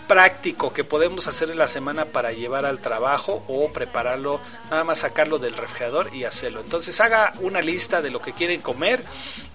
[0.06, 4.40] práctico que podemos hacer en la semana para llevar al trabajo o prepararlo,
[4.70, 6.60] nada más sacarlo del refrigerador y hacerlo.
[6.60, 9.05] Entonces haga una lista de lo que quieren comer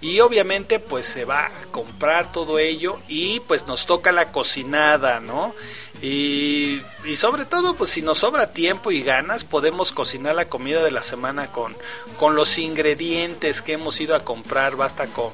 [0.02, 5.20] y obviamente pues se va a comprar todo ello y pues nos toca la cocinada,
[5.20, 5.54] ¿no?
[6.02, 10.82] Y, y sobre todo, pues si nos sobra tiempo y ganas, podemos cocinar la comida
[10.82, 11.76] de la semana con,
[12.18, 14.78] con los ingredientes que hemos ido a comprar.
[14.78, 15.32] Basta con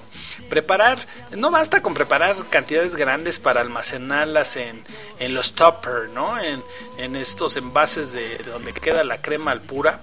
[0.49, 0.99] preparar,
[1.31, 4.83] no basta con preparar cantidades grandes para almacenarlas en,
[5.19, 6.39] en los topper, ¿no?
[6.39, 6.63] En,
[6.97, 10.01] en estos envases de donde queda la crema al pura.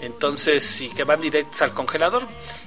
[0.00, 2.24] Entonces, sí, que van directos al congelador.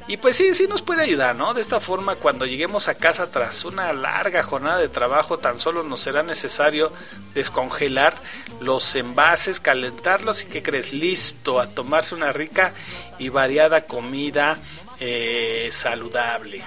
[0.07, 1.53] Y pues sí, sí nos puede ayudar, ¿no?
[1.53, 5.83] De esta forma, cuando lleguemos a casa tras una larga jornada de trabajo, tan solo
[5.83, 6.91] nos será necesario
[7.35, 8.15] descongelar
[8.59, 10.93] los envases, calentarlos y ¿qué crees?
[10.93, 12.73] Listo, a tomarse una rica
[13.19, 14.57] y variada comida
[14.99, 16.63] eh, saludable.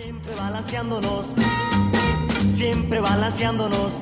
[0.00, 1.26] Siempre balanceándonos,
[2.52, 3.92] siempre balanceándonos.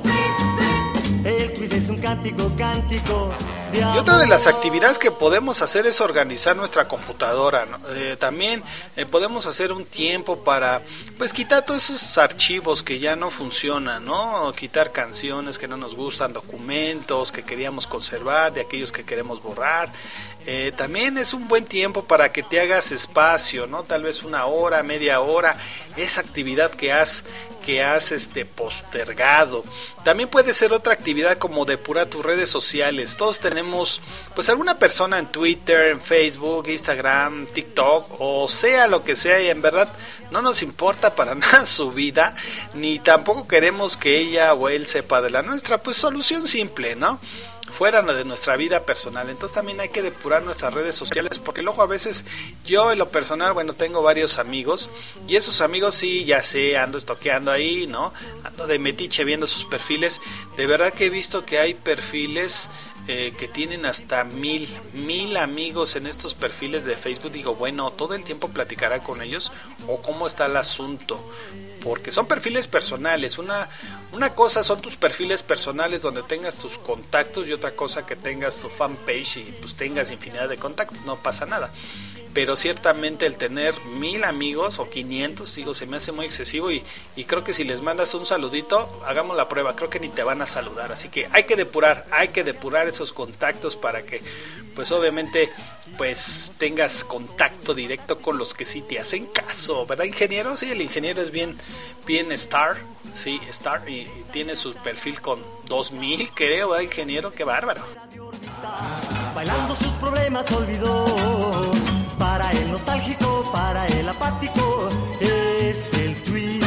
[1.25, 3.31] El twist es un cántico, cántico.
[3.73, 7.67] Y otra de las actividades que podemos hacer es organizar nuestra computadora.
[7.91, 8.63] Eh, también
[8.97, 10.83] eh, podemos hacer un tiempo para,
[11.17, 14.53] pues, quitar todos esos archivos que ya no funcionan, ¿no?
[14.53, 19.91] Quitar canciones que no nos gustan, documentos que queríamos conservar, de aquellos que queremos borrar.
[20.45, 23.85] Eh, también es un buen tiempo para que te hagas espacio, ¿no?
[23.85, 25.57] Tal vez una hora, media hora,
[25.97, 27.25] esa actividad que has
[27.63, 29.65] que has este postergado.
[30.05, 33.17] También puede ser otra actividad como depurar tus redes sociales.
[33.17, 34.01] Todos tenemos
[34.35, 39.49] pues alguna persona en Twitter, en Facebook, Instagram, TikTok o sea lo que sea y
[39.49, 39.93] en verdad
[40.31, 42.35] no nos importa para nada su vida
[42.75, 45.79] ni tampoco queremos que ella o él sepa de la nuestra.
[45.79, 47.21] Pues solución simple, ¿no?
[47.83, 49.29] Fuera de nuestra vida personal.
[49.29, 52.25] Entonces también hay que depurar nuestras redes sociales porque luego a veces
[52.65, 54.89] yo en lo personal, bueno, tengo varios amigos
[55.27, 58.15] y esos amigos sí, ya sé, ando estoqueando ahí, ¿no?
[58.45, 60.21] Ando de metiche viendo sus perfiles.
[60.57, 62.71] De verdad que he visto que hay perfiles
[63.09, 67.33] eh, que tienen hasta mil, mil amigos en estos perfiles de Facebook.
[67.33, 69.51] Digo, bueno, todo el tiempo platicará con ellos
[69.89, 71.21] o cómo está el asunto.
[71.83, 73.39] Porque son perfiles personales.
[73.39, 73.69] Una,
[74.13, 78.57] una cosa son tus perfiles personales donde tengas tus contactos y otra cosa que tengas
[78.57, 81.01] tu fanpage y pues tengas infinidad de contactos.
[81.07, 81.73] No pasa nada.
[82.35, 86.83] Pero ciertamente el tener mil amigos o 500, digo, se me hace muy excesivo y,
[87.15, 90.23] y creo que si les mandas un saludito, hagamos la prueba, creo que ni te
[90.23, 90.93] van a saludar.
[90.93, 94.23] Así que hay que depurar, hay que depurar esos contactos para que,
[94.75, 95.51] pues obviamente,
[95.97, 100.57] pues tengas contacto directo con los que sí te hacen caso, ¿verdad, ingeniero?
[100.57, 101.59] Sí, el ingeniero es bien,
[102.07, 102.77] bien star,
[103.15, 107.33] sí, star, y, tiene su perfil con 2000, creo, ¿verdad, ingeniero?
[107.33, 107.83] Qué bárbaro.
[109.35, 111.05] Bailando sus problemas olvidó.
[112.83, 114.89] Nostálgico, para el apático,
[115.21, 116.67] es el twist.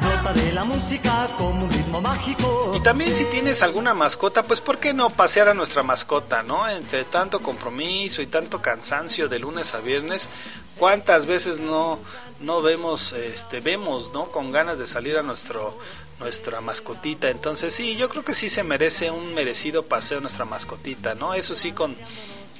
[0.00, 2.72] Brota de la música un ritmo mágico.
[2.74, 6.66] Y también si tienes alguna mascota, pues ¿por qué no pasear a nuestra mascota, no?
[6.66, 10.30] Entre tanto compromiso y tanto cansancio de lunes a viernes,
[10.78, 11.98] ¿cuántas veces no
[12.40, 14.28] no vemos este vemos, ¿no?
[14.28, 15.76] Con ganas de salir a nuestro
[16.18, 17.28] nuestra mascotita.
[17.28, 21.34] Entonces, sí, yo creo que sí se merece un merecido paseo nuestra mascotita, ¿no?
[21.34, 21.94] Eso sí con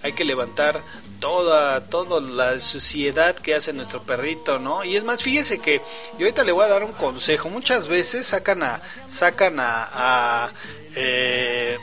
[0.03, 0.83] hay que levantar
[1.21, 4.85] toda toda la suciedad que hace nuestro perrito, ¿no?
[4.85, 5.83] Y es más, fíjese que
[6.19, 7.51] yo ahorita le voy a dar un consejo.
[7.51, 10.53] Muchas veces sacan a sacan a, a,
[10.95, 11.77] eh,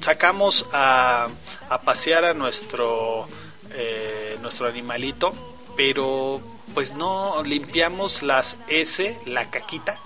[0.00, 1.28] sacamos a,
[1.68, 3.26] a pasear a nuestro
[3.72, 5.32] eh, nuestro animalito,
[5.76, 6.40] pero
[6.74, 9.98] pues no limpiamos las S, la caquita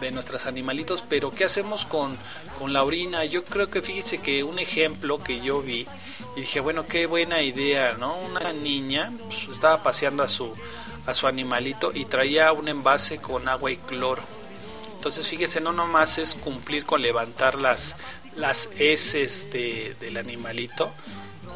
[0.00, 2.18] de nuestros animalitos, pero ¿qué hacemos con,
[2.58, 3.24] con la orina?
[3.24, 5.86] Yo creo que fíjese que un ejemplo que yo vi
[6.36, 8.16] y dije, bueno, qué buena idea, ¿no?
[8.18, 10.52] Una niña pues, estaba paseando a su,
[11.06, 14.22] a su animalito y traía un envase con agua y cloro.
[14.96, 17.96] Entonces, fíjese, no nomás es cumplir con levantar las,
[18.36, 20.90] las heces de, del animalito,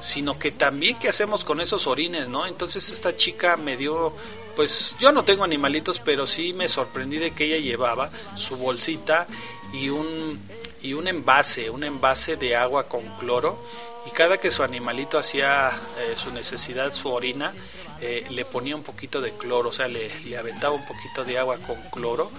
[0.01, 2.47] sino que también qué hacemos con esos orines, ¿no?
[2.47, 4.15] Entonces esta chica me dio,
[4.57, 9.27] pues yo no tengo animalitos, pero sí me sorprendí de que ella llevaba su bolsita
[9.73, 10.41] y un
[10.82, 13.62] y un envase, un envase de agua con cloro
[14.06, 17.52] y cada que su animalito hacía eh, su necesidad, su orina,
[18.01, 21.39] eh, le ponía un poquito de cloro, o sea, le, le aventaba un poquito de
[21.39, 22.31] agua con cloro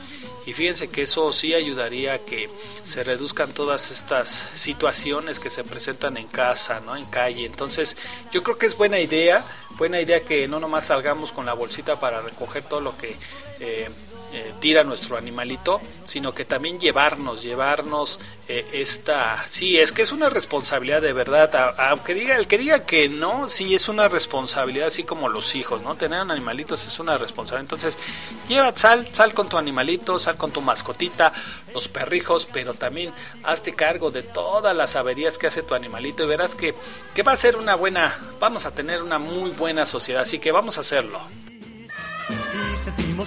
[0.45, 2.49] y fíjense que eso sí ayudaría a que
[2.83, 6.97] se reduzcan todas estas situaciones que se presentan en casa, ¿no?
[6.97, 7.45] En calle.
[7.45, 7.95] Entonces,
[8.31, 9.45] yo creo que es buena idea,
[9.77, 13.15] buena idea que no nomás salgamos con la bolsita para recoger todo lo que
[13.59, 13.89] eh,
[14.33, 20.11] eh, tira nuestro animalito, sino que también llevarnos, llevarnos eh, esta, sí, es que es
[20.11, 24.87] una responsabilidad de verdad, aunque diga el que diga que no, sí es una responsabilidad,
[24.87, 25.95] así como los hijos, ¿no?
[25.95, 27.97] Tener animalitos es una responsabilidad, entonces
[28.47, 31.33] lleva, sal, sal con tu animalito, sal con tu mascotita,
[31.73, 33.13] los perrijos, pero también
[33.43, 36.73] hazte cargo de todas las averías que hace tu animalito y verás que,
[37.13, 40.51] que va a ser una buena, vamos a tener una muy buena sociedad, así que
[40.51, 41.21] vamos a hacerlo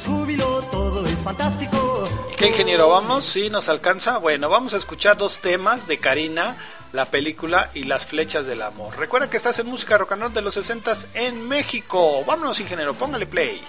[0.03, 2.09] júbilo, todo es fantástico.
[2.37, 3.25] ¿Qué ingeniero vamos?
[3.25, 4.19] ¿Sí nos alcanza?
[4.19, 6.57] Bueno, vamos a escuchar dos temas de Karina,
[6.93, 8.97] la película y las flechas del amor.
[8.99, 12.25] Recuerda que estás en música rock and roll de los 60 en México.
[12.25, 13.61] Vámonos ingeniero, póngale play.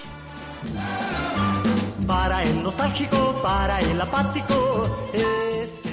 [2.08, 5.85] Para el nostálgico, para el apático, es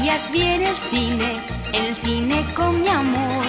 [0.00, 1.36] días viene el cine,
[1.72, 3.44] el cine con mi amor.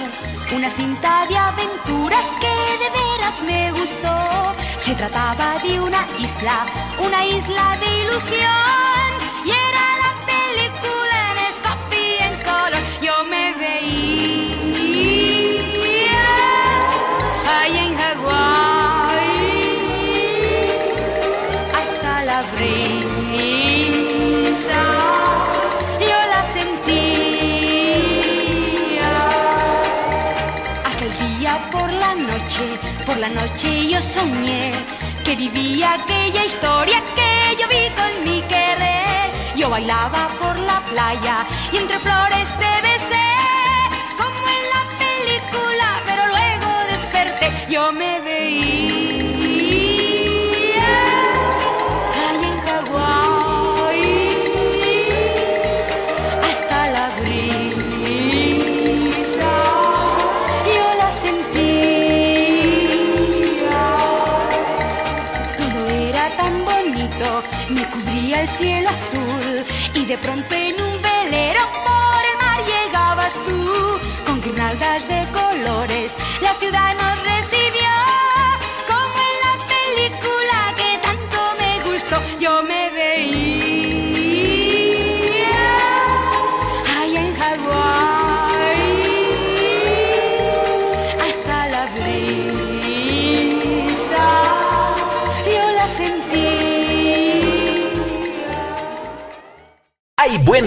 [0.54, 4.52] Una cinta de aventuras que de veras me gustó.
[4.76, 6.66] Se trataba de una isla,
[6.98, 9.11] una isla de ilusión
[33.06, 34.72] Por la noche yo soñé
[35.24, 39.30] que vivía aquella historia que yo vi con mi querer.
[39.56, 42.48] Yo bailaba por la playa y entre flores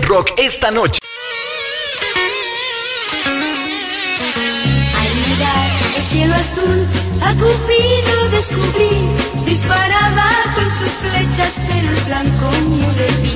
[0.06, 1.00] rock esta noche.
[5.00, 6.88] Al mirar el cielo azul,
[7.22, 9.10] a Cupido descubrí,
[9.46, 13.36] disparaba con sus flechas, pero el blanco no debí.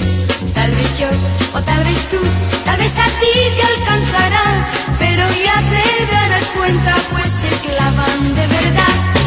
[0.54, 1.08] Tal vez yo,
[1.54, 2.20] o tal vez tú,
[2.66, 4.68] tal vez a ti te alcanzará,
[5.00, 9.19] pero ya te darás cuenta, pues se clavan de verdad.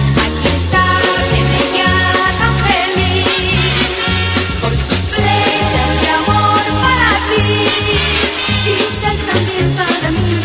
[8.64, 10.40] quizás también para mí,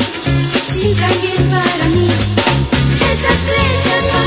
[0.68, 2.10] sí también para mí,
[3.11, 4.26] esas flechas para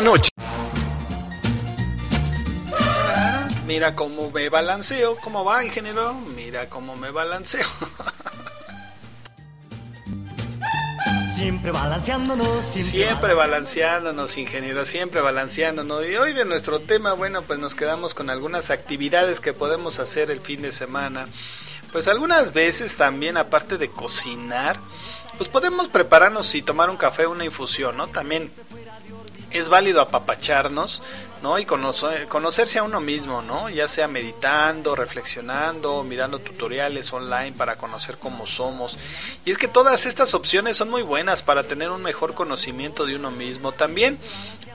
[0.00, 0.30] noche.
[3.66, 6.14] Mira cómo me balanceo, cómo va, ingeniero.
[6.34, 7.68] Mira cómo me balanceo.
[11.36, 12.66] Siempre balanceándonos.
[12.66, 16.06] Siempre, siempre balanceándonos, ingeniero, siempre balanceándonos.
[16.06, 20.30] Y hoy de nuestro tema, bueno, pues nos quedamos con algunas actividades que podemos hacer
[20.32, 21.28] el fin de semana.
[21.92, 24.78] Pues algunas veces también, aparte de cocinar,
[25.36, 28.08] pues podemos prepararnos y tomar un café, una infusión, ¿no?
[28.08, 28.50] También
[29.50, 31.02] es válido apapacharnos,
[31.42, 31.58] ¿no?
[31.58, 33.70] Y conocer, conocerse a uno mismo, ¿no?
[33.70, 38.98] Ya sea meditando, reflexionando, mirando tutoriales online para conocer cómo somos.
[39.44, 43.16] Y es que todas estas opciones son muy buenas para tener un mejor conocimiento de
[43.16, 43.72] uno mismo.
[43.72, 44.18] También,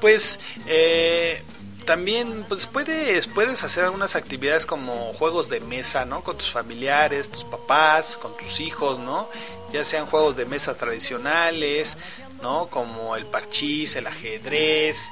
[0.01, 1.43] pues, eh,
[1.85, 7.29] también pues puedes puedes hacer algunas actividades como juegos de mesa no con tus familiares
[7.29, 9.29] tus papás con tus hijos no
[9.73, 11.97] ya sean juegos de mesa tradicionales
[12.43, 12.67] ¿no?
[12.67, 15.09] Como el parchís, el ajedrez,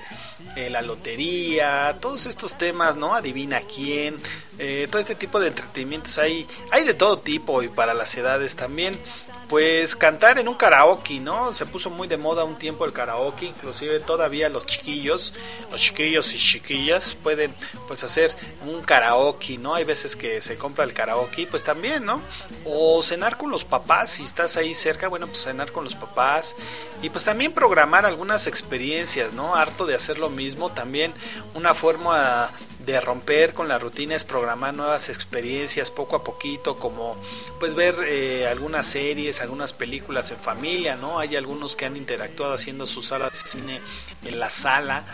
[0.55, 3.15] eh, la lotería, todos estos temas, ¿no?
[3.15, 4.17] Adivina quién,
[4.59, 8.55] eh, todo este tipo de entretenimientos hay, hay de todo tipo y para las edades
[8.55, 8.99] también
[9.51, 11.53] pues cantar en un karaoke, ¿no?
[11.53, 15.33] Se puso muy de moda un tiempo el karaoke, inclusive todavía los chiquillos,
[15.69, 17.53] los chiquillos y chiquillas pueden
[17.85, 18.31] pues hacer
[18.65, 19.75] un karaoke, ¿no?
[19.75, 22.21] Hay veces que se compra el karaoke, pues también, ¿no?
[22.63, 26.55] O cenar con los papás, si estás ahí cerca, bueno, pues cenar con los papás
[27.01, 29.57] y pues también programar algunas experiencias, ¿no?
[29.57, 31.13] Harto de hacer lo mismo, también
[31.55, 32.49] una forma
[32.85, 37.15] de romper con la rutina es programar nuevas experiencias poco a poquito, como
[37.59, 41.19] pues ver eh, algunas series, algunas películas en familia, ¿no?
[41.19, 43.81] Hay algunos que han interactuado haciendo sus salas de cine
[44.25, 45.05] en la sala,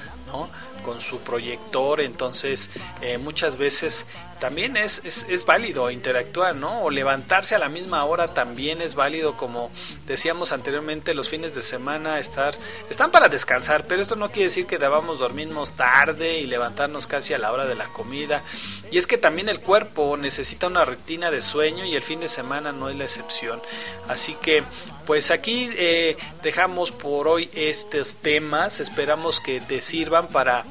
[0.83, 2.69] Con su proyector, entonces
[3.01, 4.05] eh, muchas veces
[4.39, 6.81] también es, es, es, válido interactuar, ¿no?
[6.81, 9.71] O levantarse a la misma hora también es válido, como
[10.05, 12.55] decíamos anteriormente, los fines de semana estar,
[12.89, 17.33] están para descansar, pero esto no quiere decir que debamos dormirnos tarde y levantarnos casi
[17.33, 18.43] a la hora de la comida.
[18.91, 22.27] Y es que también el cuerpo necesita una rutina de sueño y el fin de
[22.27, 23.61] semana no es la excepción.
[24.07, 24.63] Así que
[25.07, 30.65] pues aquí eh, dejamos por hoy estos temas, esperamos que te sirvan para,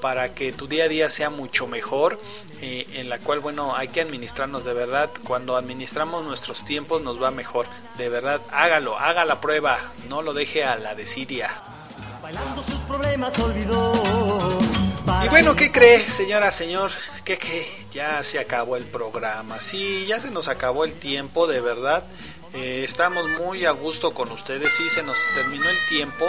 [0.00, 2.18] para que tu día a día sea mucho mejor,
[2.62, 7.22] eh, en la cual, bueno, hay que administrarnos de verdad, cuando administramos nuestros tiempos nos
[7.22, 7.66] va mejor,
[7.98, 9.78] de verdad, hágalo, haga la prueba,
[10.08, 11.62] no lo deje a la desidia.
[15.22, 16.90] Y bueno, ¿qué cree, señora, señor?
[17.24, 19.60] ¿Qué que ya se acabó el programa.
[19.60, 22.04] Sí, ya se nos acabó el tiempo, de verdad.
[22.54, 26.28] Eh, estamos muy a gusto con ustedes, sí, se nos terminó el tiempo,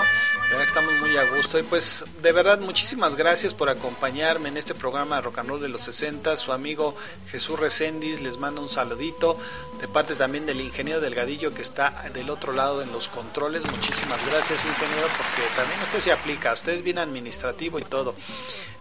[0.53, 1.57] verdad estamos muy a gusto.
[1.59, 5.61] Y pues de verdad muchísimas gracias por acompañarme en este programa de Rock and Roll
[5.61, 6.37] de los 60.
[6.37, 6.95] Su amigo
[7.31, 9.37] Jesús Recendis les manda un saludito
[9.81, 13.63] de parte también del ingeniero Delgadillo que está del otro lado en los controles.
[13.71, 18.15] Muchísimas gracias ingeniero porque también usted se aplica, usted es bien administrativo y todo.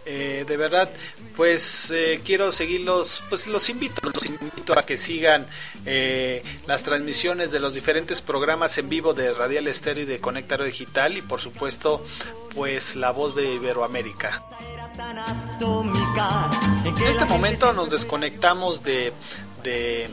[0.05, 0.89] Eh, de verdad,
[1.37, 5.47] pues eh, quiero seguirlos, pues los invito, los invito a que sigan
[5.85, 10.65] eh, las transmisiones de los diferentes programas en vivo de Radial Estéreo y de Conectaro
[10.65, 12.05] Digital y por supuesto,
[12.53, 14.43] pues la voz de Iberoamérica.
[16.85, 19.13] En este momento nos desconectamos de,
[19.63, 20.11] de,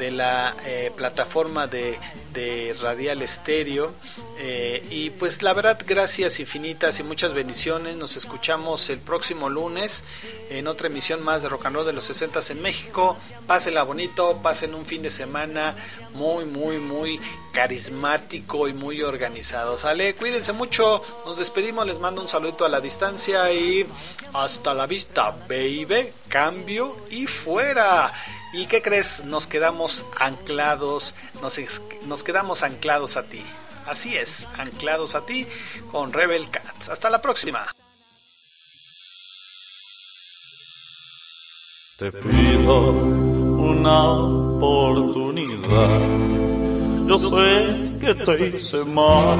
[0.00, 0.56] de la
[0.96, 1.96] plataforma de,
[2.32, 3.92] de Radial Estéreo
[4.42, 7.96] eh, y pues la verdad, gracias infinitas y muchas bendiciones.
[7.96, 10.02] Nos escuchamos el próximo lunes
[10.48, 13.18] en otra emisión más de Rock and Roll de los 60 en México.
[13.46, 15.76] Pásenla bonito, pasen un fin de semana
[16.14, 17.20] muy, muy, muy
[17.52, 19.76] carismático y muy organizado.
[19.76, 21.02] Sale, cuídense mucho.
[21.26, 23.84] Nos despedimos, les mando un saludo a la distancia y
[24.32, 26.14] hasta la vista, baby.
[26.28, 28.10] Cambio y fuera.
[28.52, 29.24] ¿Y qué crees?
[29.24, 31.60] Nos quedamos anclados, nos,
[32.06, 33.44] nos quedamos anclados a ti.
[33.86, 35.46] Así es, anclados a ti
[35.90, 36.88] con Rebel Cats.
[36.88, 37.66] Hasta la próxima.
[41.96, 46.00] Te pido una oportunidad.
[47.06, 49.38] Yo sé que te hice mal.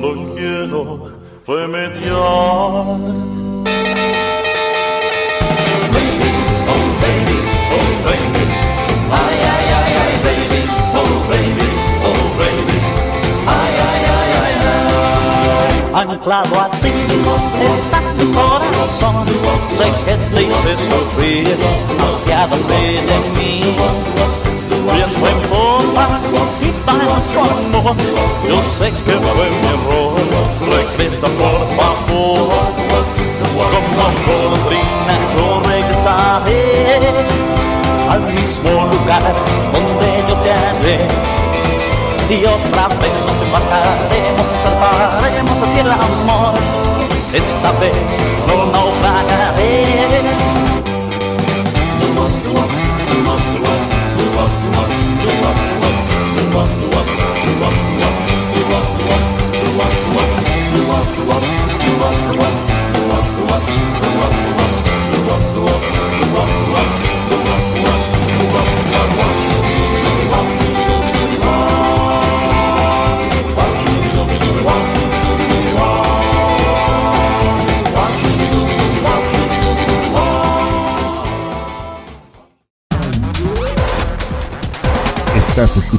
[0.00, 2.98] No quiero remediar.
[16.22, 16.92] Anclado a ti
[17.64, 19.26] está tu corazón.
[19.76, 21.58] Sé que te hice sufrir,
[21.98, 23.74] confiadamente de mí.
[24.94, 26.06] Viento en popa
[26.60, 27.96] y va nuestro amor.
[28.46, 30.14] Yo sé que fue mi error.
[30.70, 32.50] Regresa por favor.
[33.42, 33.64] Como
[34.24, 37.26] golondrina yo regresaré
[38.08, 39.24] al mismo lugar
[42.42, 46.54] Y otra vez nos embarcaremos y zarparemos hacia el amor.
[47.32, 47.94] Esta vez
[48.48, 50.02] no naufragaré.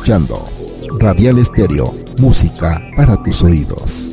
[0.03, 0.45] Escuchando
[0.99, 4.11] Radial Estéreo, música para tus oídos.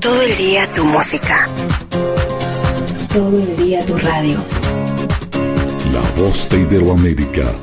[0.00, 1.48] Todo el día tu música.
[3.14, 4.38] Todo el día tu radio.
[5.92, 7.54] La voz de Iberoamérica.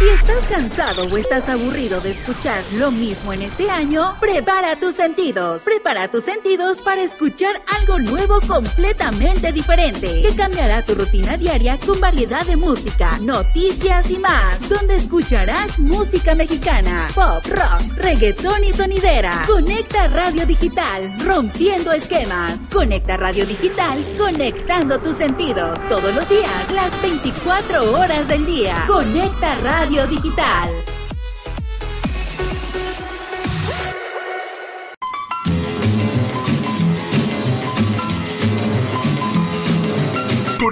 [0.00, 4.96] Si estás cansado o estás aburrido de escuchar lo mismo en este año, prepara tus
[4.96, 5.62] sentidos.
[5.62, 12.00] Prepara tus sentidos para escuchar algo nuevo completamente diferente, que cambiará tu rutina diaria con
[12.00, 19.42] variedad de música, noticias y más, donde escucharás música mexicana, pop, rock, reggaetón y sonidera.
[19.46, 22.58] Conecta Radio Digital, rompiendo esquemas.
[22.72, 28.84] Conecta Radio Digital, conectando tus sentidos todos los días, las 24 horas del día.
[28.86, 30.70] Conecta Radio Digital.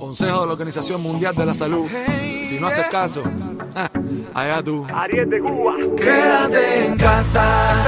[0.00, 1.86] Consejo de la Organización Mundial de la Salud.
[2.48, 3.22] Si no haces caso,
[4.32, 4.86] allá tú.
[4.92, 5.74] Ariel de Cuba.
[5.94, 7.84] Quédate en casa.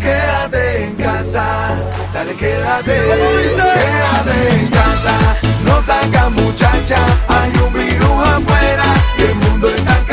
[0.00, 1.76] Quédate en casa.
[2.14, 2.92] Dale, quédate.
[2.94, 5.36] Quédate en casa.
[5.66, 6.98] No saca muchacha.
[7.28, 8.84] Hay un virus afuera.
[9.18, 10.03] Y el mundo está